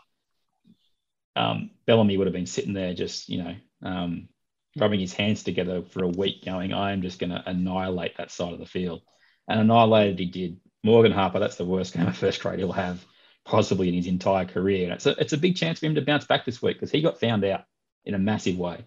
Um, 1.36 1.70
Bellamy 1.86 2.16
would 2.16 2.26
have 2.26 2.34
been 2.34 2.46
sitting 2.46 2.72
there 2.74 2.94
just, 2.94 3.28
you 3.28 3.42
know, 3.42 3.54
um, 3.82 4.28
rubbing 4.76 5.00
his 5.00 5.12
hands 5.12 5.42
together 5.42 5.82
for 5.82 6.04
a 6.04 6.08
week, 6.08 6.44
going, 6.44 6.72
I 6.72 6.92
am 6.92 7.02
just 7.02 7.18
going 7.18 7.30
to 7.30 7.42
annihilate 7.48 8.16
that 8.16 8.30
side 8.30 8.52
of 8.52 8.58
the 8.58 8.66
field. 8.66 9.02
And 9.48 9.60
annihilated 9.60 10.18
he 10.18 10.26
did. 10.26 10.60
Morgan 10.82 11.12
Harper, 11.12 11.38
that's 11.38 11.56
the 11.56 11.64
worst 11.64 11.94
game 11.94 12.06
of 12.06 12.16
first 12.16 12.40
grade 12.40 12.58
he'll 12.58 12.72
have 12.72 13.04
possibly 13.44 13.88
in 13.88 13.94
his 13.94 14.06
entire 14.06 14.44
career. 14.44 14.84
And 14.84 14.94
it's 14.94 15.06
a, 15.06 15.10
it's 15.20 15.32
a 15.32 15.38
big 15.38 15.56
chance 15.56 15.80
for 15.80 15.86
him 15.86 15.94
to 15.96 16.02
bounce 16.02 16.24
back 16.24 16.44
this 16.44 16.62
week 16.62 16.76
because 16.76 16.90
he 16.90 17.02
got 17.02 17.20
found 17.20 17.44
out 17.44 17.64
in 18.04 18.14
a 18.14 18.18
massive 18.18 18.58
way. 18.58 18.84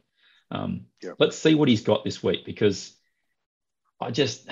Um, 0.52 0.86
Yeah. 1.02 1.12
Let's 1.20 1.38
see 1.38 1.56
what 1.56 1.70
he's 1.70 1.84
got 1.84 2.04
this 2.04 2.24
week 2.24 2.46
because 2.46 2.93
I 4.00 4.12
just, 4.12 4.48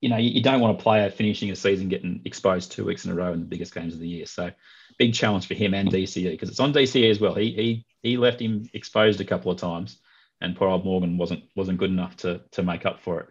you 0.00 0.08
know, 0.08 0.16
you, 0.16 0.30
you 0.30 0.42
don't 0.42 0.60
want 0.60 0.78
a 0.78 0.82
player 0.82 1.10
finishing 1.10 1.50
a 1.50 1.56
season 1.56 1.88
getting 1.88 2.22
exposed 2.24 2.72
two 2.72 2.84
weeks 2.84 3.04
in 3.04 3.10
a 3.10 3.14
row 3.14 3.32
in 3.32 3.40
the 3.40 3.46
biggest 3.46 3.74
games 3.74 3.94
of 3.94 4.00
the 4.00 4.08
year. 4.08 4.26
So 4.26 4.50
big 4.98 5.14
challenge 5.14 5.46
for 5.46 5.54
him 5.54 5.74
and 5.74 5.90
DCE 5.90 6.30
because 6.30 6.48
it's 6.48 6.60
on 6.60 6.72
DCE 6.72 7.10
as 7.10 7.20
well. 7.20 7.34
He 7.34 7.52
he 7.52 7.86
he 8.02 8.16
left 8.16 8.40
him 8.40 8.68
exposed 8.72 9.20
a 9.20 9.24
couple 9.24 9.50
of 9.50 9.58
times, 9.58 9.98
and 10.40 10.56
poor 10.56 10.68
old 10.68 10.84
Morgan 10.84 11.18
wasn't 11.18 11.44
wasn't 11.56 11.78
good 11.78 11.90
enough 11.90 12.16
to 12.18 12.42
to 12.52 12.62
make 12.62 12.86
up 12.86 13.00
for 13.00 13.20
it. 13.20 13.28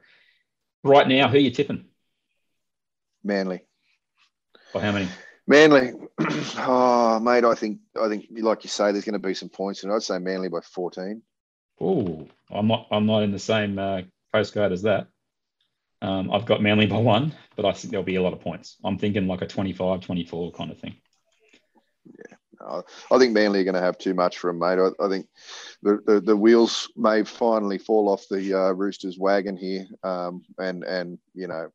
Right 0.83 1.07
now, 1.07 1.27
who 1.27 1.37
are 1.37 1.41
you 1.41 1.51
tipping? 1.51 1.85
Manly. 3.23 3.61
By 4.73 4.81
how 4.81 4.91
many? 4.91 5.07
Manly, 5.49 5.93
oh 6.59 7.19
mate, 7.19 7.43
I 7.43 7.55
think 7.55 7.79
I 7.99 8.07
think 8.07 8.27
like 8.39 8.63
you 8.63 8.69
say, 8.69 8.91
there's 8.91 9.03
going 9.03 9.19
to 9.19 9.27
be 9.27 9.33
some 9.33 9.49
points, 9.49 9.83
and 9.83 9.91
I'd 9.91 10.03
say 10.03 10.19
Manly 10.19 10.47
by 10.47 10.59
14. 10.61 11.23
Oh, 11.81 12.27
I'm 12.51 12.67
not 12.67 12.85
I'm 12.91 13.07
not 13.07 13.23
in 13.23 13.31
the 13.31 13.39
same 13.39 13.79
uh, 13.79 14.01
postcode 14.31 14.71
as 14.71 14.83
that. 14.83 15.07
Um, 16.03 16.31
I've 16.31 16.45
got 16.45 16.61
Manly 16.61 16.85
by 16.85 16.99
one, 16.99 17.33
but 17.55 17.65
I 17.65 17.71
think 17.71 17.89
there'll 17.89 18.03
be 18.03 18.15
a 18.15 18.21
lot 18.21 18.33
of 18.33 18.41
points. 18.41 18.77
I'm 18.83 18.99
thinking 18.99 19.27
like 19.27 19.41
a 19.41 19.47
25, 19.47 20.01
24 20.01 20.51
kind 20.51 20.71
of 20.71 20.77
thing. 20.77 20.95
Uh, 22.61 22.83
I 23.11 23.17
think 23.17 23.33
Manly 23.33 23.61
are 23.61 23.63
going 23.63 23.73
to 23.73 23.81
have 23.81 23.97
too 23.97 24.13
much 24.13 24.37
for 24.37 24.51
'em, 24.51 24.59
mate. 24.59 24.77
I, 24.77 25.03
I 25.03 25.09
think 25.09 25.27
the, 25.81 25.99
the 26.05 26.21
the 26.21 26.37
wheels 26.37 26.91
may 26.95 27.23
finally 27.23 27.79
fall 27.79 28.07
off 28.07 28.23
the 28.29 28.53
uh, 28.53 28.71
Roosters 28.73 29.17
wagon 29.17 29.57
here, 29.57 29.87
um, 30.03 30.43
and 30.59 30.83
and 30.83 31.17
you 31.33 31.47
know, 31.47 31.71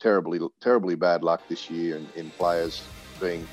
terribly 0.00 0.38
terribly 0.60 0.96
bad 0.96 1.22
luck 1.22 1.44
this 1.48 1.70
year 1.70 1.96
in, 1.96 2.10
in 2.14 2.30
players 2.30 2.90
being, 3.20 3.46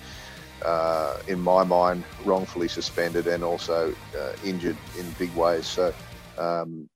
uh, 0.66 1.18
in 1.28 1.40
my 1.40 1.64
mind, 1.64 2.04
wrongfully 2.26 2.68
suspended 2.68 3.28
and 3.28 3.44
also 3.44 3.94
uh, 4.18 4.32
injured 4.46 4.78
in 5.00 5.10
big 5.12 5.34
ways. 5.36 5.68
So. 5.68 5.94
Um, 6.38 6.90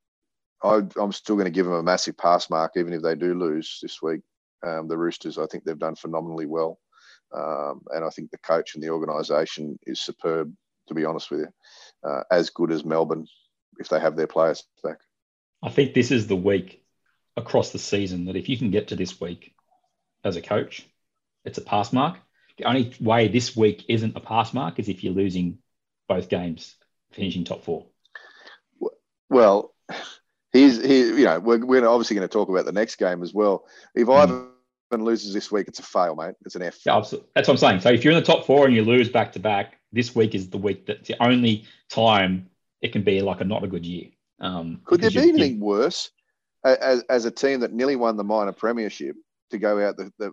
I, 0.64 0.82
I'm 1.00 1.12
still 1.12 1.36
going 1.36 1.46
to 1.46 1.52
give 1.52 1.66
them 1.66 1.76
a 1.76 1.84
massive 1.84 2.18
pass 2.18 2.50
mark, 2.50 2.74
even 2.78 2.94
if 2.94 3.02
they 3.02 3.16
do 3.16 3.34
lose 3.36 3.80
this 3.82 4.02
week. 4.02 4.22
Um, 4.66 4.88
the 4.88 4.98
Roosters, 4.98 5.38
I 5.38 5.46
think 5.46 5.64
they've 5.64 5.78
done 5.78 5.96
phenomenally 5.96 6.48
well. 6.48 6.80
Um, 7.36 7.82
and 7.94 8.04
I 8.04 8.10
think 8.10 8.32
the 8.32 8.40
coach 8.40 8.74
and 8.74 8.84
the 8.84 8.90
organisation 8.90 9.78
is 9.86 10.00
superb, 10.00 10.54
to 10.88 10.94
be 10.94 11.06
honest 11.06 11.30
with 11.30 11.42
you, 11.42 12.10
uh, 12.10 12.24
as 12.32 12.50
good 12.50 12.72
as 12.72 12.86
Melbourne 12.86 13.28
if 13.80 13.90
they 13.90 14.00
have 14.00 14.16
their 14.16 14.28
players 14.28 14.64
back. 14.84 14.98
I 15.62 15.70
think 15.70 15.94
this 15.94 16.12
is 16.12 16.28
the 16.28 16.36
week 16.36 16.84
across 17.36 17.72
the 17.72 17.80
season 17.80 18.26
that 18.26 18.36
if 18.36 18.50
you 18.50 18.58
can 18.58 18.72
get 18.72 18.88
to 18.88 18.96
this 18.96 19.20
week 19.20 19.54
as 20.24 20.36
a 20.36 20.42
coach, 20.42 20.88
it's 21.46 21.58
a 21.58 21.62
pass 21.62 21.94
mark. 21.94 22.18
The 22.58 22.66
only 22.66 22.94
way 23.00 23.28
this 23.28 23.56
week 23.56 23.86
isn't 23.88 24.18
a 24.18 24.20
pass 24.20 24.54
mark 24.54 24.80
is 24.80 24.90
if 24.90 25.04
you're 25.04 25.14
losing 25.14 25.60
both 26.10 26.30
games, 26.30 26.76
finishing 27.12 27.44
top 27.44 27.64
four. 27.64 27.86
Well, 29.30 29.74
he's 30.54 30.82
he, 30.84 31.00
you 31.00 31.26
know, 31.26 31.40
we're, 31.40 31.64
we're 31.66 31.88
obviously 31.88 32.16
going 32.16 32.28
to 32.28 32.32
talk 32.32 32.50
about 32.50 32.66
the 32.66 32.72
next 32.72 32.96
game 32.96 33.22
as 33.22 33.34
well. 33.34 33.66
If 33.94 34.10
Ivan 34.10 34.50
loses 34.92 35.34
this 35.34 35.52
week, 35.52 35.68
it's 35.68 35.80
a 35.80 35.84
fail, 35.84 36.16
mate. 36.16 36.36
It's 36.46 36.56
an 36.56 36.64
F. 36.64 36.80
Yeah, 36.86 36.98
absolutely. 36.98 37.30
That's 37.36 37.48
what 37.48 37.56
I'm 37.56 37.58
saying. 37.58 37.82
So 37.82 37.90
if 37.90 38.04
you're 38.04 38.14
in 38.14 38.20
the 38.20 38.26
top 38.26 38.46
four 38.46 38.66
and 38.66 38.74
you 38.74 38.84
lose 38.84 39.10
back 39.10 39.34
to 39.34 39.40
back, 39.40 39.80
this 39.92 40.16
week 40.16 40.34
is 40.34 40.50
the 40.50 40.58
week 40.58 40.86
that's 40.86 41.08
the 41.08 41.22
only 41.22 41.66
time 41.90 42.50
it 42.82 42.92
can 42.92 43.04
be 43.04 43.22
like 43.22 43.42
a 43.42 43.44
not 43.44 43.64
a 43.64 43.68
good 43.68 43.86
year. 43.86 44.08
Um, 44.40 44.82
Could 44.86 45.02
there 45.02 45.12
be 45.12 45.20
anything 45.20 45.60
worse 45.60 46.12
as, 46.64 47.04
as 47.10 47.26
a 47.26 47.32
team 47.32 47.62
that 47.62 47.74
nearly 47.74 47.96
won 47.96 48.18
the 48.18 48.24
minor 48.24 48.52
premiership 48.52 49.16
to 49.52 49.58
go 49.58 49.86
out 49.86 49.98
the, 49.98 50.12
the 50.20 50.32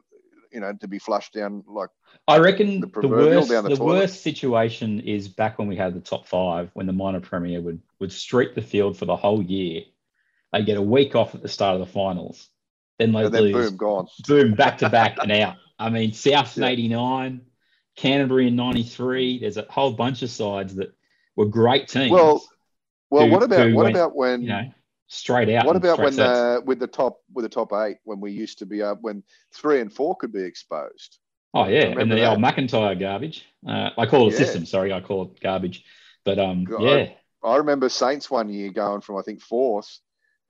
you 0.55 0.61
know, 0.61 0.73
to 0.73 0.89
be 0.89 0.99
flushed 0.99 1.35
down 1.35 1.65
like 1.67 1.91
I 2.29 2.39
reckon 2.39 2.81
the 2.81 2.87
the, 2.87 3.09
worst, 3.09 3.49
the 3.49 3.63
the, 3.75 3.85
worst 3.85 4.23
situation 4.23 5.01
is 5.01 5.29
back 5.29 5.59
when 5.59 5.67
we 5.69 5.77
had 5.77 5.95
the 5.95 6.01
top 6.01 6.27
five, 6.27 6.71
when 6.75 6.87
the 6.87 6.93
minor 6.93 7.21
premier 7.21 7.61
would 7.61 7.83
would 7.99 8.13
streak 8.13 8.55
the 8.55 8.63
field 8.63 8.97
for 8.97 9.05
the 9.05 9.17
whole 9.17 9.43
year. 9.43 9.83
They 10.53 10.63
get 10.63 10.79
a 10.79 10.83
week 10.83 11.17
off 11.17 11.35
at 11.35 11.43
the 11.43 11.49
start 11.49 11.75
of 11.75 11.81
the 11.81 11.93
finals, 11.93 12.49
then 12.99 13.13
they 13.13 13.25
and 13.25 13.33
lose, 13.35 13.71
boom, 13.71 13.77
gone. 13.77 14.07
boom, 14.29 14.55
back 14.55 14.79
to 14.79 14.89
back 14.89 15.19
and 15.21 15.33
out. 15.33 15.57
I 15.79 15.91
mean, 15.91 16.13
South 16.27 16.57
in 16.57 16.63
Yeah. 16.63 16.69
'89, 16.69 17.41
Canterbury 17.97 18.47
in 18.47 18.57
'93. 18.57 19.41
There's 19.41 19.57
a 19.57 19.67
whole 19.69 19.93
bunch 19.93 20.23
of 20.23 20.31
sides 20.31 20.77
that 20.77 20.95
were 21.37 21.47
great 21.47 21.89
teams. 21.89 22.13
Well, 22.13 22.43
Well, 23.11 23.27
who- 23.27 23.33
what 23.33 23.43
about 23.43 23.73
what 23.73 23.85
went, 23.85 23.97
about 23.97 24.15
when 24.15 24.43
you 24.43 24.49
know 24.49 24.71
straight 25.15 25.49
out? 25.51 25.67
what 25.67 25.77
about 25.77 25.99
when 25.99 26.19
uh, 26.21 26.61
with 26.65 26.79
the 26.79 26.87
top 26.87 27.21
with 27.33 27.45
the 27.45 27.49
top 27.49 27.73
eight 27.73 27.99
when 28.05 28.21
we 28.21 28.33
used 28.33 28.59
to 28.59 28.67
be 28.67 28.83
up 28.83 28.99
when 29.03 29.23
three 29.55 29.81
and 29.81 29.93
four 29.93 30.17
could 30.17 30.33
be 30.33 30.43
exposed? 30.43 31.19
Oh 31.53 31.67
yeah, 31.67 31.85
and 31.99 32.11
the 32.11 32.17
that? 32.17 32.31
old 32.31 32.39
McIntyre 32.41 32.99
garbage. 32.99 33.45
Uh, 33.67 33.91
I 33.97 34.07
call 34.07 34.29
it 34.29 34.35
a 34.35 34.37
system. 34.37 34.67
Sorry, 34.67 34.93
I 34.93 35.01
call 35.01 35.23
it 35.25 35.41
garbage. 35.41 35.85
But 36.25 36.39
um, 36.39 36.65
God, 36.65 36.83
yeah, 36.83 37.11
I 37.45 37.57
remember 37.57 37.89
Saints 37.89 38.31
one 38.31 38.49
year 38.49 38.71
going 38.73 39.01
from 39.03 39.17
I 39.19 39.23
think 39.23 39.41
fourth 39.41 39.99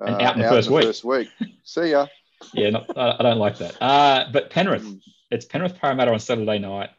uh, 0.01 0.07
And 0.07 0.23
out 0.23 0.37
in 0.37 0.43
the 0.43 0.49
first 0.49 0.71
week. 0.71 0.85
first 0.85 1.05
week. 1.05 1.29
See 1.65 1.91
ya. 1.91 2.07
yeah, 2.53 2.71
not, 2.71 2.97
I 2.97 3.17
I 3.19 3.23
don't 3.23 3.39
like 3.39 3.59
that. 3.59 3.81
Uh, 3.83 4.27
but 4.33 4.51
Penrith, 4.51 4.83
Mm. 4.83 5.01
it's 5.31 5.45
Penrith 5.45 5.77
Parramatta 5.77 6.13
on 6.13 6.21
Saturday 6.21 6.59
night. 6.59 6.91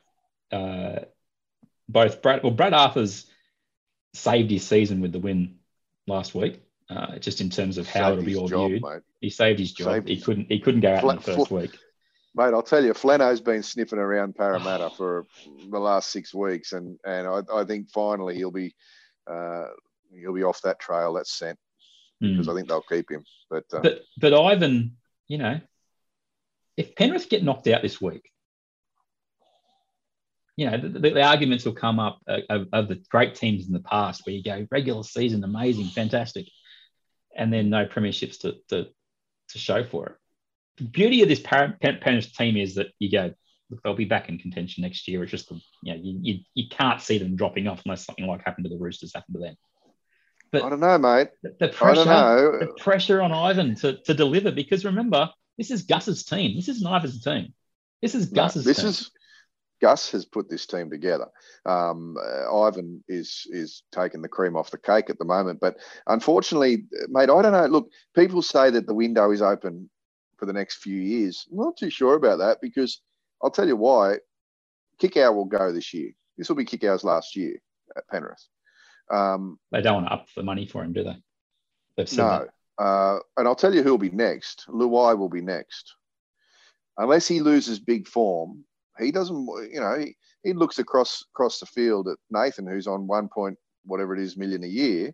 Uh, 0.51 0.99
both 1.89 2.21
Brad. 2.21 2.43
Well, 2.43 2.51
Brad 2.51 2.73
Arthur's 2.73 3.25
saved 4.13 4.51
his 4.51 4.65
season 4.67 5.01
with 5.01 5.11
the 5.11 5.19
win 5.19 5.55
last 6.07 6.33
week. 6.35 6.61
Uh, 6.89 7.17
just 7.17 7.41
in 7.41 7.49
terms 7.49 7.79
of 7.79 7.87
how 7.87 8.09
Saved 8.09 8.19
it'll 8.19 8.25
be 8.25 8.35
all 8.35 8.47
job, 8.47 8.69
viewed, 8.69 8.83
mate. 8.83 9.01
he 9.19 9.29
saved 9.31 9.57
his 9.59 9.73
job. 9.73 9.87
Saved 9.93 10.07
he 10.07 10.15
his- 10.15 10.23
couldn't. 10.23 10.45
He 10.51 10.59
couldn't 10.59 10.81
go 10.81 10.93
out 10.93 11.03
in 11.03 11.15
the 11.15 11.21
first 11.21 11.47
fla- 11.47 11.61
week. 11.61 11.77
Mate, 12.35 12.53
I'll 12.53 12.61
tell 12.61 12.83
you, 12.83 12.93
Flano's 12.93 13.41
been 13.41 13.63
sniffing 13.63 13.97
around 13.97 14.35
Parramatta 14.37 14.91
for 14.95 15.25
the 15.71 15.79
last 15.79 16.11
six 16.11 16.31
weeks, 16.33 16.73
and 16.73 16.99
and 17.03 17.27
I, 17.27 17.41
I 17.51 17.63
think 17.65 17.89
finally 17.89 18.35
he'll 18.35 18.51
be 18.51 18.75
uh, 19.25 19.65
he'll 20.13 20.33
be 20.35 20.43
off 20.43 20.61
that 20.61 20.79
trail, 20.79 21.13
that 21.13 21.25
scent, 21.27 21.57
Hmm. 22.21 22.33
because 22.33 22.47
I 22.47 22.53
think 22.53 22.67
they'll 22.67 22.81
keep 22.81 23.09
him. 23.09 23.23
But, 23.49 23.63
uh, 23.73 23.79
But 23.81 24.01
but 24.19 24.33
Ivan, 24.39 24.97
you 25.27 25.39
know, 25.39 25.59
if 26.77 26.95
Penrith 26.95 27.29
get 27.29 27.43
knocked 27.43 27.67
out 27.67 27.81
this 27.81 27.99
week, 27.99 28.29
you 30.57 30.69
know, 30.69 30.77
the, 30.77 30.87
the, 30.89 30.99
the 31.09 31.21
arguments 31.23 31.65
will 31.65 31.73
come 31.73 31.99
up 31.99 32.19
uh, 32.27 32.39
of, 32.49 32.67
of 32.71 32.87
the 32.87 33.01
great 33.09 33.35
teams 33.35 33.65
in 33.65 33.73
the 33.73 33.79
past 33.79 34.21
where 34.25 34.35
you 34.35 34.43
go 34.43 34.67
regular 34.71 35.03
season, 35.03 35.43
amazing, 35.43 35.85
fantastic, 35.87 36.45
and 37.35 37.51
then 37.51 37.69
no 37.69 37.85
premierships 37.85 38.39
to 38.41 38.55
to, 38.69 38.87
to 39.49 39.57
show 39.59 39.83
for 39.83 40.07
it. 40.07 40.15
The 40.77 40.85
beauty 40.85 41.21
of 41.21 41.29
this 41.29 41.39
Penrith 41.39 42.33
team 42.33 42.57
is 42.57 42.75
that 42.75 42.87
you 42.99 43.09
go, 43.09 43.33
look, 43.69 43.81
they'll 43.81 43.95
be 43.95 44.05
back 44.05 44.27
in 44.27 44.37
contention 44.37 44.83
next 44.83 45.07
year. 45.07 45.23
It's 45.23 45.31
just, 45.31 45.47
the, 45.47 45.55
you 45.83 45.93
know, 45.93 45.99
you, 46.03 46.19
you, 46.21 46.39
you 46.53 46.69
can't 46.69 47.01
see 47.01 47.17
them 47.17 47.37
dropping 47.37 47.67
off 47.67 47.81
unless 47.85 48.05
something 48.05 48.27
like 48.27 48.43
happened 48.43 48.65
to 48.65 48.69
the 48.69 48.77
Roosters 48.77 49.13
happened 49.15 49.35
to 49.35 49.39
them. 49.39 49.55
But 50.51 50.63
I 50.63 50.69
don't 50.69 50.81
know, 50.81 50.97
mate. 50.97 51.29
The, 51.43 51.55
the 51.59 51.67
I 51.67 51.71
pressure, 51.71 51.95
don't 52.03 52.07
know. 52.07 52.59
the 52.59 52.73
pressure 52.77 53.21
on 53.21 53.31
Ivan 53.31 53.75
to, 53.75 54.01
to 54.03 54.13
deliver 54.13 54.51
because 54.51 54.83
remember, 54.83 55.29
this 55.57 55.71
is 55.71 55.83
Gus's 55.83 56.25
team. 56.25 56.55
This 56.57 56.67
isn't 56.67 56.85
Ivan's 56.85 57.23
team. 57.23 57.53
This 58.01 58.15
is 58.15 58.31
No, 58.31 58.43
Gus's 58.43 58.65
this 58.65 58.77
team. 58.79 58.87
is 58.87 59.11
Gus 59.85 60.09
has 60.13 60.25
put 60.25 60.49
this 60.49 60.65
team 60.65 60.89
together. 60.89 61.27
Um, 61.63 62.17
uh, 62.17 62.59
Ivan 62.63 63.03
is 63.07 63.45
is 63.51 63.83
taking 63.91 64.23
the 64.23 64.27
cream 64.27 64.55
off 64.55 64.71
the 64.71 64.79
cake 64.79 65.11
at 65.11 65.19
the 65.19 65.25
moment, 65.25 65.59
but 65.59 65.77
unfortunately, 66.07 66.85
mate, 67.07 67.29
I 67.29 67.41
don't 67.43 67.51
know. 67.51 67.67
Look, 67.67 67.91
people 68.15 68.41
say 68.41 68.71
that 68.71 68.87
the 68.87 68.95
window 68.95 69.29
is 69.29 69.43
open 69.43 69.87
for 70.37 70.47
the 70.47 70.53
next 70.53 70.77
few 70.77 70.99
years. 70.99 71.45
I'm 71.51 71.57
not 71.57 71.77
too 71.77 71.91
sure 71.91 72.15
about 72.15 72.39
that 72.39 72.61
because 72.61 72.99
I'll 73.43 73.51
tell 73.51 73.67
you 73.67 73.75
why. 73.75 74.17
Kikau 74.99 75.35
will 75.35 75.45
go 75.45 75.71
this 75.71 75.93
year. 75.93 76.13
This 76.35 76.49
will 76.49 76.55
be 76.55 76.65
Kikau's 76.65 77.03
last 77.03 77.35
year 77.35 77.53
at 77.95 78.07
Penrith. 78.07 78.43
Um, 79.11 79.59
they 79.71 79.81
don't 79.81 80.01
want 80.01 80.07
to 80.07 80.13
up 80.13 80.25
the 80.35 80.41
money 80.41 80.65
for 80.65 80.83
him, 80.83 80.93
do 80.93 81.03
they? 81.03 81.17
They've 81.95 82.17
no. 82.17 82.47
Uh, 82.79 83.19
and 83.37 83.47
I'll 83.47 83.61
tell 83.63 83.75
you 83.75 83.83
who'll 83.83 83.99
be 83.99 84.09
next. 84.09 84.65
Luai 84.67 85.15
will 85.15 85.29
be 85.29 85.41
next. 85.41 85.93
Unless 86.97 87.27
he 87.27 87.39
loses 87.39 87.77
big 87.77 88.07
form, 88.07 88.65
he 88.99 89.11
doesn't, 89.11 89.47
you 89.71 89.79
know, 89.79 89.97
he, 89.99 90.15
he 90.43 90.53
looks 90.53 90.79
across 90.79 91.23
across 91.33 91.59
the 91.59 91.65
field 91.65 92.07
at 92.07 92.17
Nathan, 92.29 92.67
who's 92.67 92.87
on 92.87 93.07
one 93.07 93.27
point 93.27 93.57
whatever 93.85 94.15
it 94.15 94.21
is 94.21 94.37
million 94.37 94.63
a 94.63 94.67
year, 94.67 95.13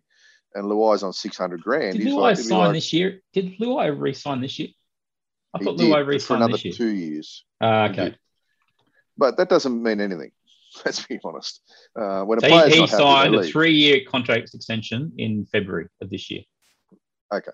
and 0.54 0.64
Luai's 0.64 1.02
on 1.02 1.12
600 1.12 1.62
grand. 1.62 1.92
Did 1.94 2.02
He's 2.02 2.12
Luai 2.12 2.20
like, 2.20 2.36
sign 2.38 2.58
like- 2.58 2.74
this 2.74 2.92
year? 2.92 3.20
Did 3.32 3.58
Luai 3.58 3.98
re-sign 3.98 4.40
this 4.40 4.58
year? 4.58 4.68
I 5.54 5.58
thought 5.58 5.76
did, 5.76 5.90
Luai 5.90 6.06
re-signed 6.06 6.26
for 6.26 6.36
another 6.36 6.52
this 6.52 6.64
year. 6.64 6.74
two 6.74 6.88
years. 6.88 7.44
He 7.60 7.66
okay. 7.66 8.14
But 9.18 9.36
that 9.36 9.48
doesn't 9.50 9.82
mean 9.82 10.00
anything. 10.00 10.30
Let's 10.84 11.04
be 11.06 11.20
honest. 11.22 11.60
Uh, 11.94 12.22
when 12.22 12.38
a 12.38 12.40
So 12.40 12.48
player's 12.48 12.74
he, 12.74 12.80
he 12.80 12.86
signed 12.86 13.34
a 13.34 13.44
three-year 13.44 14.00
contract 14.08 14.54
extension 14.54 15.12
in 15.18 15.44
February 15.44 15.88
of 16.00 16.08
this 16.08 16.30
year. 16.30 16.42
Okay, 17.32 17.52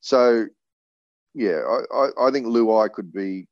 so, 0.00 0.46
yeah, 1.34 1.60
I, 1.64 1.96
I, 1.96 2.28
I 2.28 2.30
think 2.30 2.46
Luai 2.46 2.92
could 2.92 3.12
be. 3.12 3.46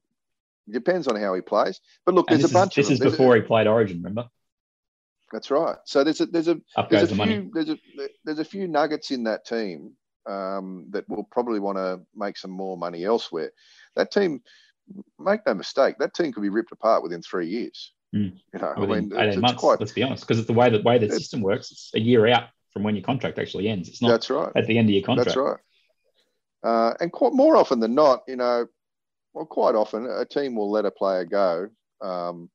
Depends 0.73 1.09
on 1.09 1.17
how 1.17 1.35
he 1.35 1.41
plays. 1.41 1.81
But 2.07 2.15
look, 2.15 2.31
And 2.31 2.41
there's 2.41 2.51
a 2.51 2.55
bunch 2.55 2.79
is, 2.79 2.87
this 2.89 2.93
is. 2.95 2.99
There's 3.01 3.13
a- 3.15 3.17
before 3.17 3.37
he 3.37 3.43
played 3.43 3.67
Origin. 3.67 3.99
Remember, 3.99 4.29
That's 5.33 5.51
right. 5.51 5.77
So 5.85 6.03
there's 6.05 6.21
a 6.21 6.27
there's 6.27 6.49
a 6.49 6.61
up 6.77 6.91
there's 6.91 7.05
a 7.05 7.07
the 7.07 7.15
few 7.15 7.17
money. 7.17 7.51
there's 7.53 7.69
a 7.71 7.79
there's 8.25 8.39
a 8.39 8.45
few 8.45 8.67
nuggets 8.69 9.11
in 9.11 9.25
that 9.25 9.45
team 9.47 9.93
um, 10.27 10.87
that 10.91 11.09
will 11.09 11.25
probably 11.25 11.61
want 11.61 11.79
to 11.79 12.01
make 12.15 12.37
some 12.37 12.51
more 12.51 12.77
money 12.77 13.05
elsewhere. 13.05 13.51
That 13.97 14.11
team, 14.13 14.43
make 15.19 15.41
no 15.47 15.55
mistake, 15.55 15.97
that 15.99 16.15
team 16.15 16.33
could 16.33 16.43
be 16.43 16.49
ripped 16.49 16.73
apart 16.73 17.03
within 17.03 17.23
three 17.23 17.49
years. 17.49 17.93
Mm. 18.15 18.33
You 18.53 18.61
know, 18.61 18.73
I 18.77 18.81
Within 18.81 19.09
mean, 19.11 19.13
18 19.13 19.21
it's, 19.29 19.37
it's 19.37 19.43
months. 19.43 19.61
quite. 19.61 19.79
Let's 19.81 19.93
be 19.93 20.03
honest, 20.03 20.25
because 20.27 20.39
it's 20.39 20.49
the 20.49 20.53
way 20.53 20.69
that 20.69 20.83
way 20.83 20.99
the 20.99 21.09
system 21.09 21.41
works. 21.43 21.71
It's 21.71 21.91
a 21.95 22.01
year 22.01 22.27
out 22.27 22.49
from 22.73 22.83
when 22.83 22.97
your 22.97 23.05
contract 23.05 23.39
actually 23.39 23.69
ends. 23.69 23.89
It's 23.89 24.03
not 24.03 24.09
That's 24.11 24.31
right. 24.31 24.51
at 24.57 24.67
the 24.67 24.77
end 24.79 24.89
of 24.89 24.95
your 24.95 25.05
contract. 25.05 25.29
That's 25.29 25.37
right. 25.37 25.59
Uh, 26.63 26.95
and 27.01 27.11
quite 27.13 27.33
more 27.33 27.57
often 27.57 27.79
than 27.81 27.95
not, 27.95 28.23
you 28.29 28.37
know, 28.37 28.67
well, 29.33 29.47
quite 29.47 29.75
often 29.75 30.07
a 30.07 30.25
team 30.25 30.57
will 30.57 30.71
let 30.71 30.87
a 30.87 30.91
player 30.91 31.25
go 31.25 31.69
um, 32.01 32.51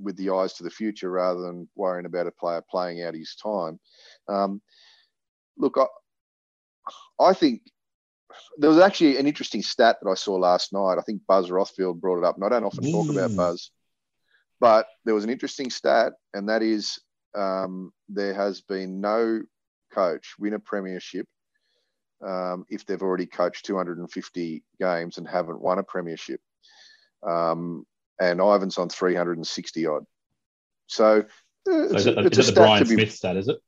with 0.00 0.16
the 0.16 0.30
eyes 0.30 0.54
to 0.54 0.62
the 0.62 0.70
future 0.70 1.10
rather 1.10 1.40
than 1.40 1.68
worrying 1.74 2.06
about 2.06 2.26
a 2.26 2.32
player 2.32 2.62
playing 2.70 3.02
out 3.02 3.14
his 3.14 3.34
time. 3.34 3.78
Um, 4.28 4.62
look, 5.56 5.76
I, 5.78 5.86
I 7.22 7.32
think 7.34 7.62
there 8.58 8.70
was 8.70 8.78
actually 8.78 9.18
an 9.18 9.26
interesting 9.26 9.62
stat 9.62 9.98
that 10.02 10.08
I 10.08 10.14
saw 10.14 10.36
last 10.36 10.72
night. 10.72 10.98
I 10.98 11.02
think 11.02 11.22
Buzz 11.26 11.50
Rothfield 11.50 12.00
brought 12.00 12.18
it 12.18 12.24
up, 12.24 12.36
and 12.36 12.44
I 12.44 12.48
don't 12.48 12.64
often 12.64 12.90
talk 12.90 13.10
about 13.10 13.36
Buzz, 13.36 13.70
but 14.60 14.86
there 15.04 15.14
was 15.14 15.24
an 15.24 15.30
interesting 15.30 15.70
stat, 15.70 16.12
and 16.32 16.48
that 16.48 16.62
is 16.62 16.98
um, 17.34 17.92
there 18.08 18.34
has 18.34 18.60
been 18.60 19.00
no 19.00 19.42
coach 19.92 20.34
win 20.38 20.54
a 20.54 20.58
premiership 20.58 21.26
um, 22.24 22.64
if 22.68 22.86
they've 22.86 23.02
already 23.02 23.26
coached 23.26 23.64
250 23.66 24.62
games 24.80 25.18
and 25.18 25.28
haven't 25.28 25.60
won 25.60 25.78
a 25.78 25.82
premiership. 25.82 26.40
Um, 27.22 27.86
and 28.20 28.40
Ivan's 28.40 28.78
on 28.78 28.88
360 28.88 29.86
odd. 29.86 30.04
So, 30.86 31.20
uh, 31.20 31.22
So 31.64 31.82
it's, 31.84 31.94
is 31.94 32.06
a, 32.06 32.10
it 32.10 32.14
the, 32.14 32.26
it's 32.26 32.38
is 32.38 32.48
it 32.48 32.54
the 32.54 32.60
Brian 32.60 32.82
be. 32.84 32.94
Smith 32.94 33.12
stat? 33.12 33.36
Is 33.36 33.48
it? 33.48 33.58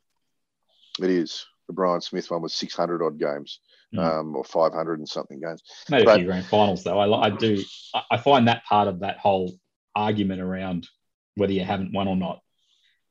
It 1.03 1.11
is. 1.11 1.47
The 1.67 1.73
Brian 1.73 2.01
Smith 2.01 2.31
one 2.31 2.43
was 2.43 2.55
600 2.55 3.03
odd 3.03 3.19
games, 3.19 3.61
Mm. 3.95 4.03
um, 4.03 4.35
or 4.37 4.43
500 4.43 4.99
and 4.99 5.09
something 5.09 5.41
games. 5.41 5.63
Made 5.89 6.07
a 6.09 6.15
few 6.17 6.25
grand 6.25 6.47
finals 6.47 6.83
though. 6.83 6.99
I, 6.99 7.27
I 7.27 7.31
do. 7.31 7.63
I, 7.95 8.03
I 8.13 8.17
find 8.17 8.49
that 8.49 8.65
part 8.65 8.89
of 8.89 9.01
that 9.01 9.19
whole 9.19 9.53
argument 9.95 10.41
around 10.41 10.89
whether 11.37 11.53
you 11.53 11.63
haven't 11.65 11.93
won 11.93 12.09
or 12.09 12.17
not 12.17 12.41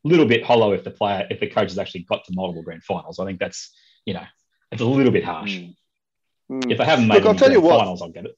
a 0.03 0.07
little 0.09 0.25
bit 0.25 0.43
hollow 0.43 0.73
if 0.73 0.83
the 0.83 0.91
player 0.91 1.25
if 1.29 1.39
the 1.39 1.47
coach 1.47 1.69
has 1.69 1.77
actually 1.77 2.01
got 2.03 2.25
to 2.25 2.33
multiple 2.33 2.63
grand 2.63 2.83
finals. 2.83 3.19
I 3.19 3.25
think 3.25 3.39
that's 3.39 3.71
you 4.05 4.13
know 4.13 4.25
it's 4.73 4.81
a 4.81 4.85
little 4.85 5.11
bit 5.11 5.23
harsh. 5.23 5.57
Mm. 5.57 5.75
Mm. 6.51 6.71
If 6.71 6.77
they 6.77 6.85
haven't 6.85 7.07
made 7.07 7.15
Look, 7.15 7.25
I'll 7.25 7.35
tell 7.35 7.51
you 7.51 7.59
grand 7.61 7.71
what. 7.73 7.79
finals, 7.79 8.01
I'll 8.01 8.09
get 8.09 8.25
it. 8.25 8.37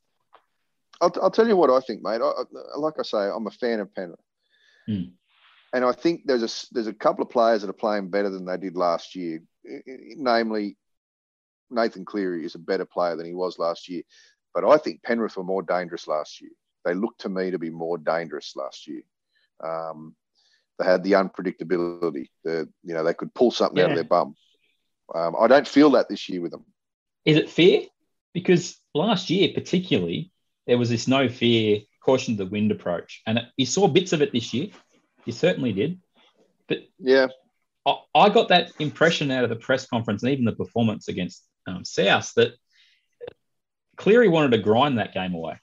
I'll, 1.02 1.12
I'll 1.22 1.32
tell 1.32 1.48
you 1.48 1.58
what 1.58 1.70
I 1.70 1.80
think, 1.82 2.02
mate. 2.04 2.22
I, 2.22 2.26
I- 2.30 2.78
like 2.78 2.94
I 3.00 3.04
say, 3.04 3.18
I'm 3.18 3.48
a 3.48 3.52
fan 3.52 3.80
of 3.80 3.94
Penrith, 3.94 4.20
Mm. 4.88 5.12
and 5.74 5.84
I 5.84 5.92
think 5.92 6.22
there's 6.26 6.44
a 6.44 6.46
s- 6.46 6.68
there's 6.72 6.88
a 6.88 6.94
couple 6.94 7.24
of 7.24 7.30
players 7.32 7.62
that 7.62 7.70
are 7.70 7.74
playing 7.74 8.10
better 8.10 8.30
than 8.30 8.46
they 8.46 8.58
did 8.58 8.76
last 8.76 9.16
year. 9.16 9.42
I- 9.68 9.82
I- 9.92 10.14
Namely, 10.16 10.78
Nathan 11.72 12.06
Cleary 12.06 12.46
is 12.46 12.54
a 12.56 12.60
better 12.60 12.86
player 12.86 13.16
than 13.16 13.26
he 13.26 13.34
was 13.34 13.58
last 13.58 13.90
year, 13.90 14.04
but 14.54 14.64
I 14.64 14.78
think 14.78 15.02
Penrith 15.04 15.36
were 15.38 15.44
more 15.44 15.64
dangerous 15.64 16.08
last 16.08 16.40
year. 16.42 16.52
They 16.86 16.94
looked 16.94 17.22
to 17.22 17.30
me 17.30 17.50
to 17.52 17.58
be 17.58 17.72
more 17.72 17.98
dangerous 17.98 18.56
last 18.56 18.88
year. 18.88 19.02
Um, 19.64 20.16
they 20.78 20.86
had 20.86 21.04
the 21.04 21.14
unpredictability. 21.14 22.30
The 22.44 22.70
you 22.84 22.94
know 22.94 23.04
they 23.04 23.14
could 23.16 23.34
pull 23.34 23.50
something 23.52 23.80
out 23.82 23.90
of 23.92 23.96
their 23.96 24.04
bum. 24.04 24.36
Um, 25.14 25.36
I 25.40 25.48
don't 25.48 25.68
feel 25.68 25.92
that 25.92 26.10
this 26.10 26.28
year 26.30 26.42
with 26.42 26.52
them. 26.52 26.66
Is 27.26 27.38
it 27.38 27.50
fair? 27.50 27.82
Because 28.34 28.78
last 28.94 29.30
year, 29.30 29.50
particularly, 29.54 30.32
there 30.68 30.78
was 30.78 30.90
this 30.90 31.08
no 31.08 31.30
fear, 31.30 31.82
caution 32.04 32.38
to 32.38 32.44
the 32.44 32.50
wind 32.50 32.72
approach, 32.72 33.22
and 33.26 33.40
it, 33.40 33.46
you 33.58 33.66
saw 33.66 33.88
bits 33.88 34.14
of 34.14 34.22
it 34.22 34.32
this 34.32 34.54
year. 34.54 34.70
You 35.26 35.34
certainly 35.34 35.74
did. 35.74 36.00
But 36.68 36.80
yeah, 37.00 37.28
I, 37.86 37.98
I 38.14 38.30
got 38.30 38.50
that 38.50 38.72
impression 38.80 39.32
out 39.32 39.44
of 39.44 39.50
the 39.50 39.56
press 39.56 39.88
conference 39.88 40.24
and 40.24 40.32
even 40.32 40.46
the 40.46 40.52
performance 40.52 41.08
against 41.08 41.44
um, 41.68 41.86
South 41.86 42.34
that 42.36 42.54
Cleary 43.96 44.28
wanted 44.28 44.52
to 44.52 44.58
grind 44.60 44.98
that 44.98 45.14
game 45.14 45.34
away. 45.34 45.60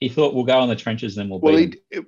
He 0.00 0.08
thought 0.08 0.34
we'll 0.34 0.44
go 0.44 0.62
in 0.62 0.68
the 0.68 0.76
trenches 0.76 1.16
and 1.16 1.24
then 1.24 1.30
we'll 1.30 1.40
well, 1.40 1.56
beat. 1.56 1.82
he. 1.90 2.00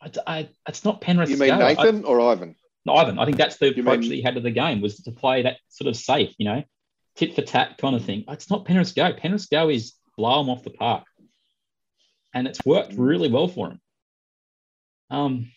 I, 0.00 0.10
I, 0.26 0.48
it's 0.66 0.84
not 0.84 1.00
Penrith. 1.00 1.30
you 1.30 1.36
mean 1.36 1.56
go. 1.56 1.64
I- 1.64 1.74
Nathan 1.74 2.04
or 2.04 2.20
Ivan? 2.20 2.56
No, 2.84 2.94
Ivan. 2.94 3.18
I 3.18 3.24
think 3.24 3.36
that's 3.36 3.56
the 3.58 3.74
You 3.74 3.82
approach 3.82 4.00
mean- 4.00 4.08
that 4.10 4.14
he 4.16 4.22
had 4.22 4.34
to 4.34 4.40
the 4.40 4.50
game 4.50 4.80
was 4.80 4.96
to 5.02 5.12
play 5.12 5.42
that 5.42 5.58
sort 5.68 5.88
of 5.88 5.96
safe, 5.96 6.34
you 6.38 6.44
know, 6.46 6.62
tit 7.16 7.34
for 7.34 7.42
tat 7.42 7.78
kind 7.78 7.94
of 7.96 8.04
thing. 8.04 8.24
It's 8.28 8.50
not 8.50 8.64
Penrith's 8.64 8.92
go. 8.92 9.12
Penrith's 9.12 9.46
go 9.46 9.68
is 9.68 9.92
blow 10.16 10.40
him 10.40 10.50
off 10.50 10.62
the 10.64 10.70
park, 10.70 11.04
and 12.34 12.46
it's 12.46 12.64
worked 12.64 12.92
Mm. 12.92 12.98
really 12.98 13.28
well 13.30 13.48
for 13.48 13.70
him. 13.70 13.80
Um, 15.10 15.52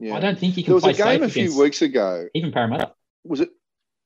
Yeah. 0.00 0.16
I 0.16 0.20
don't 0.20 0.38
think 0.38 0.54
he 0.54 0.62
can. 0.62 0.72
There 0.78 0.88
was 0.88 0.98
a 0.98 1.02
game 1.02 1.22
a 1.22 1.28
few 1.28 1.58
weeks 1.58 1.82
ago. 1.82 2.28
even 2.34 2.52
Parramatta. 2.52 2.94
Was 3.24 3.40
it? 3.40 3.50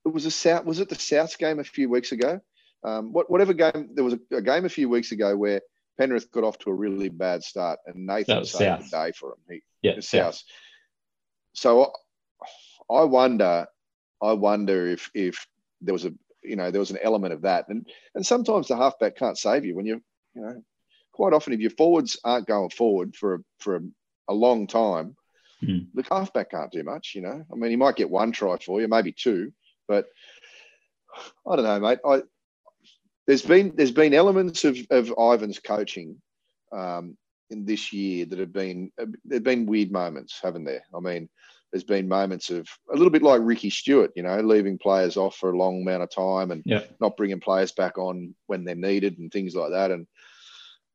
It 0.05 0.09
was 0.09 0.25
a 0.25 0.31
South. 0.31 0.65
Was 0.65 0.79
it 0.79 0.89
the 0.89 0.95
South 0.95 1.37
game 1.37 1.59
a 1.59 1.63
few 1.63 1.87
weeks 1.89 2.11
ago? 2.11 2.41
Um, 2.83 3.13
what, 3.13 3.29
whatever 3.29 3.53
game 3.53 3.89
there 3.93 4.03
was 4.03 4.13
a, 4.15 4.19
a 4.37 4.41
game 4.41 4.65
a 4.65 4.69
few 4.69 4.89
weeks 4.89 5.11
ago 5.13 5.37
where 5.37 5.61
Penrith 5.97 6.29
got 6.31 6.43
off 6.43 6.57
to 6.59 6.69
a 6.71 6.73
really 6.73 7.07
bad 7.09 7.43
start 7.43 7.79
and 7.85 8.05
Nathan 8.05 8.43
saved 8.43 8.85
the 8.85 8.89
day 8.89 9.11
for 9.13 9.29
him. 9.33 9.37
He, 9.49 9.61
Yeah, 9.81 9.95
the 9.95 10.01
South. 10.01 10.35
South. 10.35 10.43
So 11.53 11.93
I, 12.89 13.03
wonder, 13.03 13.67
I 14.21 14.33
wonder 14.33 14.87
if 14.89 15.09
if 15.13 15.45
there 15.81 15.93
was 15.93 16.05
a 16.05 16.13
you 16.43 16.55
know 16.55 16.71
there 16.71 16.79
was 16.79 16.91
an 16.91 16.99
element 17.01 17.33
of 17.33 17.41
that, 17.43 17.67
and 17.69 17.87
and 18.15 18.25
sometimes 18.25 18.67
the 18.67 18.77
halfback 18.77 19.15
can't 19.17 19.37
save 19.37 19.65
you 19.65 19.75
when 19.75 19.85
you 19.85 20.01
you 20.35 20.41
know 20.41 20.63
quite 21.11 21.33
often 21.33 21.53
if 21.53 21.59
your 21.59 21.69
forwards 21.71 22.19
aren't 22.23 22.47
going 22.47 22.69
forward 22.69 23.15
for 23.15 23.35
a, 23.35 23.39
for 23.59 23.75
a, 23.75 23.81
a 24.29 24.33
long 24.33 24.65
time, 24.65 25.15
Hmm. 25.63 25.79
The 25.93 26.03
halfback 26.09 26.51
can't 26.51 26.71
do 26.71 26.83
much, 26.83 27.13
you 27.15 27.21
know. 27.21 27.45
I 27.51 27.55
mean, 27.55 27.71
he 27.71 27.77
might 27.77 27.95
get 27.95 28.09
one 28.09 28.31
try 28.31 28.57
for 28.57 28.81
you, 28.81 28.87
maybe 28.87 29.11
two, 29.11 29.53
but 29.87 30.07
I 31.47 31.55
don't 31.55 31.65
know, 31.65 31.79
mate. 31.79 31.99
I 32.05 32.23
there's 33.27 33.43
been 33.43 33.73
there's 33.75 33.91
been 33.91 34.13
elements 34.13 34.65
of 34.65 34.77
of 34.89 35.13
Ivan's 35.17 35.59
coaching 35.59 36.21
um, 36.73 37.17
in 37.49 37.65
this 37.65 37.93
year 37.93 38.25
that 38.25 38.39
have 38.39 38.51
been 38.51 38.91
there've 39.23 39.43
been 39.43 39.65
weird 39.65 39.91
moments, 39.91 40.39
haven't 40.41 40.65
there? 40.65 40.83
I 40.93 40.99
mean, 40.99 41.29
there's 41.73 41.83
been 41.83 42.07
moments 42.07 42.51
of 42.51 42.67
a 42.91 42.95
little 42.95 43.09
bit 43.09 43.23
like 43.23 43.41
Ricky 43.43 43.71
Stuart, 43.71 44.11
you 44.15 44.21
know, 44.21 44.39
leaving 44.41 44.77
players 44.77 45.17
off 45.17 45.35
for 45.37 45.51
a 45.51 45.57
long 45.57 45.81
amount 45.81 46.03
of 46.03 46.11
time 46.11 46.51
and 46.51 46.61
Yeah. 46.67 46.83
not 47.01 47.17
bringing 47.17 47.39
players 47.39 47.71
back 47.71 47.97
on 47.97 48.35
when 48.45 48.63
they're 48.63 48.75
needed 48.75 49.17
and 49.17 49.31
things 49.31 49.55
like 49.55 49.71
that. 49.71 49.89
And 49.89 50.05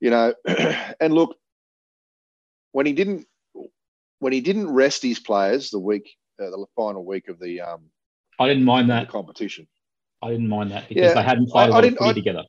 you 0.01 0.11
know, 0.11 0.33
and 1.01 1.12
look, 1.12 1.37
when 2.70 2.87
he 2.87 2.93
didn't 2.93 3.26
when 4.20 4.33
he 4.33 4.41
didn't 4.41 4.70
rest 4.70 5.03
his 5.03 5.18
players 5.18 5.70
the 5.70 5.81
week 5.81 6.09
uh, 6.41 6.51
the 6.51 6.64
final 6.76 7.05
week 7.05 7.29
of 7.29 7.41
the 7.41 7.61
um 7.61 7.81
I 8.39 8.47
didn't 8.47 8.64
mind 8.64 8.89
that. 8.91 9.09
competition. 9.09 9.66
I 10.22 10.31
didn't 10.31 10.49
mind 10.49 10.70
that 10.70 10.89
because 10.89 11.03
Yeah, 11.03 11.14
they 11.14 11.22
hadn't 11.24 11.49
played 11.51 11.70
I- 11.70 11.76
I 11.79 11.81
didn't- 11.81 12.01
I- 12.03 12.12
together. 12.12 12.45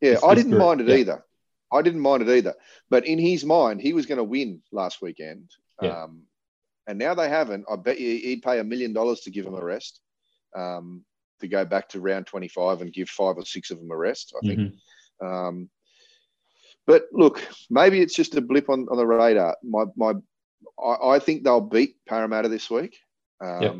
Yeah, 0.00 0.10
It's- 0.10 0.24
I 0.24 0.34
didn't 0.34 0.58
mind 0.58 0.80
it 0.80 0.88
yeah. 0.88 0.96
either. 0.96 1.24
I 1.72 1.82
didn't 1.82 2.00
mind 2.00 2.22
it 2.22 2.28
either. 2.36 2.54
But 2.90 3.06
in 3.06 3.18
his 3.18 3.44
mind, 3.44 3.80
he 3.80 3.92
was 3.92 4.06
going 4.06 4.18
to 4.18 4.24
win 4.24 4.62
last 4.72 5.00
weekend. 5.02 5.50
Yeah. 5.82 6.02
Um, 6.04 6.22
and 6.88 6.98
now 6.98 7.14
they 7.14 7.28
haven't. 7.28 7.66
I 7.70 7.76
bet 7.76 8.00
you 8.00 8.16
he'd 8.18 8.42
pay 8.42 8.58
a 8.58 8.64
million 8.64 8.92
dollars 8.92 9.20
to 9.20 9.30
give 9.30 9.44
them 9.44 9.54
a 9.54 9.64
rest, 9.64 10.00
um, 10.56 11.04
to 11.40 11.46
go 11.46 11.64
back 11.64 11.88
to 11.90 12.00
round 12.00 12.26
25 12.26 12.80
and 12.82 12.92
give 12.92 13.08
five 13.08 13.36
or 13.36 13.44
six 13.44 13.70
of 13.70 13.78
them 13.78 13.90
a 13.92 13.96
rest, 13.96 14.34
I 14.42 14.46
think. 14.46 14.58
Mhm. 15.20 15.26
Um, 15.26 15.70
but 16.86 17.04
look, 17.12 17.46
maybe 17.70 18.00
it's 18.00 18.14
just 18.14 18.34
a 18.36 18.40
blip 18.40 18.68
on, 18.70 18.88
on 18.90 18.96
the 18.96 19.06
radar. 19.06 19.56
My, 19.62 19.84
my, 19.96 20.14
I, 20.82 21.10
I 21.16 21.18
think 21.18 21.44
they'll 21.44 21.60
beat 21.60 21.96
Parramatta 22.06 22.48
this 22.48 22.70
week. 22.70 22.98
Um, 23.40 23.60
Yep. 23.62 23.74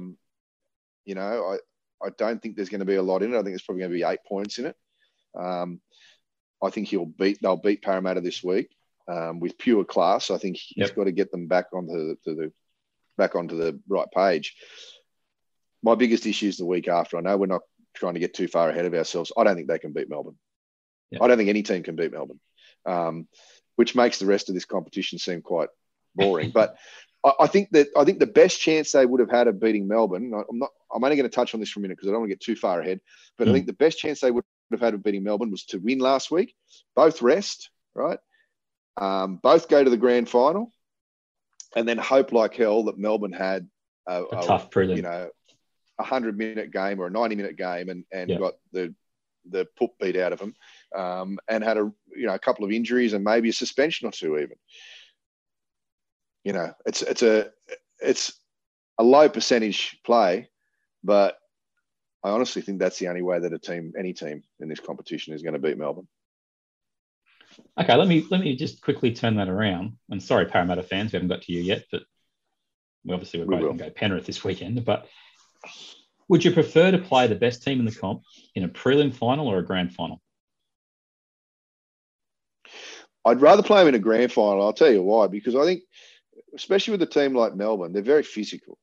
You 1.07 1.15
know, 1.15 1.57
I, 2.03 2.07
I 2.07 2.11
don't 2.19 2.41
think 2.43 2.55
there's 2.55 2.69
going 2.69 2.81
to 2.81 2.85
be 2.85 2.97
a 2.97 3.03
lot 3.03 3.23
in 3.23 3.33
it. 3.33 3.37
I 3.37 3.39
think 3.39 3.53
there's 3.53 3.63
probably 3.63 3.81
going 3.81 3.93
to 3.93 3.97
be 3.99 4.05
eight 4.05 4.19
points 4.29 4.59
in 4.59 4.67
it. 4.67 4.77
Um, 5.35 5.81
I 6.63 6.69
think 6.69 6.89
he'll 6.89 7.07
beat. 7.07 7.39
They'll 7.41 7.57
beat 7.57 7.81
Parramatta 7.83 8.21
this 8.21 8.45
week 8.45 8.69
um, 9.11 9.41
with 9.41 9.57
pure 9.57 9.85
class. 9.85 10.31
I 10.31 10.37
think 10.37 10.59
he's 10.59 10.89
Yep. 10.89 10.97
got 10.97 11.05
to 11.05 11.13
get 11.13 11.31
them 11.31 11.47
back 11.47 11.67
onto 11.73 11.93
the, 11.93 12.17
to 12.25 12.35
the 12.35 12.53
back 13.19 13.35
onto 13.35 13.57
the 13.59 13.79
right 13.89 14.09
page. 14.15 14.57
My 15.83 15.95
biggest 15.95 16.25
issue 16.25 16.49
is 16.49 16.57
the 16.57 16.65
week 16.65 16.89
after. 16.89 17.19
I 17.19 17.21
know 17.21 17.37
we're 17.37 17.47
not 17.47 17.61
trying 17.95 18.15
to 18.15 18.21
get 18.21 18.33
too 18.33 18.49
far 18.49 18.71
ahead 18.71 18.87
of 18.87 18.95
ourselves. 18.95 19.33
I 19.37 19.45
don't 19.45 19.57
think 19.57 19.69
they 19.69 19.79
can 19.79 19.93
beat 19.93 20.09
Melbourne. 20.09 20.39
Yep. 21.11 21.23
I 21.23 21.27
don't 21.29 21.37
think 21.37 21.51
any 21.51 21.63
team 21.63 21.83
can 21.83 21.97
beat 21.97 22.13
Melbourne, 22.13 22.41
um, 22.87 23.29
which 23.77 23.95
makes 23.95 24.19
the 24.19 24.27
rest 24.27 24.49
of 24.49 24.55
this 24.55 24.65
competition 24.65 25.19
seem 25.19 25.43
quite 25.43 25.69
boring. 26.15 26.51
but 26.55 26.77
I, 27.25 27.33
I 27.41 27.47
think 27.47 27.71
that 27.73 27.89
I 27.97 28.05
think 28.05 28.19
the 28.19 28.27
best 28.27 28.61
chance 28.61 28.93
they 28.93 29.07
would 29.07 29.21
have 29.21 29.31
had 29.31 29.49
of 29.49 29.61
beating 29.61 29.87
Melbourne. 29.87 30.33
I'm 30.35 30.59
not. 30.59 30.71
I'm 30.95 31.05
only 31.05 31.17
going 31.17 31.29
to 31.29 31.35
touch 31.35 31.53
on 31.53 31.61
this 31.61 31.71
for 31.71 31.81
a 31.81 31.83
minute 31.83 31.99
because 31.99 32.09
I 32.09 32.13
don't 32.13 32.23
want 32.23 32.31
to 32.31 32.35
get 32.35 32.41
too 32.41 32.57
far 32.57 32.81
ahead. 32.81 33.01
But 33.37 33.49
I 33.49 33.51
Mm. 33.51 33.55
think 33.55 33.67
the 33.67 33.73
best 33.75 33.99
chance 33.99 34.21
they 34.21 34.31
would 34.31 34.45
have 34.71 34.81
had 34.81 34.95
of 34.95 35.03
beating 35.03 35.23
Melbourne 35.23 35.51
was 35.51 35.65
to 35.67 35.79
win 35.79 35.99
last 35.99 36.31
week. 36.31 36.55
Both 36.97 37.21
rest, 37.21 37.71
right? 37.95 38.19
Um, 38.97 39.37
both 39.37 39.69
go 39.69 39.85
to 39.85 39.91
the 39.91 39.97
grand 39.97 40.29
final, 40.29 40.73
and 41.77 41.87
then 41.89 41.99
hope 41.99 42.33
like 42.33 42.55
hell 42.55 42.85
that 42.85 42.99
Melbourne 42.99 43.33
had 43.33 43.69
a, 44.07 44.25
A 44.25 44.47
tough 44.47 44.71
prelim. 44.71 44.97
you 44.97 45.03
know, 45.03 45.31
a 45.99 46.03
hundred 46.05 46.39
minute 46.39 46.71
game 46.71 47.01
or 47.01 47.07
a 47.07 47.11
ninety 47.11 47.37
minute 47.37 47.57
game, 47.57 47.89
and 47.89 48.05
and 48.13 48.31
Yeah. 48.31 48.39
got 48.39 48.55
the 48.73 48.95
the 49.51 49.67
put 49.77 49.91
beat 49.99 50.17
out 50.17 50.33
of 50.33 50.39
them, 50.39 50.55
um, 50.95 51.39
and 51.49 51.65
had 51.65 51.79
a 51.79 51.91
you 52.15 52.27
know 52.27 52.35
a 52.35 52.39
couple 52.39 52.65
of 52.65 52.71
injuries 52.73 53.13
and 53.13 53.25
maybe 53.25 53.49
a 53.49 53.53
suspension 53.53 54.07
or 54.09 54.13
two 54.13 54.39
even. 54.39 54.57
You 56.45 56.53
know, 56.53 56.73
it's 56.87 57.03
it's 57.03 57.23
a 57.23 57.51
it's 58.01 58.33
a 58.99 59.03
low 59.05 59.29
percentage 59.29 59.99
play, 60.05 60.49
but 61.05 61.39
I 62.25 62.31
honestly 62.31 62.63
think 62.63 62.79
that's 62.79 62.99
the 62.99 63.09
only 63.09 63.23
way 63.23 63.39
that 63.39 63.53
a 63.53 63.59
team, 63.59 63.93
any 63.99 64.13
team 64.13 64.43
in 64.61 64.69
this 64.69 64.81
competition, 64.81 65.35
is 65.35 65.43
going 65.43 65.53
to 65.55 65.61
beat 65.61 65.79
Melbourne. 65.79 66.09
Okay, 67.81 67.95
let 67.97 68.09
me 68.09 68.27
let 68.31 68.41
me 68.41 68.57
just 68.57 68.83
quickly 68.83 69.13
turn 69.15 69.37
that 69.37 69.49
around. 69.49 69.97
And 70.11 70.23
sorry, 70.23 70.47
Parramatta 70.47 70.83
fans, 70.83 71.13
we 71.13 71.17
haven't 71.17 71.29
got 71.29 71.43
to 71.43 71.53
you 71.53 71.61
yet, 71.61 71.85
but 71.93 72.03
we 73.05 73.15
obviously 73.15 73.41
we're 73.41 73.47
We 73.47 73.55
both 73.55 73.63
will. 73.63 73.69
going 73.69 73.79
to 73.79 73.85
go 73.85 73.91
Penrith 73.91 74.27
this 74.27 74.43
weekend. 74.45 74.85
But 74.85 75.07
would 76.29 76.45
you 76.45 76.51
prefer 76.53 76.91
to 76.91 76.99
play 76.99 77.27
the 77.27 77.35
best 77.37 77.63
team 77.63 77.79
in 77.79 77.85
the 77.85 77.95
comp 77.95 78.23
in 78.55 78.65
a 78.65 78.69
prelim 78.69 79.15
final 79.15 79.47
or 79.47 79.59
a 79.59 79.65
grand 79.65 79.95
final? 79.95 80.21
I'd 83.25 83.41
rather 83.41 83.63
play 83.63 83.81
them 83.81 83.89
in 83.89 83.95
a 83.95 83.99
grand 83.99 84.33
final. 84.33 84.63
I'll 84.63 84.73
tell 84.73 84.91
you 84.91 85.03
why. 85.03 85.27
Because 85.27 85.55
I 85.55 85.65
think, 85.65 85.83
especially 86.55 86.93
with 86.93 87.03
a 87.03 87.07
team 87.07 87.35
like 87.35 87.55
Melbourne, 87.55 87.93
they're 87.93 88.03
very 88.03 88.23
physical. 88.23 88.79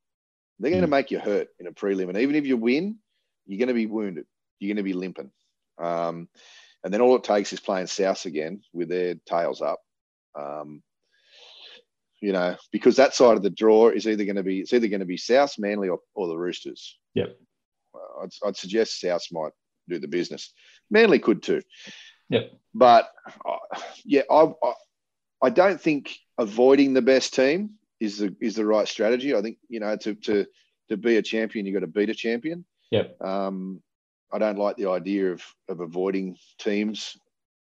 They're 0.60 0.72
going 0.72 0.82
to 0.84 0.88
Mm. 0.88 0.92
make 0.92 1.12
you 1.12 1.20
hurt 1.20 1.50
in 1.60 1.68
a 1.68 1.72
prelim, 1.72 2.10
and 2.10 2.18
even 2.18 2.36
if 2.36 2.46
you 2.46 2.56
win, 2.58 2.98
you're 3.46 3.60
going 3.60 3.68
to 3.68 3.74
be 3.74 3.88
wounded. 3.88 4.26
You're 4.60 4.70
going 4.70 4.78
to 4.78 4.84
be 4.84 4.94
limping. 4.94 5.32
Um, 5.78 6.30
and 6.86 6.94
then 6.94 7.02
all 7.02 7.16
it 7.16 7.24
takes 7.24 7.52
is 7.52 7.60
playing 7.60 7.88
South 7.88 8.26
again 8.26 8.62
with 8.72 8.90
their 8.90 9.16
tails 9.26 9.60
up. 9.60 9.80
Um, 10.40 10.84
you 12.22 12.32
know, 12.32 12.56
because 12.72 12.96
that 12.98 13.16
side 13.16 13.38
of 13.38 13.44
the 13.44 13.50
draw 13.50 13.90
is 13.90 14.08
either 14.08 14.24
going 14.24 14.36
to 14.36 14.44
be 14.44 14.60
it's 14.60 14.72
either 14.72 14.88
going 14.88 15.00
to 15.00 15.06
be 15.06 15.18
South, 15.18 15.56
Manly, 15.58 15.90
or, 15.90 16.00
or 16.14 16.28
the 16.28 16.38
Roosters. 16.38 16.98
Yep. 17.16 17.36
Uh, 17.94 18.24
I'd, 18.24 18.48
I'd 18.48 18.56
suggest 18.56 19.02
South 19.02 19.24
might 19.32 19.52
do 19.90 19.98
the 19.98 20.08
business. 20.08 20.54
Manly 20.92 21.18
could 21.18 21.42
too. 21.42 21.64
Yep. 22.30 22.52
But 22.76 23.10
uh, 23.44 23.80
yeah, 24.06 24.22
I, 24.30 24.44
I 24.64 24.74
I 25.42 25.50
don't 25.50 25.82
think 25.82 26.16
avoiding 26.38 26.94
the 26.94 27.02
best 27.02 27.34
team 27.34 27.72
is 28.00 28.20
the 28.20 28.36
is 28.40 28.56
the 28.56 28.66
right 28.66 28.88
strategy. 28.88 29.36
I 29.36 29.42
think 29.42 29.58
you 29.70 29.80
know 29.80 29.98
to 29.98 30.14
to 30.14 30.46
to 30.90 30.98
be 30.98 31.18
a 31.18 31.24
champion, 31.24 31.66
you've 31.66 31.74
got 31.74 31.80
to 31.80 31.88
beat 31.88 32.10
a 32.12 32.16
champion. 32.16 32.64
Yep. 32.92 33.20
Um, 33.24 33.82
I 34.32 34.40
don't 34.40 34.58
like 34.58 34.76
the 34.78 34.90
idea 34.90 35.32
of 35.32 35.44
of 35.70 35.80
avoiding 35.80 36.38
teams, 36.60 37.18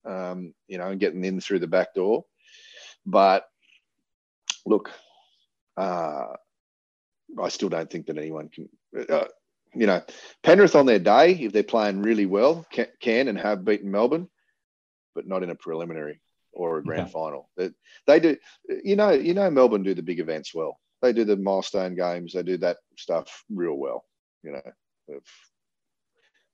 um, 0.04 0.54
you 0.68 0.78
know, 0.78 0.88
and 0.88 1.00
getting 1.00 1.24
in 1.24 1.40
through 1.40 1.60
the 1.60 1.66
back 1.66 1.94
door. 1.94 2.24
But 3.06 3.48
look, 4.66 4.90
uh, 5.76 6.34
I 7.40 7.48
still 7.48 7.68
don't 7.68 7.90
think 7.90 8.06
that 8.06 8.18
anyone 8.18 8.48
can. 8.48 8.68
Uh, 9.08 9.26
you 9.74 9.86
know, 9.86 10.02
Penrith 10.42 10.76
on 10.76 10.86
their 10.86 11.00
day, 11.00 11.32
if 11.32 11.52
they're 11.52 11.64
playing 11.64 12.02
really 12.02 12.26
well, 12.26 12.64
can, 12.70 12.86
can 13.00 13.28
and 13.28 13.38
have 13.38 13.64
beaten 13.64 13.90
Melbourne, 13.90 14.28
but 15.14 15.26
not 15.26 15.42
in 15.42 15.50
a 15.50 15.54
preliminary 15.56 16.20
or 16.52 16.78
a 16.78 16.84
grand 16.84 17.02
Okay. 17.02 17.10
final. 17.10 17.50
They, 17.56 17.70
they 18.06 18.20
do, 18.20 18.36
you 18.84 18.94
know, 18.94 19.10
you 19.10 19.34
know, 19.34 19.50
Melbourne 19.50 19.82
do 19.82 19.94
the 19.94 20.02
big 20.02 20.20
events 20.20 20.54
well. 20.54 20.78
They 21.02 21.12
do 21.12 21.24
the 21.24 21.36
milestone 21.36 21.96
games. 21.96 22.32
They 22.32 22.44
do 22.44 22.56
that 22.58 22.76
stuff 22.96 23.44
real 23.50 23.74
well. 23.74 24.04
You 24.44 24.52
know, 24.52 25.18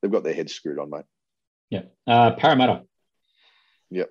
they've, 0.03 0.11
they've 0.11 0.13
got 0.13 0.25
their 0.25 0.35
heads 0.35 0.53
screwed 0.53 0.79
on, 0.79 0.91
mate. 0.91 1.05
Yeah. 1.71 1.83
Uh, 2.07 2.33
Parramatta. 2.33 2.83
Yep. 3.91 4.11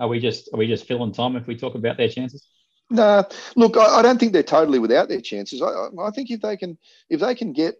Are 0.00 0.08
we 0.08 0.18
just 0.18 0.48
are 0.52 0.56
we 0.56 0.66
just 0.66 0.86
filling 0.86 1.12
time 1.12 1.36
if 1.36 1.46
we 1.46 1.56
talk 1.56 1.74
about 1.74 1.96
their 1.96 2.08
chances? 2.08 2.46
No, 2.90 3.24
look, 3.56 3.76
I, 3.76 3.98
I 3.98 4.02
don't 4.02 4.18
think 4.18 4.32
they're 4.32 4.42
totally 4.42 4.78
without 4.78 5.08
their 5.08 5.20
chances. 5.20 5.62
I, 5.62 5.66
I, 5.66 6.08
I 6.08 6.10
think 6.10 6.30
if 6.30 6.40
they 6.40 6.56
can, 6.56 6.76
if 7.08 7.20
they 7.20 7.34
can 7.34 7.52
get 7.52 7.76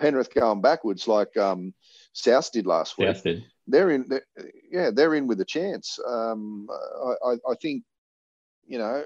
Penrith 0.00 0.34
going 0.34 0.60
backwards 0.60 1.06
like 1.06 1.36
um, 1.36 1.72
South 2.14 2.50
did 2.50 2.66
last 2.66 2.98
week, 2.98 3.14
South 3.14 3.22
did. 3.22 3.44
they're 3.66 3.90
in. 3.90 4.06
They're, 4.08 4.24
yeah, 4.72 4.90
they're 4.92 5.14
in 5.14 5.26
with 5.26 5.40
a 5.40 5.44
chance. 5.44 5.98
Um, 6.04 6.66
I, 6.70 7.28
I, 7.28 7.32
I 7.50 7.54
think, 7.62 7.84
you 8.66 8.78
know, 8.78 9.04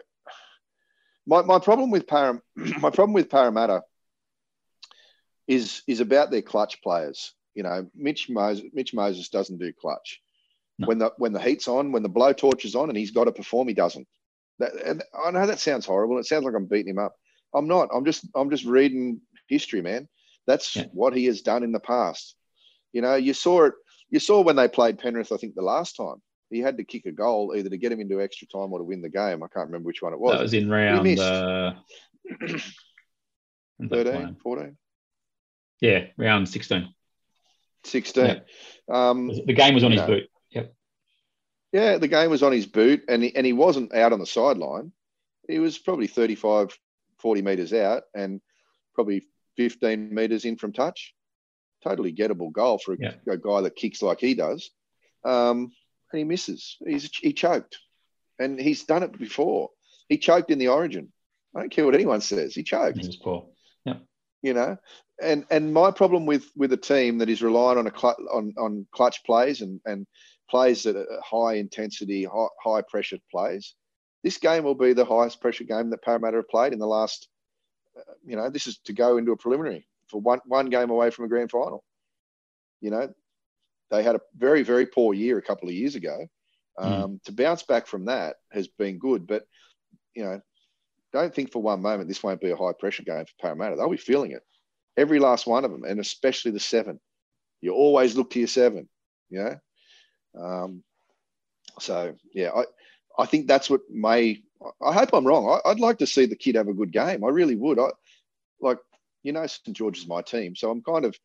my, 1.26 1.42
my 1.42 1.58
problem 1.58 1.90
with 1.90 2.06
Param, 2.06 2.40
my 2.56 2.90
problem 2.90 3.12
with 3.12 3.28
Parramatta 3.28 3.82
is 5.50 5.82
is 5.88 5.98
about 5.98 6.30
their 6.30 6.42
clutch 6.42 6.80
players. 6.80 7.34
You 7.54 7.64
know, 7.64 7.90
Mitch 7.94 8.30
Moses, 8.30 8.64
Mitch 8.72 8.94
Moses 8.94 9.28
doesn't 9.28 9.58
do 9.58 9.72
clutch. 9.72 10.22
No. 10.78 10.86
When 10.86 10.98
the 10.98 11.12
when 11.18 11.32
the 11.32 11.40
heat's 11.40 11.66
on, 11.66 11.90
when 11.90 12.04
the 12.04 12.08
blowtorch 12.08 12.64
is 12.64 12.76
on, 12.76 12.88
and 12.88 12.96
he's 12.96 13.10
got 13.10 13.24
to 13.24 13.32
perform, 13.32 13.66
he 13.66 13.74
doesn't. 13.74 14.06
That, 14.60 14.72
and 14.86 15.02
I 15.26 15.32
know 15.32 15.46
that 15.46 15.58
sounds 15.58 15.84
horrible. 15.84 16.18
It 16.18 16.26
sounds 16.26 16.44
like 16.44 16.54
I'm 16.54 16.66
beating 16.66 16.90
him 16.92 17.00
up. 17.00 17.16
I'm 17.52 17.66
not. 17.66 17.88
I'm 17.92 18.04
just 18.04 18.24
I'm 18.36 18.48
just 18.48 18.64
reading 18.64 19.20
history, 19.48 19.82
man. 19.82 20.08
That's 20.46 20.76
Yeah. 20.76 20.84
what 20.92 21.16
he 21.16 21.24
has 21.26 21.42
done 21.42 21.64
in 21.64 21.72
the 21.72 21.80
past. 21.80 22.36
You 22.92 23.02
know, 23.02 23.16
you 23.16 23.34
saw 23.34 23.64
it. 23.64 23.74
You 24.08 24.20
saw 24.20 24.42
when 24.42 24.56
they 24.56 24.68
played 24.68 25.00
Penrith. 25.00 25.32
I 25.32 25.36
think 25.36 25.56
the 25.56 25.62
last 25.62 25.96
time 25.96 26.22
he 26.48 26.60
had 26.60 26.76
to 26.76 26.84
kick 26.84 27.06
a 27.06 27.12
goal 27.12 27.54
either 27.56 27.70
to 27.70 27.76
get 27.76 27.90
him 27.92 28.00
into 28.00 28.20
extra 28.20 28.46
time 28.46 28.72
or 28.72 28.78
to 28.78 28.84
win 28.84 29.02
the 29.02 29.08
game. 29.08 29.42
I 29.42 29.48
can't 29.48 29.66
remember 29.66 29.88
which 29.88 30.02
one 30.02 30.12
it 30.12 30.20
was. 30.20 30.32
that 30.36 30.42
was 30.42 30.54
in 30.54 30.68
round 30.70 31.18
uh, 31.18 31.72
13, 33.88 34.36
14, 34.42 34.76
Yeah, 35.80 36.06
round 36.16 36.48
16. 36.48 36.92
16. 37.84 38.42
Um, 38.88 39.28
The 39.46 39.52
game 39.54 39.74
was 39.74 39.84
on 39.84 39.92
his 39.92 40.00
No. 40.00 40.06
boot. 40.06 40.30
Yep. 40.50 40.74
Yeah, 41.72 41.98
the 41.98 42.08
game 42.08 42.30
was 42.30 42.42
on 42.42 42.52
his 42.52 42.66
boot 42.66 43.04
and 43.08 43.22
he, 43.22 43.34
and 43.34 43.46
he 43.46 43.52
wasn't 43.52 43.94
out 43.94 44.12
on 44.12 44.18
the 44.18 44.26
sideline. 44.26 44.92
He 45.48 45.58
was 45.58 45.78
probably 45.78 46.06
35, 46.06 46.76
40 47.18 47.42
metres 47.42 47.72
out 47.72 48.02
and 48.14 48.40
probably 48.94 49.22
15 49.56 50.14
metres 50.14 50.44
in 50.44 50.56
from 50.56 50.72
touch. 50.72 51.14
Totally 51.82 52.12
gettable 52.12 52.52
goal 52.52 52.78
for 52.78 52.92
a, 52.94 52.96
Yeah. 53.00 53.14
a 53.28 53.36
guy 53.38 53.62
that 53.62 53.76
kicks 53.76 54.02
like 54.02 54.20
he 54.20 54.34
does. 54.34 54.70
Um, 55.24 55.72
and 56.12 56.18
he 56.18 56.24
misses. 56.24 56.76
He's, 56.84 57.10
he 57.16 57.32
choked. 57.32 57.78
And 58.38 58.60
he's 58.60 58.84
done 58.84 59.02
it 59.02 59.16
before. 59.18 59.70
He 60.08 60.18
choked 60.18 60.50
in 60.50 60.58
the 60.58 60.68
Origin. 60.68 61.12
I 61.54 61.60
don't 61.60 61.70
care 61.70 61.84
what 61.84 61.94
anyone 61.94 62.20
says. 62.20 62.54
He 62.54 62.62
choked. 62.62 62.98
He 62.98 63.06
was 63.06 63.16
poor. 63.16 63.48
You 64.42 64.54
know, 64.54 64.76
and 65.22 65.44
and 65.50 65.72
my 65.72 65.90
problem 65.90 66.26
with 66.26 66.50
with 66.56 66.72
a 66.72 66.76
team 66.76 67.18
that 67.18 67.28
is 67.28 67.42
relying 67.42 67.78
on 67.78 67.86
a 67.86 67.98
cl- 67.98 68.16
on 68.32 68.54
on 68.58 68.86
clutch 68.92 69.22
plays 69.24 69.60
and 69.60 69.80
and 69.84 70.06
plays 70.48 70.86
at 70.86 70.96
a 70.96 71.06
high 71.22 71.54
intensity, 71.54 72.24
high, 72.24 72.46
high 72.62 72.82
pressure 72.82 73.18
plays. 73.30 73.74
This 74.24 74.38
game 74.38 74.64
will 74.64 74.74
be 74.74 74.92
the 74.92 75.04
highest 75.04 75.40
pressure 75.40 75.64
game 75.64 75.90
that 75.90 76.02
Parramatta 76.02 76.38
have 76.38 76.48
played 76.48 76.72
in 76.72 76.78
the 76.78 76.86
last. 76.86 77.28
Uh, 77.96 78.12
you 78.24 78.36
know, 78.36 78.50
this 78.50 78.66
is 78.66 78.78
to 78.84 78.92
go 78.92 79.16
into 79.16 79.32
a 79.32 79.36
preliminary 79.36 79.86
for 80.08 80.20
one 80.20 80.40
one 80.46 80.70
game 80.70 80.90
away 80.90 81.10
from 81.10 81.26
a 81.26 81.28
grand 81.28 81.50
final. 81.50 81.84
You 82.80 82.90
know, 82.90 83.12
they 83.90 84.02
had 84.02 84.16
a 84.16 84.20
very 84.36 84.62
very 84.62 84.86
poor 84.86 85.14
year 85.14 85.38
a 85.38 85.42
couple 85.42 85.68
of 85.68 85.74
years 85.74 85.94
ago. 85.94 86.26
Um, 86.78 86.92
mm. 86.92 87.22
To 87.24 87.32
bounce 87.32 87.62
back 87.62 87.86
from 87.86 88.06
that 88.06 88.36
has 88.52 88.68
been 88.68 88.98
good, 88.98 89.26
but 89.26 89.44
you 90.14 90.24
know, 90.24 90.40
don't 91.12 91.34
think 91.34 91.52
for 91.52 91.62
one 91.62 91.82
moment 91.82 92.08
this 92.08 92.22
won't 92.22 92.40
be 92.40 92.50
a 92.50 92.56
high 92.56 92.72
pressure 92.78 93.02
game 93.02 93.24
for 93.24 93.42
Parramatta. 93.42 93.76
They'll 93.76 93.88
be 93.88 93.96
feeling 93.96 94.32
it, 94.32 94.42
every 94.96 95.18
last 95.18 95.46
one 95.46 95.64
of 95.64 95.70
them, 95.70 95.84
and 95.84 96.00
especially 96.00 96.52
the 96.52 96.60
seven. 96.60 97.00
You 97.60 97.74
always 97.74 98.16
look 98.16 98.30
to 98.30 98.38
your 98.38 98.48
seven, 98.48 98.88
you 99.28 99.42
know. 99.42 99.56
Um, 100.40 100.82
so 101.78 102.14
yeah, 102.32 102.50
I 102.54 102.64
I 103.18 103.26
think 103.26 103.46
that's 103.46 103.68
what 103.68 103.82
may. 103.90 104.42
I 104.82 104.92
hope 104.92 105.10
I'm 105.12 105.26
wrong. 105.26 105.60
I, 105.64 105.68
would 105.70 105.80
like 105.80 105.98
to 105.98 106.06
see 106.06 106.26
the 106.26 106.36
kid 106.36 106.54
have 106.54 106.68
a 106.68 106.74
good 106.74 106.92
game. 106.92 107.24
I 107.24 107.28
really 107.28 107.56
would. 107.56 107.78
I 107.78 107.88
like 108.60 108.78
you 109.22 109.32
know 109.32 109.46
St 109.46 109.76
George 109.76 109.98
is 109.98 110.06
my 110.06 110.22
team, 110.22 110.54
so 110.54 110.70
I'm 110.70 110.82
kind 110.82 111.04
of 111.04 111.16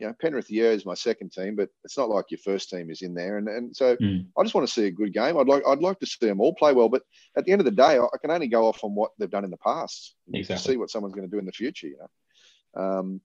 you 0.00 0.06
know, 0.06 0.14
Penrith 0.18 0.50
yeah 0.50 0.70
is 0.70 0.86
my 0.86 0.94
second 0.94 1.30
team, 1.30 1.54
but 1.54 1.68
it's 1.84 1.98
not 1.98 2.08
like 2.08 2.30
your 2.30 2.38
first 2.38 2.70
team 2.70 2.90
is 2.90 3.02
in 3.02 3.14
there. 3.14 3.36
And 3.36 3.48
and 3.48 3.76
so 3.76 3.96
mm. 3.96 4.26
I 4.36 4.42
just 4.42 4.54
want 4.54 4.66
to 4.66 4.72
see 4.72 4.86
a 4.86 4.90
good 4.90 5.12
game. 5.12 5.36
I'd 5.38 5.46
like 5.46 5.62
I'd 5.66 5.80
like 5.80 6.00
to 6.00 6.06
see 6.06 6.26
them 6.26 6.40
all 6.40 6.54
play 6.54 6.72
well, 6.72 6.88
but 6.88 7.02
at 7.36 7.44
the 7.44 7.52
end 7.52 7.60
of 7.60 7.66
the 7.66 7.70
day, 7.70 7.98
I 7.98 8.18
can 8.20 8.30
only 8.30 8.48
go 8.48 8.66
off 8.66 8.82
on 8.82 8.94
what 8.94 9.10
they've 9.18 9.30
done 9.30 9.44
in 9.44 9.50
the 9.50 9.58
past. 9.58 10.14
Exactly. 10.32 10.72
See 10.72 10.76
what 10.78 10.90
someone's 10.90 11.14
going 11.14 11.28
to 11.28 11.30
do 11.30 11.38
in 11.38 11.46
the 11.46 11.52
future, 11.52 11.88
you 11.88 11.98
know. 11.98 12.82
Um, 12.82 13.20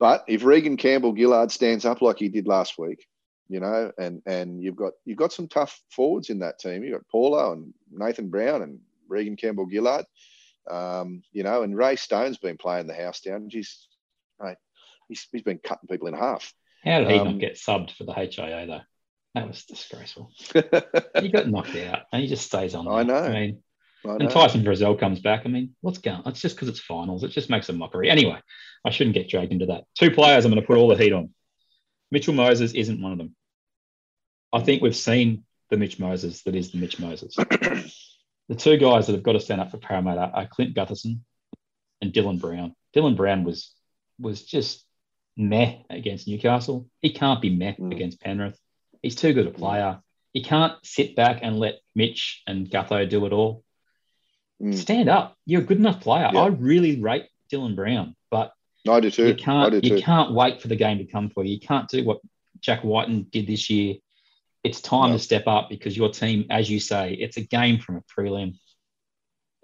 but 0.00 0.24
if 0.26 0.44
Reagan 0.44 0.76
Campbell 0.76 1.14
Gillard 1.14 1.52
stands 1.52 1.84
up 1.84 2.02
like 2.02 2.18
he 2.18 2.28
did 2.28 2.48
last 2.48 2.76
week, 2.76 3.06
you 3.48 3.60
know, 3.60 3.92
and 3.98 4.20
and 4.26 4.60
you've 4.60 4.74
got 4.74 4.94
you've 5.04 5.18
got 5.18 5.32
some 5.32 5.46
tough 5.46 5.80
forwards 5.90 6.28
in 6.28 6.40
that 6.40 6.58
team. 6.58 6.82
You've 6.82 6.94
got 6.94 7.08
Paulo 7.08 7.52
and 7.52 7.72
Nathan 7.88 8.28
Brown 8.28 8.62
and 8.62 8.80
Reagan 9.08 9.36
Campbell 9.36 9.68
Gillard. 9.70 10.06
Um, 10.68 11.22
you 11.32 11.44
know, 11.44 11.62
and 11.62 11.76
Ray 11.76 11.96
Stone's 11.96 12.38
been 12.38 12.56
playing 12.56 12.88
the 12.88 12.94
house 12.94 13.20
down. 13.20 13.48
Geez, 13.48 13.88
mate, 14.40 14.56
he's, 15.12 15.28
he's 15.30 15.42
been 15.42 15.58
cutting 15.58 15.88
people 15.88 16.08
in 16.08 16.14
half. 16.14 16.52
How 16.84 17.00
did 17.00 17.10
he 17.10 17.18
um, 17.18 17.26
not 17.26 17.38
get 17.38 17.54
subbed 17.54 17.92
for 17.92 18.04
the 18.04 18.12
HIA 18.12 18.66
though? 18.66 18.80
That 19.34 19.48
was 19.48 19.64
disgraceful. 19.64 20.30
he 21.20 21.28
got 21.28 21.48
knocked 21.48 21.76
out 21.76 22.02
and 22.12 22.22
he 22.22 22.28
just 22.28 22.46
stays 22.46 22.74
on. 22.74 22.84
There. 22.84 22.94
I 22.94 23.02
know. 23.02 23.14
I 23.14 23.30
mean, 23.30 23.62
I 24.04 24.16
and 24.16 24.30
Tyson 24.30 24.62
Frizell 24.62 24.98
comes 24.98 25.20
back. 25.20 25.42
I 25.44 25.48
mean, 25.48 25.74
what's 25.80 25.98
going? 25.98 26.22
It's 26.26 26.40
just 26.40 26.56
because 26.56 26.68
it's 26.68 26.80
finals. 26.80 27.22
It 27.22 27.28
just 27.28 27.48
makes 27.48 27.68
a 27.68 27.72
mockery. 27.72 28.10
Anyway, 28.10 28.38
I 28.84 28.90
shouldn't 28.90 29.14
get 29.14 29.28
dragged 29.28 29.52
into 29.52 29.66
that. 29.66 29.84
Two 29.98 30.10
players 30.10 30.44
I'm 30.44 30.50
going 30.50 30.60
to 30.60 30.66
put 30.66 30.76
all 30.76 30.88
the 30.88 30.96
heat 30.96 31.12
on. 31.12 31.30
Mitchell 32.10 32.34
Moses 32.34 32.72
isn't 32.74 33.00
one 33.00 33.12
of 33.12 33.18
them. 33.18 33.34
I 34.52 34.60
think 34.60 34.82
we've 34.82 34.96
seen 34.96 35.44
the 35.70 35.78
Mitch 35.78 35.98
Moses 35.98 36.42
that 36.42 36.54
is 36.54 36.72
the 36.72 36.78
Mitch 36.78 36.98
Moses. 36.98 37.34
the 38.48 38.54
two 38.56 38.76
guys 38.76 39.06
that 39.06 39.14
have 39.14 39.22
got 39.22 39.32
to 39.32 39.40
stand 39.40 39.60
up 39.60 39.70
for 39.70 39.78
Parramatta 39.78 40.30
are 40.34 40.46
Clint 40.46 40.74
Gutherson 40.74 41.20
and 42.02 42.12
Dylan 42.12 42.40
Brown. 42.40 42.74
Dylan 42.94 43.16
Brown 43.16 43.44
was 43.44 43.72
was 44.18 44.44
just 44.44 44.84
meh 45.36 45.78
against 45.90 46.28
Newcastle. 46.28 46.88
He 47.00 47.10
can't 47.10 47.40
be 47.40 47.54
meh 47.54 47.74
mm. 47.78 47.92
against 47.92 48.20
Penrith. 48.20 48.58
He's 49.02 49.16
too 49.16 49.32
good 49.32 49.46
a 49.46 49.50
player. 49.50 50.00
He 50.32 50.42
can't 50.42 50.74
sit 50.82 51.16
back 51.16 51.40
and 51.42 51.58
let 51.58 51.80
Mitch 51.94 52.42
and 52.46 52.68
Gutho 52.68 53.08
do 53.08 53.26
it 53.26 53.32
all. 53.32 53.64
Mm. 54.62 54.74
Stand 54.74 55.08
up. 55.08 55.36
You're 55.44 55.62
a 55.62 55.64
good 55.64 55.78
enough 55.78 56.00
player. 56.00 56.30
Yeah. 56.32 56.40
I 56.40 56.46
really 56.46 57.00
rate 57.00 57.26
Dylan 57.52 57.76
Brown, 57.76 58.16
but 58.30 58.52
I 58.88 59.00
do 59.00 59.10
too. 59.10 59.28
You 59.28 59.34
can't. 59.34 59.74
You 59.84 59.96
too. 59.96 60.02
can't 60.02 60.32
wait 60.32 60.62
for 60.62 60.68
the 60.68 60.76
game 60.76 60.98
to 60.98 61.04
come 61.04 61.30
for 61.30 61.44
you. 61.44 61.54
You 61.54 61.60
can't 61.60 61.88
do 61.88 62.04
what 62.04 62.20
Jack 62.60 62.84
Wighton 62.84 63.26
did 63.30 63.46
this 63.46 63.68
year. 63.68 63.96
It's 64.64 64.80
time 64.80 65.10
no. 65.10 65.16
to 65.16 65.22
step 65.22 65.48
up 65.48 65.68
because 65.68 65.96
your 65.96 66.10
team, 66.10 66.46
as 66.50 66.70
you 66.70 66.78
say, 66.78 67.12
it's 67.12 67.36
a 67.36 67.40
game 67.40 67.80
from 67.80 67.96
a 67.96 68.02
prelim. 68.02 68.54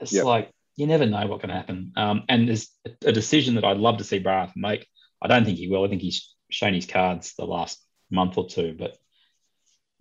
It's 0.00 0.12
yep. 0.12 0.24
like 0.24 0.50
you 0.76 0.86
never 0.86 1.06
know 1.06 1.26
what 1.26 1.40
can 1.40 1.50
happen. 1.50 1.92
Um, 1.96 2.24
and 2.28 2.48
there's 2.48 2.68
a 3.04 3.12
decision 3.12 3.56
that 3.56 3.64
I'd 3.64 3.78
love 3.78 3.98
to 3.98 4.04
see 4.04 4.18
Brath 4.18 4.52
make 4.54 4.86
I 5.20 5.28
don't 5.28 5.44
think 5.44 5.58
he 5.58 5.68
will. 5.68 5.84
I 5.84 5.88
think 5.88 6.02
he's 6.02 6.34
shown 6.50 6.74
his 6.74 6.86
cards 6.86 7.34
the 7.36 7.44
last 7.44 7.82
month 8.10 8.38
or 8.38 8.48
two. 8.48 8.74
But 8.78 8.96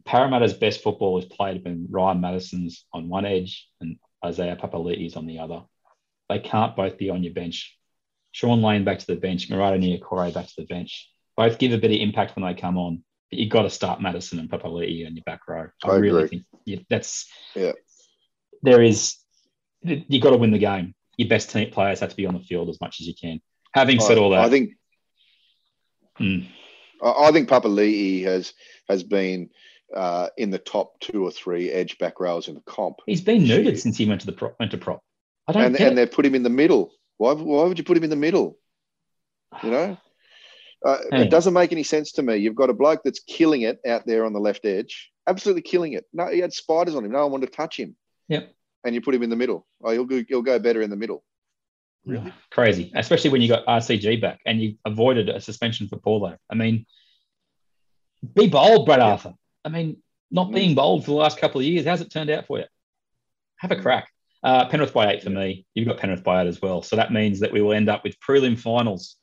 Parramatta's 0.06 0.54
best 0.54 0.82
football 0.82 1.18
is 1.18 1.26
played 1.26 1.64
when 1.64 1.88
Ryan 1.90 2.22
Matterson's 2.22 2.86
on 2.94 3.10
one 3.10 3.26
edge 3.26 3.68
and 3.82 3.98
Isaiah 4.24 4.56
Papali'i's 4.56 5.16
on 5.16 5.28
the 5.28 5.40
other. 5.40 5.64
They 6.30 6.40
can't 6.40 6.76
both 6.76 6.98
be 6.98 7.10
on 7.10 7.24
your 7.24 7.34
bench. 7.34 7.78
Shaun 8.32 8.62
Lane 8.62 8.84
back 8.84 9.00
to 9.00 9.08
the 9.08 9.16
bench, 9.16 9.50
Marata 9.50 9.80
Niukore 9.80 10.34
back 10.34 10.48
to 10.48 10.54
the 10.58 10.66
bench. 10.66 11.10
Both 11.36 11.60
give 11.60 11.72
a 11.72 11.78
bit 11.78 11.92
of 11.92 11.98
impact 11.98 12.36
when 12.36 12.46
they 12.46 12.60
come 12.60 12.78
on, 12.78 13.04
but 13.30 13.40
you've 13.40 13.52
got 13.52 13.64
to 13.64 13.70
start 13.70 14.02
Matterson 14.02 14.40
and 14.40 14.50
Papali'i 14.50 15.06
on 15.06 15.16
your 15.16 15.24
back 15.26 15.48
row. 15.48 15.68
I, 15.84 15.88
I 15.88 15.96
really 15.96 16.24
agree. 16.24 16.30
think 16.30 16.44
yeah, 16.66 16.80
that's 16.90 17.30
yeah. 17.56 17.74
There 18.64 18.82
is 18.82 19.18
you've 19.82 20.24
got 20.24 20.32
to 20.32 20.38
win 20.38 20.52
the 20.52 20.58
game. 20.58 20.94
Your 21.18 21.30
best 21.30 21.52
team 21.52 21.72
players 21.72 22.00
have 22.02 22.10
to 22.10 22.16
be 22.16 22.26
on 22.26 22.34
the 22.34 22.40
field 22.40 22.70
as 22.70 22.80
much 22.82 22.98
as 23.00 23.08
you 23.08 23.14
can. 23.20 23.40
Having 23.74 24.00
said 24.02 24.18
all 24.18 24.32
that, 24.32 24.44
I 24.44 24.50
think 24.50 24.72
Mm. 26.20 26.48
I, 27.02 27.28
I 27.28 27.32
think 27.32 27.50
Papali'i 27.50 28.24
has 28.24 28.54
has 28.90 29.04
been 29.04 29.50
uh, 29.96 30.30
in 30.38 30.50
the 30.50 30.60
top 30.60 31.00
two 31.00 31.26
or 31.26 31.32
three 31.32 31.72
edge 31.72 31.98
back 31.98 32.20
rows 32.20 32.48
in 32.48 32.56
the 32.56 32.62
comp. 32.62 32.98
He's 33.06 33.22
been 33.22 33.44
neutered 33.44 33.80
since 33.80 33.98
he 33.98 34.06
went 34.06 34.22
to 34.22 34.28
the 34.28 34.34
prop, 34.34 34.56
went 34.60 34.72
to 34.72 34.78
prop. 34.78 35.02
I 35.48 35.54
don't 35.54 35.64
and, 35.64 35.80
and 35.80 35.98
they 35.98 36.06
put 36.06 36.26
him 36.26 36.36
in 36.36 36.44
the 36.44 36.50
middle. 36.50 36.92
Why, 37.18 37.34
why 37.34 37.64
would 37.64 37.78
you 37.78 37.84
put 37.84 37.98
him 37.98 38.04
in 38.04 38.10
the 38.10 38.16
middle? 38.16 38.58
You 39.64 39.72
know, 39.72 39.98
uh, 40.86 40.98
it 41.14 41.32
doesn't 41.32 41.54
make 41.54 41.72
any 41.72 41.84
sense 41.84 42.12
to 42.14 42.22
me. 42.22 42.36
You've 42.36 42.56
got 42.56 42.70
a 42.70 42.74
bloke 42.74 43.02
that's 43.04 43.22
killing 43.22 43.62
it 43.62 43.80
out 43.88 44.06
there 44.06 44.26
on 44.26 44.34
the 44.34 44.40
left 44.40 44.66
edge, 44.66 45.10
absolutely 45.26 45.62
killing 45.62 45.94
it. 45.94 46.06
No, 46.14 46.28
he 46.28 46.40
had 46.40 46.54
spiders 46.54 46.96
on 46.96 47.06
him. 47.06 47.12
No 47.14 47.24
one 47.24 47.32
wanted 47.32 47.48
to 47.48 47.54
touch 47.54 47.80
him. 47.80 47.96
Yep. 48.28 48.54
And 48.84 48.94
you 48.94 49.02
put 49.02 49.16
him 49.16 49.24
in 49.24 49.30
the 49.30 49.36
middle. 49.36 49.66
Oh, 49.84 49.92
he'll 49.92 50.06
go, 50.06 50.24
he'll 50.28 50.42
go 50.42 50.60
better 50.60 50.82
in 50.82 50.90
the 50.90 50.96
middle. 50.96 51.24
Really? 52.08 52.34
Crazy, 52.52 52.92
especially 52.96 53.32
when 53.32 53.42
you 53.42 53.50
got 53.50 53.66
RCG 53.66 54.22
back 54.22 54.40
and 54.46 54.62
you 54.62 54.76
avoided 54.86 55.28
a 55.28 55.42
suspension 55.42 55.90
for 55.90 55.98
Paulo. 55.98 56.38
I 56.50 56.56
mean, 56.56 56.86
be 58.34 58.48
bold, 58.48 58.86
Brad 58.86 59.00
yeah. 59.00 59.08
Arthur. 59.08 59.34
I 59.66 59.70
mean, 59.70 59.98
not 60.32 60.54
being 60.54 60.74
bold 60.74 61.04
for 61.04 61.12
the 61.12 61.18
last 61.18 61.38
couple 61.38 61.60
of 61.60 61.68
years, 61.68 61.86
how's 61.86 62.00
it 62.00 62.10
turned 62.10 62.30
out 62.30 62.48
for 62.48 62.60
you? 62.60 62.66
Have 63.58 63.72
a 63.72 63.76
mm. 63.76 63.82
crack. 63.82 64.10
Uh, 64.42 64.70
Penrith 64.70 64.94
by 64.94 65.12
eight 65.12 65.24
for 65.24 65.30
me. 65.30 65.66
You've 65.74 65.88
got 65.88 65.98
Penrith 65.98 66.24
by 66.24 66.42
eight 66.42 66.48
as 66.48 66.62
well. 66.62 66.82
So 66.82 66.96
that 66.96 67.12
means 67.12 67.42
that 67.42 67.52
we 67.52 67.62
will 67.62 67.74
end 67.74 67.90
up 67.90 68.04
with 68.04 68.20
prelim 68.20 68.58
finals. 68.58 69.16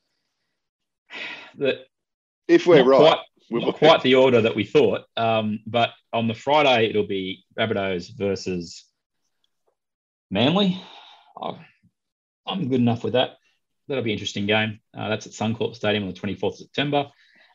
That 1.59 1.87
if 2.49 2.67
we're 2.67 2.83
right, 2.83 2.99
quite, 2.99 3.63
not 3.63 3.77
quite 3.77 4.03
the 4.03 4.17
order 4.17 4.41
that 4.41 4.57
we 4.57 4.65
thought. 4.65 5.03
Um, 5.17 5.61
but 5.69 5.91
on 6.13 6.27
the 6.27 6.35
Friday, 6.35 6.91
it'll 6.91 7.07
be 7.07 7.45
Rabbitohs 7.57 8.11
versus 8.19 8.85
Manly. 10.33 10.83
Oh, 11.41 11.61
I'm 12.47 12.69
good 12.69 12.81
enough 12.81 13.05
with 13.05 13.15
that. 13.15 13.37
That'll 13.89 14.05
be 14.05 14.11
an 14.11 14.15
interesting 14.15 14.47
game. 14.47 14.81
Uh, 14.97 15.09
that's 15.09 15.27
at 15.27 15.33
Suncorp 15.33 15.75
Stadium 15.75 16.05
on 16.05 16.13
the 16.13 16.21
24th 16.21 16.53
of 16.53 16.57
September. 16.57 17.11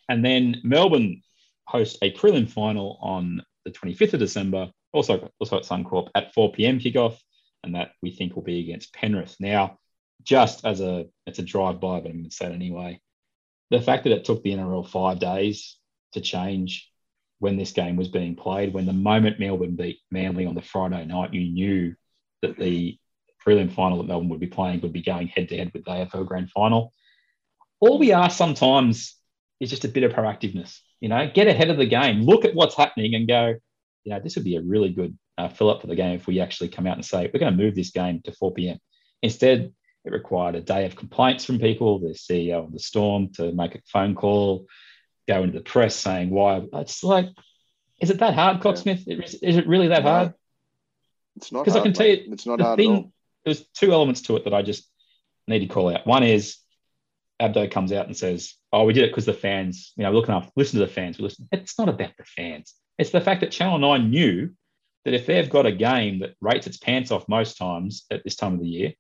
And 0.07 0.23
then 0.23 0.61
Melbourne 0.63 1.21
host 1.65 1.97
a 2.01 2.11
prelim 2.13 2.49
final 2.49 2.97
on 3.01 3.41
the 3.65 3.71
25th 3.71 4.13
of 4.13 4.19
December, 4.19 4.71
also, 4.91 5.31
also 5.39 5.57
at 5.57 5.63
Suncorp 5.63 6.09
at 6.15 6.33
4 6.33 6.51
p.m. 6.51 6.79
kickoff. 6.79 7.17
And 7.63 7.75
that 7.75 7.91
we 8.01 8.11
think 8.11 8.35
will 8.35 8.43
be 8.43 8.61
against 8.61 8.93
Penrith. 8.93 9.35
Now, 9.39 9.79
just 10.23 10.65
as 10.65 10.81
a 10.81 11.07
it's 11.25 11.39
a 11.39 11.43
drive 11.43 11.79
by, 11.79 11.99
but 11.99 12.09
I'm 12.09 12.17
going 12.17 12.29
to 12.29 12.31
say 12.31 12.45
it 12.45 12.53
anyway. 12.53 13.01
The 13.69 13.81
fact 13.81 14.03
that 14.03 14.13
it 14.13 14.25
took 14.25 14.43
the 14.43 14.51
NRL 14.51 14.87
five 14.87 15.19
days 15.19 15.77
to 16.13 16.21
change 16.21 16.89
when 17.39 17.57
this 17.57 17.71
game 17.71 17.95
was 17.95 18.09
being 18.09 18.35
played, 18.35 18.73
when 18.73 18.85
the 18.85 18.93
moment 18.93 19.39
Melbourne 19.39 19.75
beat 19.75 19.99
Manly 20.11 20.45
on 20.45 20.55
the 20.55 20.61
Friday 20.61 21.05
night, 21.05 21.33
you 21.33 21.49
knew 21.49 21.95
that 22.41 22.57
the 22.57 22.98
prelim 23.45 23.71
final 23.71 23.97
that 23.97 24.07
Melbourne 24.07 24.29
would 24.29 24.39
be 24.39 24.47
playing 24.47 24.81
would 24.81 24.93
be 24.93 25.01
going 25.01 25.27
head 25.27 25.49
to 25.49 25.57
head 25.57 25.71
with 25.73 25.85
the 25.85 25.91
AFL 25.91 26.25
Grand 26.25 26.49
Final. 26.51 26.93
All 27.79 27.99
we 27.99 28.11
ask 28.11 28.37
sometimes 28.37 29.15
is 29.59 29.69
just 29.69 29.85
a 29.85 29.89
bit 29.89 30.03
of 30.03 30.11
proactiveness. 30.11 30.79
You 30.99 31.09
know, 31.09 31.29
get 31.33 31.47
ahead 31.47 31.69
of 31.69 31.77
the 31.77 31.85
game, 31.85 32.21
look 32.21 32.45
at 32.45 32.55
what's 32.55 32.75
happening, 32.75 33.15
and 33.15 33.27
go. 33.27 33.55
You 34.03 34.13
know, 34.13 34.19
this 34.19 34.35
would 34.35 34.45
be 34.45 34.55
a 34.55 34.61
really 34.61 34.89
good 34.89 35.17
uh, 35.37 35.49
fill 35.49 35.69
up 35.69 35.81
for 35.81 35.87
the 35.87 35.95
game 35.95 36.15
if 36.15 36.27
we 36.27 36.39
actually 36.39 36.69
come 36.69 36.87
out 36.87 36.95
and 36.95 37.05
say 37.05 37.29
we're 37.33 37.39
going 37.39 37.55
to 37.55 37.63
move 37.63 37.75
this 37.75 37.91
game 37.91 38.21
to 38.23 38.31
4 38.31 38.53
p.m. 38.53 38.77
Instead, 39.21 39.73
it 40.05 40.11
required 40.11 40.55
a 40.55 40.61
day 40.61 40.85
of 40.85 40.95
complaints 40.95 41.45
from 41.45 41.59
people, 41.59 41.99
the 41.99 42.09
CEO 42.09 42.65
of 42.65 42.71
the 42.71 42.79
Storm, 42.79 43.31
to 43.33 43.51
make 43.51 43.75
a 43.75 43.81
phone 43.85 44.15
call, 44.15 44.65
go 45.27 45.43
into 45.43 45.57
the 45.57 45.63
press 45.63 45.95
saying 45.95 46.29
why. 46.29 46.61
It's 46.73 47.03
like, 47.03 47.27
is 48.01 48.09
it 48.09 48.19
that 48.19 48.33
hard, 48.33 48.61
Cocksmith? 48.61 49.07
Is, 49.07 49.35
is 49.35 49.57
it 49.57 49.67
really 49.67 49.89
that 49.89 50.03
hard? 50.03 50.33
It's 51.35 51.51
not 51.51 51.63
because 51.63 51.77
I 51.77 51.83
can 51.83 51.93
tell 51.93 52.07
you, 52.07 52.23
it's 52.31 52.45
not 52.45 52.59
hard 52.59 52.77
thing, 52.77 53.11
there's 53.45 53.65
two 53.69 53.91
elements 53.93 54.21
to 54.23 54.35
it 54.35 54.43
that 54.45 54.53
I 54.53 54.61
just 54.61 54.89
need 55.47 55.59
to 55.59 55.67
call 55.67 55.93
out. 55.93 56.05
One 56.05 56.23
is 56.23 56.57
Abdo 57.41 57.71
comes 57.71 57.91
out 57.93 58.05
and 58.07 58.15
says, 58.17 58.55
"Oh, 58.73 58.83
we 58.83 58.93
did 58.93 59.05
it 59.05 59.11
because 59.11 59.25
the 59.25 59.33
fans, 59.33 59.93
you 59.95 60.03
know, 60.03 60.11
looking 60.11 60.33
up, 60.35 60.51
listen 60.55 60.79
to 60.79 60.85
the 60.85 60.91
fans. 60.91 61.17
We 61.17 61.23
listen. 61.23 61.47
It's 61.51 61.79
not 61.79 61.87
about 61.89 62.11
the 62.17 62.25
fans. 62.25 62.75
It's 62.97 63.11
the 63.11 63.21
fact 63.21 63.41
that 63.41 63.51
Channel 63.51 63.79
Nine 63.79 64.09
knew 64.09 64.49
that 65.05 65.13
if 65.13 65.25
they've 65.25 65.49
got 65.49 65.65
a 65.65 65.71
game 65.71 66.19
that 66.19 66.35
rates 66.41 66.67
its 66.67 66.77
pants 66.77 67.11
off 67.11 67.29
most 67.29 67.57
times 67.57 68.05
at 68.11 68.23
this 68.25 68.35
time 68.35 68.53
of 68.55 68.59
the 68.59 68.67
year, 68.67 68.93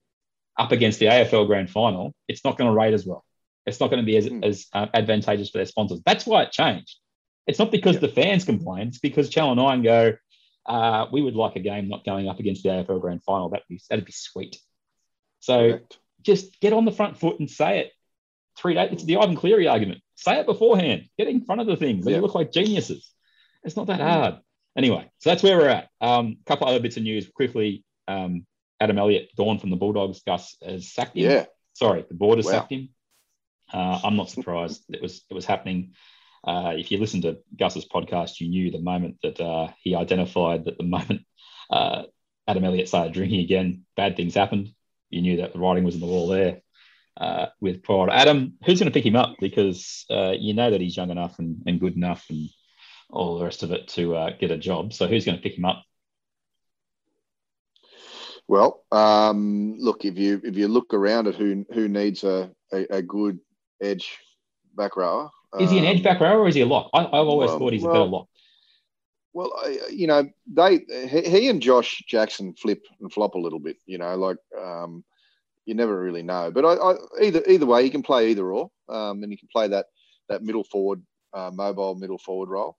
up 0.57 0.71
against 0.71 0.99
the 0.99 1.07
AFL 1.07 1.47
Grand 1.47 1.69
Final, 1.69 2.13
it's 2.29 2.45
not 2.45 2.57
going 2.57 2.69
to 2.69 2.73
rate 2.75 2.93
as 2.93 3.05
well. 3.05 3.25
It's 3.65 3.81
not 3.81 3.89
going 3.89 3.99
to 4.01 4.05
be 4.05 4.15
as, 4.15 4.27
Hmm. 4.27 4.43
as 4.43 4.67
uh, 4.71 4.87
advantageous 4.93 5.49
for 5.49 5.57
their 5.57 5.65
sponsors. 5.65 6.01
That's 6.05 6.25
why 6.25 6.43
it 6.43 6.51
changed. 6.53 6.97
It's 7.45 7.59
not 7.59 7.71
because 7.71 7.95
Yeah. 7.95 8.01
the 8.01 8.07
fans 8.07 8.45
complain. 8.45 8.87
It's 8.87 8.99
because 8.99 9.29
Channel 9.29 9.55
Nine 9.55 9.83
go, 9.83 10.13
uh, 10.69 11.07
we 11.11 11.21
would 11.21 11.35
like 11.35 11.55
a 11.57 11.59
game 11.59 11.89
not 11.89 12.05
going 12.05 12.29
up 12.29 12.39
against 12.39 12.63
the 12.63 12.69
AFL 12.69 13.01
Grand 13.01 13.23
Final. 13.23 13.49
That'd 13.49 13.65
be 13.67 13.81
that'd 13.89 14.05
be 14.05 14.11
sweet. 14.13 14.57
So 15.41 15.71
Correct. 15.71 15.97
just 16.21 16.59
get 16.61 16.71
on 16.73 16.85
the 16.85 16.91
front 16.91 17.17
foot 17.17 17.39
and 17.39 17.49
say 17.49 17.79
it. 17.79 17.91
Three 18.57 18.73
days. 18.75 18.89
It's 18.91 19.03
the 19.03 19.17
Ivan 19.17 19.35
Cleary 19.35 19.67
argument. 19.67 20.01
Say 20.15 20.39
it 20.39 20.45
beforehand. 20.45 21.05
Get 21.17 21.27
in 21.27 21.43
front 21.45 21.61
of 21.61 21.67
the 21.67 21.75
things. 21.77 22.05
and 22.05 22.11
Yeah. 22.11 22.17
You 22.17 22.21
look 22.21 22.35
like 22.35 22.51
geniuses. 22.51 23.09
It's 23.63 23.75
not 23.77 23.87
that 23.87 23.99
Mm. 23.99 24.03
hard. 24.09 24.35
Anyway, 24.77 25.09
so 25.17 25.29
that's 25.29 25.43
where 25.43 25.57
we're 25.57 25.69
at. 25.69 25.89
A 26.01 26.05
um, 26.05 26.37
couple 26.45 26.67
other 26.67 26.79
bits 26.79 26.97
of 26.97 27.03
news 27.03 27.27
quickly. 27.29 27.83
Um, 28.07 28.45
Adam 28.79 28.97
Elliott, 28.97 29.29
Dawn 29.35 29.59
from 29.59 29.69
the 29.71 29.75
Bulldogs, 29.75 30.21
Gus 30.21 30.55
has 30.61 30.91
sacked 30.93 31.17
him. 31.17 31.29
Yeah. 31.31 31.45
Sorry, 31.73 32.05
the 32.07 32.13
board 32.15 32.37
has 32.37 32.45
Wow. 32.45 32.51
sacked 32.51 32.71
him. 32.73 32.89
Uh, 33.73 33.99
I'm 34.03 34.15
not 34.15 34.29
surprised. 34.29 34.83
it 34.89 35.01
was 35.01 35.23
it 35.29 35.33
was 35.33 35.45
happening. 35.45 35.93
Uh, 36.43 36.73
if 36.77 36.91
you 36.91 36.97
listened 36.97 37.23
to 37.23 37.39
Gus's 37.57 37.87
podcast, 37.87 38.39
you 38.39 38.49
knew 38.49 38.71
the 38.71 38.79
moment 38.79 39.17
that 39.23 39.39
uh, 39.39 39.69
he 39.81 39.95
identified 39.95 40.65
that 40.65 40.77
the 40.77 40.83
moment 40.83 41.21
uh, 41.69 42.03
Adam 42.47 42.65
Elliott 42.65 42.87
started 42.87 43.13
drinking 43.13 43.41
again, 43.41 43.85
bad 43.95 44.15
things 44.15 44.35
happened. 44.35 44.69
You 45.09 45.21
knew 45.21 45.37
that 45.37 45.53
the 45.53 45.59
writing 45.59 45.83
was 45.83 45.95
on 45.95 46.01
the 46.01 46.07
wall 46.07 46.27
there. 46.27 46.61
Uh, 47.17 47.47
with 47.59 47.83
poor 47.83 47.97
old 47.97 48.09
Adam, 48.09 48.53
who's 48.65 48.79
going 48.79 48.89
to 48.89 48.97
pick 48.97 49.05
him 49.05 49.17
up? 49.17 49.35
Because 49.41 50.05
uh, 50.09 50.33
you 50.37 50.53
know 50.53 50.71
that 50.71 50.79
he's 50.79 50.95
young 50.95 51.09
enough 51.09 51.37
and, 51.39 51.63
and 51.65 51.79
good 51.79 51.95
enough 51.95 52.25
and 52.29 52.49
all 53.09 53.37
the 53.37 53.43
rest 53.43 53.63
of 53.63 53.71
it 53.71 53.89
to 53.89 54.31
get 54.39 54.51
a 54.51 54.57
job. 54.57 54.93
So 54.93 55.07
who's 55.07 55.25
going 55.25 55.37
to 55.37 55.43
pick 55.43 55.57
him 55.57 55.65
up? 55.65 55.83
Well, 58.49 58.83
um, 58.91 59.75
look 59.77 60.05
if 60.05 60.17
you 60.17 60.41
if 60.43 60.57
you 60.57 60.67
look 60.67 60.95
around 60.95 61.27
at 61.27 61.35
who 61.35 61.67
who 61.71 61.87
needs 61.87 62.23
a, 62.23 62.49
a, 62.73 62.95
a 62.95 63.01
good 63.03 63.39
edge 63.79 64.17
back 64.75 64.97
rower. 64.97 65.29
Is 65.59 65.71
he 65.71 65.79
an 65.79 65.85
edge 65.85 66.03
back 66.03 66.19
rower 66.19 66.39
or 66.39 66.47
is 66.47 66.55
he 66.55 66.61
a 66.61 66.65
lock? 66.65 66.89
I, 66.93 67.05
I've 67.05 67.13
always 67.13 67.49
well- 67.49 67.59
thought 67.59 67.73
he's 67.73 67.83
a 67.83 67.87
well, 67.87 67.93
better 67.93 68.05
lock. 68.05 68.27
Well, 69.31 69.51
you 69.91 70.07
know, 70.07 70.27
they 70.51 70.79
he, 71.07 71.21
he 71.21 71.49
and 71.49 71.61
Josh 71.61 72.03
Jackson 72.07 72.55
flip 72.55 72.83
and 72.99 73.13
flop 73.13 73.35
a 73.35 73.39
little 73.39 73.59
bit. 73.59 73.77
You 73.85 73.99
know, 73.99 74.15
like 74.15 74.37
um, 74.59 75.03
you 75.65 75.75
never 75.75 75.99
really 76.01 76.23
know. 76.23 76.51
But 76.51 76.65
I, 76.65 76.73
I 76.73 76.95
either 77.21 77.43
either 77.47 77.65
way, 77.67 77.83
he 77.83 77.91
can 77.91 78.01
play 78.01 78.31
either 78.31 78.51
or, 78.51 78.71
um, 78.89 79.21
and 79.21 79.31
he 79.31 79.37
can 79.37 79.47
play 79.51 79.67
that 79.67 79.85
that 80.29 80.43
middle 80.43 80.63
forward, 80.63 81.03
uh, 81.33 81.51
mobile 81.53 81.95
middle 81.95 82.17
forward 82.17 82.49
role. 82.49 82.77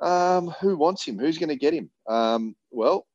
Um, 0.00 0.48
who 0.60 0.76
wants 0.76 1.04
him? 1.04 1.18
Who's 1.18 1.38
going 1.38 1.48
to 1.48 1.56
get 1.56 1.74
him? 1.74 1.90
Um, 2.08 2.56
well, 2.70 3.06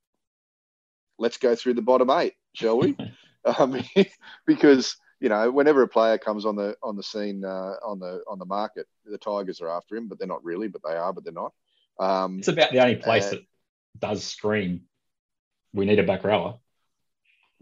let's 1.17 1.37
go 1.37 1.55
through 1.55 1.75
the 1.75 1.81
bottom 1.81 2.09
eight, 2.09 2.33
shall 2.53 2.79
we? 2.79 2.97
um, 3.45 3.81
because 4.45 4.97
you 5.19 5.29
know, 5.29 5.49
whenever 5.51 5.81
a 5.81 5.87
player 5.87 6.17
comes 6.17 6.45
on 6.45 6.55
the 6.55 6.75
on 6.83 6.95
the 6.95 7.03
scene 7.03 7.43
uh, 7.43 7.73
on 7.85 7.99
the 7.99 8.21
on 8.29 8.39
the 8.39 8.45
market, 8.45 8.87
the 9.05 9.17
Tigers 9.17 9.61
are 9.61 9.69
after 9.69 9.95
him, 9.95 10.07
but 10.07 10.19
they're 10.19 10.27
not 10.27 10.43
really, 10.43 10.67
but 10.67 10.81
they 10.83 10.95
are, 10.95 11.11
but 11.13 11.23
they're 11.23 11.33
not. 11.33 11.53
Um, 11.99 12.39
It's 12.39 12.47
about 12.47 12.71
the 12.71 12.79
only 12.79 12.95
place 12.95 13.25
Uh, 13.27 13.29
that 13.31 13.41
does 13.99 14.23
scream. 14.23 14.81
We 15.73 15.85
need 15.85 15.99
a 15.99 16.03
back 16.03 16.23
rower. 16.23 16.59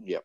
Yep. 0.04 0.24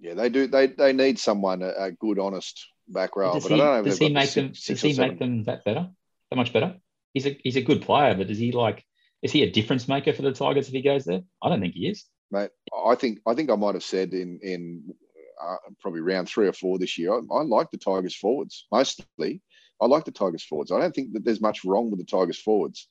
Yeah, 0.00 0.14
they 0.14 0.28
do. 0.28 0.46
They 0.48 0.66
they 0.66 0.92
need 0.92 1.18
someone 1.18 1.62
a, 1.62 1.68
a 1.68 1.92
good, 1.92 2.18
honest 2.18 2.66
back 2.88 3.14
row. 3.14 3.32
does 3.34 3.44
but 3.44 3.52
he, 3.52 3.60
I 3.60 3.64
don't 3.64 3.84
know. 3.84 3.84
does 3.88 3.98
he 3.98 4.08
make 4.08 4.32
them? 4.32 4.54
six- 4.54 4.66
does 4.66 4.82
he 4.82 4.92
seven. 4.94 5.10
make 5.10 5.18
them 5.20 5.44
that 5.44 5.64
better? 5.64 5.88
That 6.30 6.36
much 6.36 6.52
better? 6.52 6.76
He's 7.14 7.26
a 7.26 7.38
he's 7.42 7.56
a 7.56 7.62
good 7.62 7.82
player, 7.82 8.14
but 8.14 8.26
does 8.26 8.38
he 8.38 8.50
like? 8.52 8.84
Is 9.22 9.30
he 9.30 9.44
a 9.44 9.50
difference 9.50 9.86
maker 9.86 10.12
for 10.12 10.22
the 10.22 10.32
Tigers 10.32 10.66
if 10.66 10.72
he 10.72 10.82
goes 10.82 11.04
there? 11.04 11.20
I 11.40 11.48
don't 11.48 11.60
think 11.60 11.74
he 11.74 11.86
is. 11.86 12.04
mate? 12.32 12.50
I 12.76 12.96
think 12.96 13.20
I 13.24 13.34
think 13.34 13.50
I 13.50 13.54
might 13.54 13.76
have 13.76 13.84
said 13.84 14.12
in 14.12 14.40
in 14.42 14.94
uh, 15.42 15.56
probably 15.80 16.00
round 16.00 16.28
three 16.28 16.46
or 16.46 16.52
four 16.52 16.78
this 16.78 16.98
year. 16.98 17.12
I, 17.12 17.20
I 17.32 17.42
like 17.42 17.70
the 17.70 17.78
Tigers 17.78 18.14
forwards 18.14 18.66
mostly. 18.70 19.40
I 19.80 19.86
like 19.86 20.04
the 20.04 20.12
Tigers 20.12 20.44
forwards. 20.44 20.70
I 20.70 20.78
don't 20.78 20.94
think 20.94 21.12
that 21.12 21.24
there's 21.24 21.40
much 21.40 21.64
wrong 21.64 21.90
with 21.90 21.98
the 21.98 22.06
Tigers 22.06 22.38
forwards. 22.38 22.88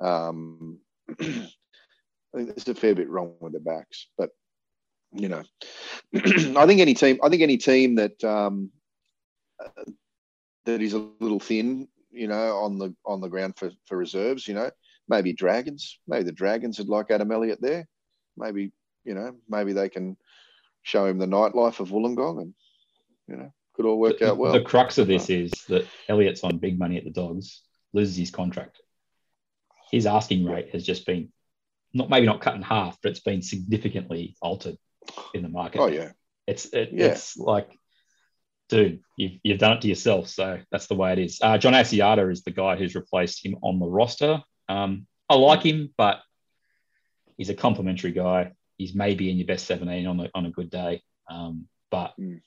Um, 0.00 0.80
I 1.20 1.24
think 2.34 2.48
there's 2.48 2.68
a 2.68 2.74
fair 2.74 2.94
bit 2.94 3.08
wrong 3.08 3.34
with 3.40 3.52
the 3.52 3.60
backs, 3.60 4.08
but 4.18 4.30
you 5.12 5.28
know, 5.28 5.42
I 6.14 6.66
think 6.66 6.80
any 6.80 6.94
team. 6.94 7.18
I 7.22 7.28
think 7.28 7.42
any 7.42 7.56
team 7.56 7.94
that 7.94 8.22
um, 8.24 8.70
that 10.64 10.82
is 10.82 10.94
a 10.94 11.06
little 11.20 11.38
thin, 11.38 11.86
you 12.10 12.26
know, 12.26 12.56
on 12.56 12.78
the 12.78 12.94
on 13.06 13.20
the 13.20 13.28
ground 13.28 13.54
for 13.56 13.70
for 13.86 13.96
reserves, 13.96 14.48
you 14.48 14.54
know, 14.54 14.70
maybe 15.08 15.32
Dragons. 15.32 16.00
Maybe 16.08 16.24
the 16.24 16.32
Dragons 16.32 16.78
would 16.78 16.88
like 16.88 17.12
Adam 17.12 17.30
Elliott 17.30 17.60
there. 17.60 17.86
Maybe 18.36 18.72
you 19.04 19.14
know, 19.14 19.36
maybe 19.48 19.72
they 19.72 19.88
can 19.88 20.16
show 20.84 21.06
him 21.06 21.18
the 21.18 21.26
nightlife 21.26 21.80
of 21.80 21.88
Wollongong, 21.90 22.40
and 22.42 22.54
you 23.26 23.36
know, 23.36 23.52
could 23.74 23.86
all 23.86 23.98
work 23.98 24.20
the, 24.20 24.30
out 24.30 24.36
well. 24.38 24.52
the 24.52 24.60
crux 24.62 24.98
of 24.98 25.08
this 25.08 25.28
is 25.28 25.50
that 25.68 25.86
Elliott's 26.08 26.44
on 26.44 26.58
big 26.58 26.78
money 26.78 26.96
at 26.96 27.04
the 27.04 27.10
Dogs, 27.10 27.62
loses 27.92 28.16
his 28.16 28.30
contract. 28.30 28.80
His 29.90 30.06
asking 30.06 30.44
rate 30.44 30.70
has 30.70 30.84
just 30.84 31.04
been 31.06 31.32
not 31.92 32.10
maybe 32.10 32.26
not 32.26 32.40
cut 32.40 32.54
in 32.54 32.62
half, 32.62 32.98
but 33.02 33.10
it's 33.10 33.20
been 33.20 33.42
significantly 33.42 34.36
altered 34.40 34.76
in 35.32 35.42
the 35.42 35.48
market. 35.48 35.80
oh 35.80 35.86
yeah, 35.86 36.12
It's 36.46 36.66
it, 36.66 36.90
Yeah. 36.92 37.06
it's 37.06 37.36
like, 37.36 37.70
dude, 38.68 39.00
you've, 39.16 39.38
you've 39.42 39.58
done 39.58 39.72
it 39.76 39.80
to 39.82 39.88
yourself. 39.88 40.28
So 40.28 40.60
that's 40.70 40.86
the 40.86 40.94
way 40.96 41.12
it 41.12 41.18
is. 41.18 41.38
Uh, 41.40 41.58
John 41.58 41.72
Asiata 41.72 42.30
is 42.30 42.42
the 42.42 42.50
guy 42.50 42.76
who's 42.76 42.94
replaced 42.94 43.44
him 43.44 43.56
on 43.62 43.78
the 43.78 43.86
roster. 43.86 44.42
Um, 44.68 45.06
I 45.28 45.36
like 45.36 45.62
him, 45.62 45.94
but 45.96 46.20
he's 47.36 47.50
a 47.50 47.54
complimentary 47.54 48.12
guy. 48.12 48.52
He's 48.84 48.94
maybe 48.94 49.30
in 49.30 49.38
your 49.38 49.46
best 49.46 49.64
17 49.66 50.06
on 50.06 50.20
a, 50.20 50.30
on 50.34 50.44
a 50.44 50.50
good 50.50 50.68
day. 50.68 51.02
Um, 51.30 51.68
but 51.90 52.12
Mm. 52.20 52.42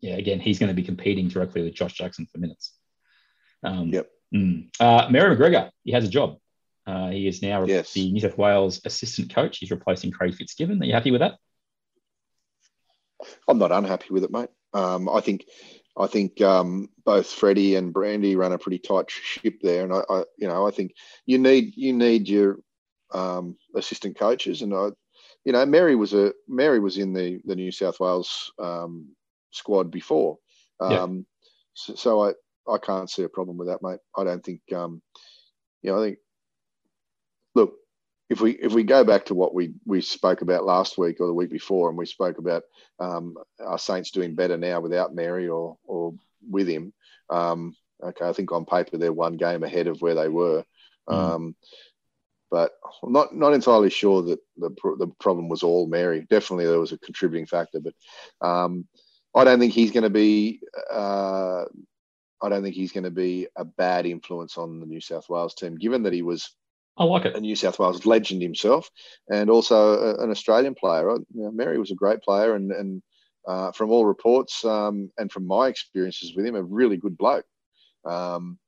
yeah, 0.00 0.16
again, 0.16 0.40
he's 0.40 0.58
going 0.58 0.68
to 0.68 0.74
be 0.74 0.82
competing 0.82 1.28
directly 1.28 1.60
with 1.62 1.74
Josh 1.74 1.92
Jackson 1.92 2.26
for 2.26 2.38
minutes. 2.38 2.72
Um, 3.62 3.90
Yep. 3.90 4.10
mm. 4.34 4.70
Uh, 4.80 5.08
Mary 5.10 5.36
McGregor, 5.36 5.70
he 5.82 5.92
has 5.92 6.04
a 6.06 6.08
job. 6.08 6.38
Uh, 6.86 7.10
he 7.10 7.28
is 7.28 7.42
now 7.42 7.64
Yes. 7.66 7.92
the 7.92 8.10
New 8.10 8.20
South 8.20 8.38
Wales 8.38 8.80
assistant 8.86 9.34
coach. 9.34 9.58
He's 9.58 9.70
replacing 9.70 10.10
Craig 10.10 10.34
Fitzgibbon. 10.34 10.80
Are 10.82 10.86
you 10.86 10.94
happy 10.94 11.10
with 11.10 11.20
that? 11.20 11.34
I'm 13.46 13.58
not 13.58 13.72
unhappy 13.72 14.08
with 14.10 14.24
it, 14.24 14.30
mate. 14.30 14.48
Um, 14.72 15.08
I 15.10 15.20
think, 15.20 15.44
I 15.98 16.06
think 16.06 16.40
um, 16.40 16.88
both 17.04 17.26
Freddie 17.30 17.74
and 17.76 17.92
Brandy 17.92 18.36
run 18.36 18.52
a 18.52 18.58
pretty 18.58 18.78
tight 18.78 19.10
ship 19.10 19.58
there, 19.60 19.84
and 19.84 19.92
I, 19.92 20.00
I 20.08 20.24
you 20.38 20.48
know, 20.48 20.66
I 20.66 20.70
think 20.70 20.94
you 21.26 21.36
need 21.38 21.74
you 21.76 21.92
need 21.92 22.26
your 22.28 22.58
um, 23.12 23.56
assistant 23.76 24.18
coaches, 24.18 24.62
and 24.62 24.72
I, 24.74 24.88
you 25.44 25.52
know, 25.52 25.64
Mary 25.66 25.94
was 25.94 26.14
a 26.14 26.32
Mary 26.48 26.80
was 26.80 26.98
in 26.98 27.12
the 27.12 27.40
the 27.44 27.56
New 27.56 27.70
South 27.70 28.00
Wales 28.00 28.52
um, 28.58 29.08
squad 29.50 29.90
before, 29.90 30.38
Yeah. 30.80 31.02
um, 31.02 31.26
so, 31.74 31.94
so 31.94 32.22
I 32.22 32.32
I 32.66 32.78
can't 32.78 33.10
see 33.10 33.22
a 33.24 33.28
problem 33.28 33.56
with 33.58 33.68
that, 33.68 33.82
mate. 33.82 34.00
I 34.16 34.24
don't 34.24 34.42
think, 34.42 34.60
um, 34.72 35.02
you 35.82 35.90
know, 35.90 36.00
I 36.00 36.06
think, 36.06 36.18
look, 37.54 37.74
if 38.30 38.40
we 38.40 38.52
if 38.52 38.72
we 38.72 38.82
go 38.84 39.04
back 39.04 39.26
to 39.26 39.34
what 39.34 39.54
we 39.54 39.74
we 39.84 40.00
spoke 40.00 40.40
about 40.40 40.64
last 40.64 40.96
week 40.96 41.20
or 41.20 41.26
the 41.26 41.34
week 41.34 41.50
before, 41.50 41.88
and 41.88 41.98
we 41.98 42.06
spoke 42.06 42.38
about 42.38 42.62
um, 42.98 43.36
our 43.60 43.78
Saints 43.78 44.10
doing 44.10 44.34
better 44.34 44.56
now 44.56 44.80
without 44.80 45.14
Mary 45.14 45.48
or 45.48 45.76
or 45.84 46.14
with 46.50 46.66
him. 46.68 46.92
Um, 47.28 47.76
okay, 48.02 48.26
I 48.26 48.32
think 48.32 48.50
on 48.50 48.64
paper 48.64 48.96
they're 48.96 49.12
one 49.12 49.36
game 49.36 49.62
ahead 49.62 49.86
of 49.88 50.00
where 50.00 50.14
they 50.14 50.28
were, 50.28 50.64
Mm. 51.06 51.12
um, 51.14 51.56
but 52.54 52.70
I'm 53.02 53.12
not 53.12 53.34
not 53.34 53.52
entirely 53.52 53.90
sure 53.90 54.22
that 54.22 54.38
the 54.58 54.70
the 54.96 55.08
problem 55.18 55.48
was 55.48 55.64
all 55.64 55.88
Mary. 55.88 56.24
Definitely 56.30 56.66
there 56.66 56.78
was 56.78 56.92
a 56.92 56.98
contributing 56.98 57.46
factor, 57.46 57.80
but 57.80 57.94
um, 58.46 58.86
I 59.34 59.42
don't 59.42 59.58
think 59.58 59.72
he's 59.72 59.90
going 59.90 60.04
to 60.04 60.08
be. 60.24 60.60
Uh, 60.88 61.64
I 62.40 62.48
don't 62.48 62.62
think 62.62 62.76
he's 62.76 62.92
going 62.92 63.10
to 63.10 63.10
be 63.10 63.48
a 63.56 63.64
bad 63.64 64.06
influence 64.06 64.56
on 64.56 64.78
the 64.78 64.86
New 64.86 65.00
South 65.00 65.28
Wales 65.28 65.56
team, 65.56 65.74
given 65.74 66.04
that 66.04 66.12
he 66.12 66.22
was 66.22 66.54
I 66.96 67.02
like 67.02 67.24
it. 67.24 67.34
a 67.34 67.40
New 67.40 67.56
South 67.56 67.80
Wales 67.80 68.06
legend 68.06 68.40
himself, 68.40 68.88
and 69.28 69.50
also 69.50 69.98
a, 69.98 70.22
an 70.22 70.30
Australian 70.30 70.76
player. 70.76 71.10
You 71.10 71.42
know, 71.42 71.50
Mary 71.50 71.80
was 71.80 71.90
a 71.90 71.96
great 71.96 72.22
player, 72.22 72.54
and 72.54 72.70
and 72.70 73.02
uh, 73.48 73.72
from 73.72 73.90
all 73.90 74.06
reports 74.06 74.64
um, 74.64 75.10
and 75.18 75.32
from 75.32 75.44
my 75.44 75.66
experiences 75.66 76.36
with 76.36 76.46
him, 76.46 76.54
a 76.54 76.62
really 76.62 76.98
good 76.98 77.18
bloke. 77.18 77.46
Um, 78.04 78.60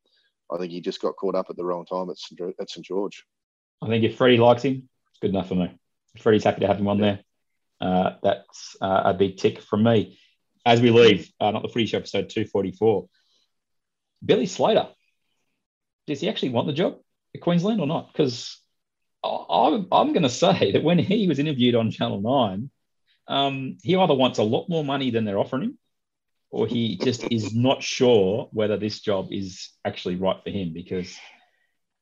I 0.50 0.58
think 0.58 0.72
he 0.72 0.80
just 0.80 1.00
got 1.00 1.14
caught 1.14 1.36
up 1.36 1.50
at 1.50 1.56
the 1.56 1.64
wrong 1.64 1.86
time 1.86 2.10
at 2.10 2.18
St. 2.18 2.40
at 2.58 2.68
St 2.68 2.84
George. 2.84 3.24
I 3.82 3.88
think 3.88 4.04
if 4.04 4.16
Freddie 4.16 4.38
likes 4.38 4.62
him, 4.62 4.88
it's 5.10 5.18
good 5.20 5.30
enough 5.30 5.48
for 5.48 5.54
me. 5.54 5.76
If 6.14 6.22
Freddie's 6.22 6.44
happy 6.44 6.60
to 6.60 6.66
have 6.66 6.78
him 6.78 6.88
on 6.88 7.00
there, 7.00 7.20
uh, 7.80 8.12
that's 8.22 8.76
uh, 8.80 9.02
a 9.06 9.14
big 9.14 9.36
tick 9.36 9.60
from 9.60 9.82
me. 9.82 10.18
As 10.64 10.80
we 10.80 10.90
leave, 10.90 11.30
uh, 11.40 11.50
not 11.50 11.62
the 11.62 11.68
footy 11.68 11.86
show 11.86 11.98
episode 11.98 12.28
244, 12.28 13.08
Billy 14.24 14.46
Slater, 14.46 14.88
does 16.06 16.20
he 16.20 16.28
actually 16.28 16.48
want 16.50 16.66
the 16.66 16.72
job 16.72 16.98
at 17.34 17.40
Queensland 17.40 17.80
or 17.80 17.86
not? 17.86 18.12
Because 18.12 18.60
I'm, 19.22 19.86
I'm 19.92 20.12
going 20.12 20.22
to 20.22 20.28
say 20.28 20.72
that 20.72 20.82
when 20.82 20.98
he 20.98 21.28
was 21.28 21.38
interviewed 21.38 21.74
on 21.74 21.90
Channel 21.90 22.20
9, 22.20 22.70
um, 23.28 23.78
he 23.82 23.96
either 23.96 24.14
wants 24.14 24.38
a 24.38 24.44
lot 24.44 24.68
more 24.68 24.84
money 24.84 25.10
than 25.10 25.24
they're 25.24 25.38
offering 25.38 25.62
him, 25.62 25.78
or 26.50 26.66
he 26.66 26.96
just 26.96 27.24
is 27.30 27.54
not 27.54 27.82
sure 27.82 28.48
whether 28.52 28.76
this 28.76 29.00
job 29.00 29.28
is 29.30 29.70
actually 29.84 30.16
right 30.16 30.42
for 30.42 30.50
him 30.50 30.72
because 30.72 31.16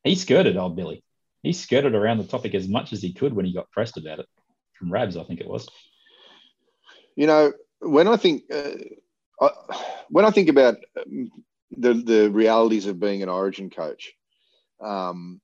he 0.04 0.14
skirted 0.14 0.56
old 0.56 0.76
Billy. 0.76 1.03
He 1.44 1.52
skirted 1.52 1.94
around 1.94 2.18
the 2.18 2.24
topic 2.24 2.54
as 2.54 2.68
much 2.68 2.92
as 2.92 3.02
he 3.02 3.12
could 3.12 3.34
when 3.34 3.44
he 3.44 3.52
got 3.52 3.70
pressed 3.70 3.96
about 3.96 4.18
it 4.18 4.26
from 4.78 4.92
Rabs, 4.92 5.16
I 5.16 5.24
think 5.24 5.40
it 5.40 5.48
was. 5.48 5.68
You 7.16 7.26
know, 7.26 7.52
when 7.80 8.08
I 8.08 8.16
think 8.16 8.42
uh, 8.52 8.72
I, 9.40 9.50
when 10.08 10.24
I 10.24 10.30
think 10.30 10.48
about 10.48 10.76
um, 10.98 11.30
the 11.70 11.94
the 11.94 12.30
realities 12.30 12.86
of 12.86 12.98
being 12.98 13.22
an 13.22 13.28
Origin 13.28 13.70
coach, 13.70 14.12
um, 14.82 15.40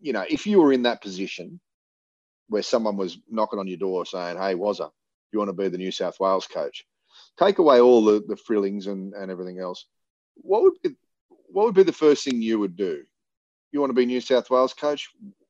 you 0.00 0.12
know, 0.12 0.24
if 0.28 0.46
you 0.46 0.60
were 0.60 0.72
in 0.72 0.82
that 0.82 1.02
position 1.02 1.60
where 2.48 2.62
someone 2.62 2.96
was 2.96 3.18
knocking 3.28 3.58
on 3.58 3.66
your 3.66 3.78
door 3.78 4.06
saying, 4.06 4.36
"Hey, 4.36 4.54
Wazza, 4.54 4.90
you 5.32 5.38
want 5.38 5.48
to 5.48 5.54
be 5.54 5.68
the 5.68 5.78
New 5.78 5.90
South 5.90 6.20
Wales 6.20 6.46
coach?" 6.46 6.84
Take 7.38 7.58
away 7.58 7.80
all 7.80 8.04
the 8.04 8.22
the 8.28 8.36
frillings 8.36 8.86
and 8.86 9.14
and 9.14 9.30
everything 9.30 9.58
else. 9.58 9.86
What 10.36 10.62
would 10.62 10.74
be, 10.82 10.90
what 11.28 11.64
would 11.64 11.74
be 11.74 11.82
the 11.82 11.92
first 11.92 12.24
thing 12.24 12.42
you 12.42 12.60
would 12.60 12.76
do? 12.76 13.02
You 13.72 13.80
want 13.80 13.90
to 13.90 13.94
be 13.94 14.06
New 14.06 14.20
South 14.20 14.50
Wales 14.50 14.72
coach? 14.72 15.08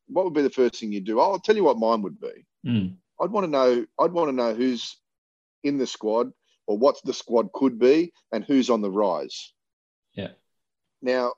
What 0.09 0.25
would 0.25 0.35
be 0.35 0.43
the 0.43 0.51
first 0.51 0.81
thing 0.81 0.93
you 0.93 1.01
do? 1.01 1.21
I'll 1.21 1.39
tell 1.39 1.57
you 1.57 1.65
what 1.65 1.79
mine 1.79 2.03
would 2.03 2.21
be. 2.21 2.47
Mm. 2.67 2.97
I'd 3.21 3.31
want 3.31 3.45
to 3.45 3.51
know. 3.51 3.87
I'd 3.99 4.13
want 4.13 4.29
to 4.29 4.35
know 4.35 4.55
who's 4.55 4.97
in 5.65 5.79
the 5.79 5.87
squad 5.87 6.33
or 6.67 6.79
what 6.79 6.97
the 7.05 7.13
squad 7.15 7.53
could 7.53 7.79
be 7.79 8.13
and 8.33 8.45
who's 8.45 8.71
on 8.71 8.81
the 8.81 8.91
rise. 8.91 9.53
Yeah. 10.15 10.31
Now, 11.03 11.33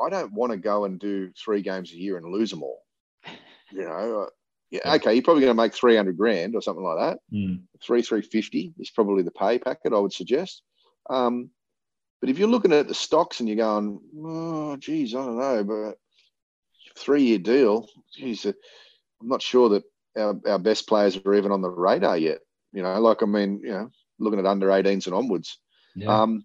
I 0.00 0.10
don't 0.10 0.32
want 0.32 0.52
to 0.52 0.58
go 0.58 0.84
and 0.84 0.98
do 0.98 1.30
three 1.32 1.62
games 1.62 1.92
a 1.92 1.96
year 1.96 2.16
and 2.16 2.32
lose 2.32 2.50
them 2.50 2.62
all. 2.62 2.82
You 3.72 3.82
know, 3.82 4.22
uh, 4.22 4.30
yeah, 4.70 4.80
Yeah. 4.84 4.94
okay, 4.94 5.14
you're 5.14 5.22
probably 5.22 5.42
going 5.42 5.56
to 5.56 5.62
make 5.62 5.74
300 5.74 6.16
grand 6.16 6.54
or 6.54 6.62
something 6.62 6.84
like 6.84 6.98
that. 6.98 7.18
Mm. 7.32 7.62
Three, 7.82 8.02
350 8.02 8.74
is 8.78 8.90
probably 8.90 9.22
the 9.22 9.30
pay 9.32 9.58
packet, 9.58 9.92
I 9.92 9.98
would 9.98 10.12
suggest. 10.12 10.62
Um, 11.10 11.50
but 12.20 12.30
if 12.30 12.38
you're 12.38 12.48
looking 12.48 12.72
at 12.72 12.86
the 12.88 12.94
stocks 12.94 13.40
and 13.40 13.48
you're 13.48 13.56
going, 13.56 14.00
oh, 14.24 14.76
geez, 14.76 15.14
I 15.14 15.24
don't 15.24 15.38
know, 15.38 15.64
but 15.64 15.98
three 16.96 17.22
year 17.24 17.38
deal, 17.38 17.88
geez, 18.14 18.46
uh, 18.46 18.52
I'm 19.20 19.28
not 19.28 19.42
sure 19.42 19.68
that 19.70 19.84
our, 20.16 20.38
our 20.46 20.58
best 20.58 20.86
players 20.86 21.18
are 21.24 21.34
even 21.34 21.52
on 21.52 21.62
the 21.62 21.70
radar 21.70 22.16
yet. 22.18 22.40
You 22.72 22.82
know, 22.82 23.00
like, 23.00 23.22
I 23.22 23.26
mean, 23.26 23.60
you 23.62 23.70
know, 23.70 23.90
looking 24.18 24.38
at 24.38 24.46
under 24.46 24.68
18s 24.68 25.06
and 25.06 25.14
onwards. 25.14 25.58
Yeah. 25.94 26.22
Um, 26.22 26.44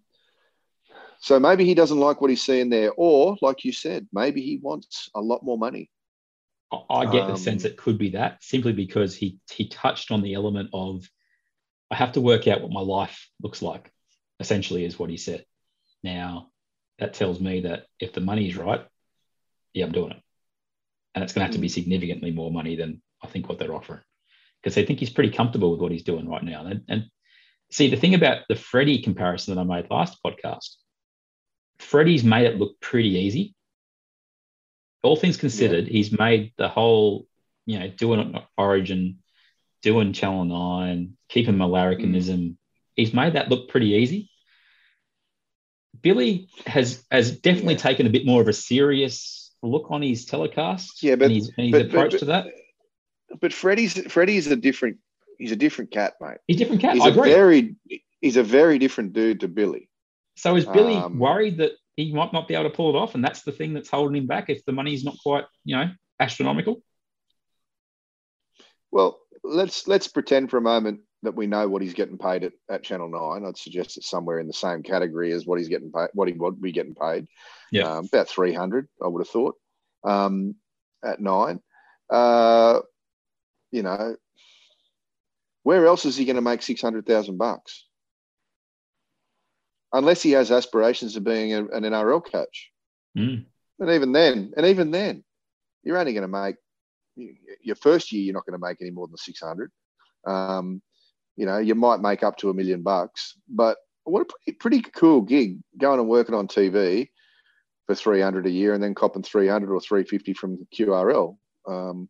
so 1.20 1.38
maybe 1.38 1.64
he 1.64 1.74
doesn't 1.74 2.00
like 2.00 2.20
what 2.20 2.30
he's 2.30 2.42
seeing 2.42 2.68
there, 2.68 2.90
or 2.96 3.36
like 3.42 3.64
you 3.64 3.72
said, 3.72 4.08
maybe 4.12 4.42
he 4.42 4.58
wants 4.60 5.08
a 5.14 5.20
lot 5.20 5.44
more 5.44 5.58
money. 5.58 5.90
I- 6.88 7.04
get 7.04 7.26
the 7.26 7.36
sense 7.36 7.64
um, 7.64 7.70
it 7.70 7.76
could 7.76 7.98
be 7.98 8.10
that 8.10 8.42
simply 8.42 8.72
because 8.72 9.14
he 9.14 9.38
he 9.50 9.68
touched 9.68 10.10
on 10.10 10.22
the 10.22 10.34
element 10.34 10.70
of 10.72 11.08
I 11.90 11.96
have 11.96 12.12
to 12.12 12.20
work 12.20 12.48
out 12.48 12.62
what 12.62 12.72
my 12.72 12.80
life 12.80 13.28
looks 13.42 13.60
like. 13.60 13.92
Essentially, 14.40 14.84
is 14.84 14.98
what 14.98 15.10
he 15.10 15.18
said. 15.18 15.44
Now, 16.02 16.50
that 16.98 17.14
tells 17.14 17.38
me 17.38 17.60
that 17.60 17.86
if 18.00 18.12
the 18.14 18.20
money 18.20 18.48
is 18.48 18.56
right, 18.56 18.84
yeah, 19.74 19.84
I'm 19.84 19.92
doing 19.92 20.12
it, 20.12 20.21
and 21.14 21.22
it's 21.22 21.32
going 21.32 21.40
to 21.40 21.46
have 21.46 21.54
to 21.54 21.60
be 21.60 21.68
mm. 21.68 21.72
significantly 21.72 22.30
more 22.30 22.50
money 22.50 22.76
than 22.76 23.02
I 23.22 23.26
think 23.26 23.48
what 23.48 23.58
they're 23.58 23.74
offering, 23.74 24.02
because 24.62 24.78
I 24.78 24.84
think 24.84 24.98
he's 25.00 25.10
pretty 25.10 25.30
comfortable 25.30 25.70
with 25.72 25.80
what 25.80 25.92
he's 25.92 26.04
doing 26.04 26.28
right 26.28 26.42
now. 26.42 26.64
And, 26.66 26.82
and 26.88 27.04
see, 27.70 27.88
the 27.90 27.96
thing 27.96 28.14
about 28.14 28.42
the 28.48 28.56
Freddie 28.56 29.02
comparison 29.02 29.54
that 29.54 29.60
I 29.60 29.64
made 29.64 29.90
last 29.90 30.18
podcast, 30.24 30.76
Freddie's 31.78 32.24
made 32.24 32.46
it 32.46 32.58
look 32.58 32.80
pretty 32.80 33.10
easy 33.10 33.54
all 35.02 35.16
things 35.16 35.36
considered, 35.36 35.88
he's 35.88 36.16
made 36.16 36.52
the 36.56 36.68
whole, 36.68 37.26
you 37.66 37.78
know, 37.78 37.88
doing 37.88 38.38
Origin, 38.56 39.18
doing 39.82 40.12
Channel 40.12 40.44
Nine, 40.44 41.16
keeping 41.28 41.56
Malaricanism. 41.56 42.38
Mm. 42.38 42.56
He's 42.94 43.12
made 43.12 43.34
that 43.34 43.48
look 43.48 43.68
pretty 43.68 43.90
easy. 43.94 44.30
Billy 46.00 46.48
has 46.66 47.04
has 47.10 47.36
definitely 47.38 47.74
Yeah. 47.74 47.80
taken 47.80 48.06
a 48.06 48.10
bit 48.10 48.26
more 48.26 48.40
of 48.40 48.48
a 48.48 48.52
serious 48.52 49.41
look 49.62 49.90
on 49.90 50.02
his 50.02 50.24
telecast 50.24 51.02
Yeah, 51.02 51.14
but- 51.16 51.26
and 51.26 51.34
his, 51.34 51.48
and 51.56 51.66
his 51.66 51.72
but- 51.72 51.86
approach 51.86 52.10
but- 52.12 52.18
to 52.20 52.24
that. 52.26 52.46
But 53.40 53.52
Freddie's 53.52 53.98
Freddie's 54.12 54.46
a 54.48 54.56
different. 54.56 54.98
He's 55.38 55.52
a 55.52 55.56
different 55.56 55.90
cat, 55.90 56.14
mate. 56.20 56.36
He's 56.46 56.56
a 56.56 56.58
different 56.58 56.82
cat. 56.82 56.94
He's 56.94 57.02
I 57.02 57.08
a 57.08 57.12
agree. 57.12 57.30
very 57.30 57.76
he's 58.20 58.36
a 58.36 58.42
very 58.42 58.78
different 58.78 59.14
dude 59.14 59.40
to 59.40 59.48
Billy. 59.48 59.88
so 60.36 60.54
is 60.56 60.66
Billy 60.66 60.94
um, 60.96 61.18
worried 61.18 61.56
that 61.58 61.72
he 61.96 62.12
might 62.12 62.32
not 62.32 62.46
be 62.46 62.54
able 62.54 62.64
to 62.70 62.76
pull 62.76 62.94
it 62.94 62.98
off, 62.98 63.14
and 63.14 63.24
that's 63.24 63.42
the 63.42 63.52
thing 63.52 63.72
that's 63.72 63.88
holding 63.88 64.16
him 64.16 64.26
back 64.26 64.50
if 64.50 64.64
the 64.66 64.72
money's 64.72 65.02
not 65.04 65.16
quite, 65.22 65.44
you 65.64 65.76
know, 65.76 65.90
astronomical? 66.20 66.82
Well, 68.90 69.18
let's 69.42 69.88
let's 69.88 70.08
pretend 70.08 70.50
for 70.50 70.58
a 70.58 70.62
moment 70.62 71.00
that 71.22 71.36
we 71.36 71.46
know 71.46 71.68
what 71.68 71.82
he's 71.82 71.94
getting 71.94 72.18
paid 72.18 72.44
at, 72.44 72.52
at 72.68 72.82
Channel 72.82 73.08
Nine. 73.08 73.46
I'd 73.46 73.56
suggest 73.56 73.96
it's 73.96 74.10
somewhere 74.10 74.40
in 74.40 74.46
the 74.46 74.52
same 74.52 74.82
category 74.82 75.32
as 75.32 75.46
what 75.46 75.58
he's 75.58 75.68
getting 75.68 75.92
paid, 75.92 76.08
what 76.14 76.28
he 76.28 76.34
would 76.34 76.60
be 76.60 76.72
getting 76.72 76.94
paid. 76.94 77.26
Yeah. 77.70 77.84
um, 77.84 78.08
about 78.12 78.28
three 78.28 78.52
hundred, 78.52 78.88
I 79.02 79.08
would 79.08 79.20
have 79.20 79.28
thought. 79.28 79.54
Um, 80.04 80.56
at 81.04 81.20
nine, 81.20 81.60
uh, 82.10 82.80
you 83.70 83.82
know, 83.82 84.16
where 85.62 85.86
else 85.86 86.04
is 86.04 86.16
he 86.16 86.24
going 86.24 86.36
to 86.36 86.42
make 86.42 86.62
six 86.62 86.82
hundred 86.82 87.06
thousand 87.06 87.38
bucks? 87.38 87.86
Unless 89.92 90.22
he 90.22 90.32
has 90.32 90.50
aspirations 90.50 91.16
of 91.16 91.24
being 91.24 91.52
a, 91.52 91.58
an 91.66 91.84
NRL 91.84 92.24
coach. 92.24 92.70
Mm. 93.16 93.44
And 93.78 93.90
even 93.90 94.12
then, 94.12 94.52
and 94.56 94.66
even 94.66 94.90
then, 94.90 95.22
you're 95.82 95.98
only 95.98 96.14
going 96.14 96.22
to 96.22 96.28
make 96.28 96.56
your 97.62 97.76
first 97.76 98.10
year. 98.10 98.22
You're 98.22 98.34
not 98.34 98.46
going 98.46 98.58
to 98.58 98.66
make 98.66 98.78
any 98.80 98.90
more 98.90 99.06
than 99.06 99.16
six 99.16 99.40
hundred. 99.40 99.70
Um, 100.26 100.82
you 101.36 101.46
know, 101.46 101.58
you 101.58 101.74
might 101.74 102.00
make 102.00 102.22
up 102.22 102.36
to 102.38 102.50
a 102.50 102.54
million 102.54 102.82
bucks, 102.82 103.34
but 103.48 103.76
what 104.04 104.22
a 104.22 104.24
pretty, 104.24 104.56
pretty 104.58 104.80
cool 104.80 105.20
gig 105.22 105.58
going 105.78 106.00
and 106.00 106.08
working 106.08 106.34
on 106.34 106.48
TV 106.48 107.08
for 107.86 107.94
three 107.94 108.20
hundred 108.20 108.46
a 108.46 108.50
year, 108.50 108.74
and 108.74 108.82
then 108.82 108.94
copping 108.94 109.22
three 109.22 109.48
hundred 109.48 109.72
or 109.72 109.80
three 109.80 110.04
fifty 110.04 110.32
from 110.32 110.66
QRL. 110.74 111.36
Um, 111.66 112.08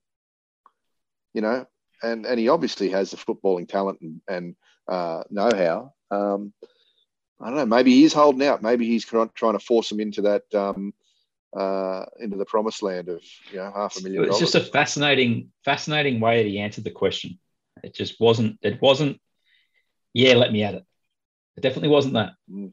you 1.34 1.40
know, 1.40 1.66
and 2.02 2.26
and 2.26 2.38
he 2.38 2.48
obviously 2.48 2.90
has 2.90 3.10
the 3.10 3.16
footballing 3.16 3.68
talent 3.68 3.98
and, 4.00 4.20
and 4.28 4.56
uh, 4.88 5.22
know-how. 5.30 5.92
Um, 6.10 6.52
I 7.40 7.46
don't 7.48 7.56
know. 7.56 7.66
Maybe 7.66 7.92
he's 7.92 8.12
holding 8.12 8.46
out. 8.46 8.62
Maybe 8.62 8.86
he's 8.86 9.04
trying 9.04 9.30
trying 9.34 9.54
to 9.58 9.64
force 9.64 9.90
him 9.90 10.00
into 10.00 10.22
that 10.22 10.42
um, 10.54 10.92
uh, 11.56 12.04
into 12.20 12.36
the 12.36 12.44
promised 12.44 12.82
land 12.82 13.08
of 13.08 13.22
you 13.50 13.58
know 13.58 13.72
half 13.74 13.96
a 13.98 14.02
million 14.02 14.22
It's 14.24 14.38
dollars. 14.38 14.52
just 14.52 14.54
a 14.54 14.70
fascinating, 14.72 15.50
fascinating 15.64 16.20
way 16.20 16.42
that 16.42 16.48
he 16.48 16.58
answered 16.58 16.84
the 16.84 16.90
question. 16.90 17.38
It 17.82 17.94
just 17.94 18.20
wasn't. 18.20 18.58
It 18.62 18.80
wasn't. 18.80 19.20
Yeah, 20.12 20.34
let 20.34 20.52
me 20.52 20.62
at 20.62 20.74
it. 20.74 20.84
It 21.56 21.60
definitely 21.60 21.88
wasn't 21.88 22.14
that. 22.14 22.32
Mm. 22.50 22.72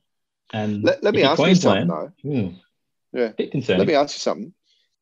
And 0.51 0.83
let, 0.83 1.03
let 1.03 1.13
me 1.13 1.23
ask 1.23 1.41
you 1.41 1.55
something 1.55 1.87
though. 1.87 2.11
hmm, 2.21 2.47
Yeah. 3.13 3.29
bit 3.29 3.51
concerning. 3.51 3.79
Let 3.79 3.87
me 3.87 3.93
ask 3.95 4.15
you 4.15 4.19
something. 4.19 4.53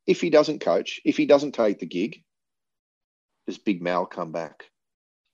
If 0.06 0.22
he 0.22 0.30
doesn't 0.30 0.60
coach, 0.60 1.02
if 1.06 1.18
he 1.18 1.26
doesn't 1.26 1.54
take 1.54 1.80
the 1.80 1.86
gig, 1.86 2.24
does 3.46 3.58
Big 3.58 3.82
Mal 3.82 4.06
come 4.06 4.32
back? 4.32 4.66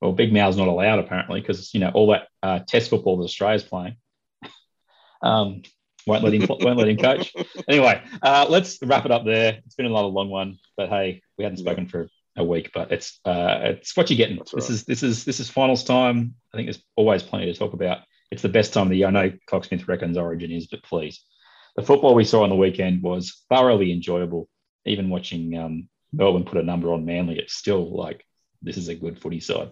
well, 0.03 0.11
Big 0.11 0.33
Mal's 0.33 0.57
not 0.57 0.67
allowed 0.67 0.99
apparently 0.99 1.39
because 1.39 1.73
you 1.73 1.79
know 1.79 1.89
all 1.93 2.07
that 2.07 2.27
uh, 2.43 2.59
Test 2.67 2.89
football 2.89 3.17
that 3.17 3.23
Australia's 3.23 3.63
playing. 3.63 3.95
um, 5.21 5.61
won't 6.05 6.23
let 6.23 6.33
him. 6.33 6.45
won't 6.49 6.77
let 6.77 6.89
him 6.89 6.97
coach. 6.97 7.33
Anyway, 7.69 8.03
uh, 8.21 8.45
let's 8.49 8.77
wrap 8.81 9.05
it 9.05 9.11
up 9.11 9.23
there. 9.23 9.61
It's 9.65 9.75
been 9.75 9.85
another 9.85 10.09
long 10.09 10.29
one, 10.29 10.59
but 10.75 10.89
hey, 10.89 11.21
we 11.37 11.45
hadn't 11.45 11.59
spoken 11.59 11.87
for 11.87 12.09
a 12.35 12.43
week, 12.43 12.71
but 12.73 12.91
it's 12.91 13.19
uh, 13.25 13.59
it's 13.63 13.95
what 13.95 14.09
you're 14.09 14.17
getting. 14.17 14.37
That's 14.37 14.51
this 14.51 14.69
right. 14.69 14.75
is 14.75 14.83
this 14.85 15.03
is 15.03 15.25
this 15.25 15.39
is 15.39 15.49
finals 15.49 15.83
time. 15.83 16.35
I 16.53 16.57
think 16.57 16.67
there's 16.67 16.83
always 16.95 17.23
plenty 17.23 17.51
to 17.51 17.57
talk 17.57 17.73
about. 17.73 17.99
It's 18.31 18.41
the 18.41 18.49
best 18.49 18.73
time 18.73 18.83
of 18.83 18.89
the 18.89 18.97
year. 18.97 19.07
I 19.07 19.11
know 19.11 19.31
Cocksmith 19.49 19.87
reckons 19.87 20.17
Origin 20.17 20.51
is, 20.51 20.67
but 20.67 20.83
please, 20.83 21.23
the 21.75 21.83
football 21.83 22.15
we 22.15 22.25
saw 22.25 22.43
on 22.43 22.49
the 22.49 22.55
weekend 22.55 23.03
was 23.03 23.43
thoroughly 23.49 23.91
enjoyable. 23.91 24.49
Even 24.85 25.09
watching 25.09 25.57
um, 25.57 25.89
Melbourne 26.11 26.43
put 26.43 26.57
a 26.57 26.63
number 26.63 26.91
on 26.91 27.05
Manly, 27.05 27.39
it's 27.39 27.53
still 27.53 27.95
like 27.95 28.25
this 28.61 28.77
is 28.77 28.87
a 28.87 28.95
good 28.95 29.21
footy 29.21 29.39
side. 29.39 29.71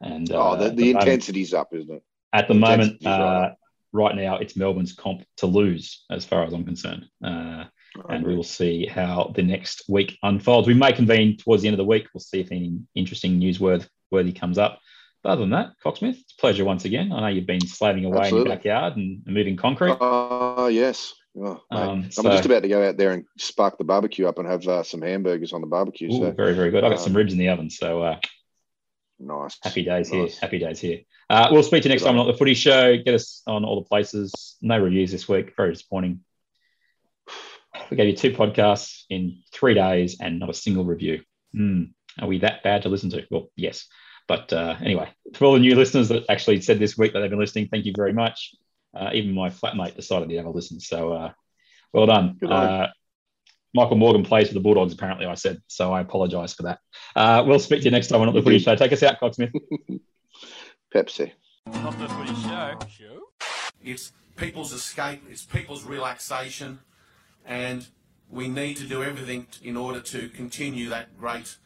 And 0.00 0.30
oh, 0.32 0.40
uh, 0.40 0.56
the, 0.56 0.64
at 0.66 0.76
the 0.76 0.92
moment- 0.92 1.08
intensity's 1.08 1.54
up, 1.54 1.68
isn't 1.72 1.94
it? 1.94 2.02
at 2.32 2.48
the 2.48 2.54
Intensity's 2.54 3.04
moment, 3.04 3.20
uh, 3.20 3.50
right. 3.92 4.16
now, 4.16 4.38
it's 4.38 4.56
Melbourne's 4.56 4.92
comp 4.92 5.24
to 5.38 5.46
lose, 5.46 6.04
as 6.10 6.24
far 6.24 6.44
as 6.44 6.52
I'm 6.52 6.64
concerned. 6.64 7.06
Uh, 7.22 7.64
and 8.08 8.26
we'll 8.26 8.42
see 8.42 8.86
how 8.86 9.32
the 9.34 9.42
next 9.42 9.84
week 9.88 10.18
unfolds. 10.22 10.68
We 10.68 10.74
may 10.74 10.92
convene 10.92 11.36
towards 11.36 11.62
the 11.62 11.68
end 11.68 11.74
of 11.74 11.78
the 11.78 11.84
week. 11.84 12.06
We'll 12.12 12.20
see 12.20 12.40
if 12.40 12.50
any 12.50 12.78
interesting 12.94 13.40
newsworthy 13.40 13.86
worthy 14.10 14.32
comes 14.32 14.58
up. 14.58 14.80
But 15.22 15.30
other 15.30 15.40
than 15.42 15.50
that, 15.50 15.70
Cocksmith, 15.84 16.20
it's 16.20 16.34
a 16.36 16.40
pleasure 16.40 16.64
once 16.64 16.84
again. 16.84 17.12
I 17.12 17.20
know 17.20 17.26
you've 17.28 17.46
been 17.46 17.66
slaving 17.66 18.04
away 18.04 18.16
in 18.16 18.22
Absolutely. 18.24 18.50
your 18.50 18.56
backyard 18.56 18.96
and 18.96 19.22
moving 19.26 19.56
concrete. 19.56 19.96
Oh, 20.00 20.66
yes. 20.66 21.14
Oh. 21.36 21.60
Um, 21.70 22.10
I'm 22.18 22.24
just 22.24 22.44
about 22.44 22.62
to 22.62 22.68
go 22.68 22.86
out 22.86 22.96
there 22.96 23.12
and 23.12 23.24
spark 23.38 23.78
the 23.78 23.84
barbecue 23.84 24.26
up 24.26 24.38
and 24.38 24.48
have 24.48 24.66
uh, 24.66 24.82
some 24.82 25.00
hamburgers 25.00 25.52
on 25.52 25.60
the 25.60 25.66
barbecue. 25.66 26.08
Ooh, 26.08 26.18
so 26.18 26.32
very, 26.32 26.54
very 26.54 26.70
good. 26.70 26.84
I've 26.84 26.90
got 26.90 27.00
some 27.00 27.12
um, 27.12 27.16
ribs 27.16 27.32
in 27.32 27.38
the 27.38 27.48
oven, 27.48 27.70
so 27.70 28.02
uh, 28.02 28.18
nice. 29.18 29.58
happy 29.62 29.84
days 29.84 30.10
here. 30.10 30.28
Happy 30.40 30.58
days 30.58 30.80
here. 30.80 31.00
Uh, 31.30 31.48
we'll 31.50 31.62
speak 31.62 31.82
to 31.84 31.88
you 31.88 31.94
next 31.94 32.02
Good 32.02 32.08
time 32.08 32.18
on 32.18 32.26
the 32.26 32.34
Footy 32.34 32.54
Show. 32.54 32.96
Get 32.98 33.14
us 33.14 33.42
on 33.46 33.64
all 33.64 33.80
the 33.80 33.88
places. 33.88 34.56
No 34.60 34.78
reviews 34.78 35.12
this 35.12 35.28
week. 35.28 35.54
Very 35.56 35.72
disappointing 35.72 36.20
we 37.90 37.96
gave 37.96 38.08
you 38.08 38.16
two 38.16 38.32
podcasts 38.32 39.04
in 39.08 39.42
three 39.52 39.74
days 39.74 40.18
and 40.20 40.38
not 40.38 40.50
a 40.50 40.54
single 40.54 40.84
review. 40.84 41.22
Mm, 41.54 41.92
are 42.20 42.28
we 42.28 42.38
that 42.40 42.62
bad 42.62 42.82
to 42.82 42.88
listen 42.88 43.10
to? 43.10 43.26
Well, 43.30 43.50
yes. 43.56 43.86
But 44.28 44.52
uh, 44.52 44.76
anyway, 44.82 45.10
for 45.34 45.46
all 45.46 45.54
the 45.54 45.58
new 45.58 45.74
listeners 45.74 46.08
that 46.08 46.24
actually 46.28 46.60
said 46.60 46.78
this 46.78 46.96
week 46.96 47.12
that 47.12 47.20
they've 47.20 47.30
been 47.30 47.38
listening, 47.38 47.68
thank 47.68 47.84
you 47.84 47.92
very 47.96 48.12
much. 48.12 48.54
Uh, 48.94 49.10
even 49.14 49.34
my 49.34 49.50
flatmate 49.50 49.96
decided 49.96 50.28
to 50.28 50.36
have 50.36 50.46
a 50.46 50.50
listen. 50.50 50.80
So 50.80 51.12
uh, 51.12 51.32
well 51.92 52.06
done. 52.06 52.38
Uh, 52.46 52.88
Michael 53.74 53.96
Morgan 53.96 54.22
plays 54.22 54.48
for 54.48 54.54
the 54.54 54.60
Bulldogs, 54.60 54.92
apparently, 54.92 55.26
I 55.26 55.34
said. 55.34 55.62
So 55.66 55.92
I 55.92 56.02
apologize 56.02 56.52
for 56.52 56.64
that. 56.64 56.78
Uh, 57.16 57.42
we'll 57.46 57.58
speak 57.58 57.80
to 57.80 57.84
you 57.86 57.90
next 57.90 58.08
time 58.08 58.20
on 58.20 58.32
the 58.34 58.42
Footy 58.42 58.58
Show. 58.58 58.76
Take 58.76 58.92
us 58.92 59.02
out, 59.02 59.18
Cogsmith. 59.20 59.52
Pepsi. 60.94 61.32
Not 61.66 61.98
the 61.98 62.08
Footy 62.08 62.34
Show. 62.42 63.22
It's 63.82 64.12
people's 64.36 64.72
escape, 64.72 65.22
it's 65.28 65.42
people's 65.42 65.84
relaxation 65.84 66.80
and 67.46 67.86
we 68.30 68.48
need 68.48 68.76
to 68.78 68.84
do 68.84 69.02
everything 69.02 69.46
in 69.62 69.76
order 69.76 70.00
to 70.00 70.28
continue 70.30 70.88
that 70.88 71.18
great 71.18 71.56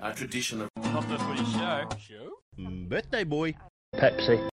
uh, 0.00 0.12
tradition 0.12 0.62
of. 0.62 0.68
Not 0.76 1.08
this 1.08 2.02
show. 2.02 2.30
Birthday 2.58 3.24
boy. 3.24 3.54
Pepsi. 3.94 4.48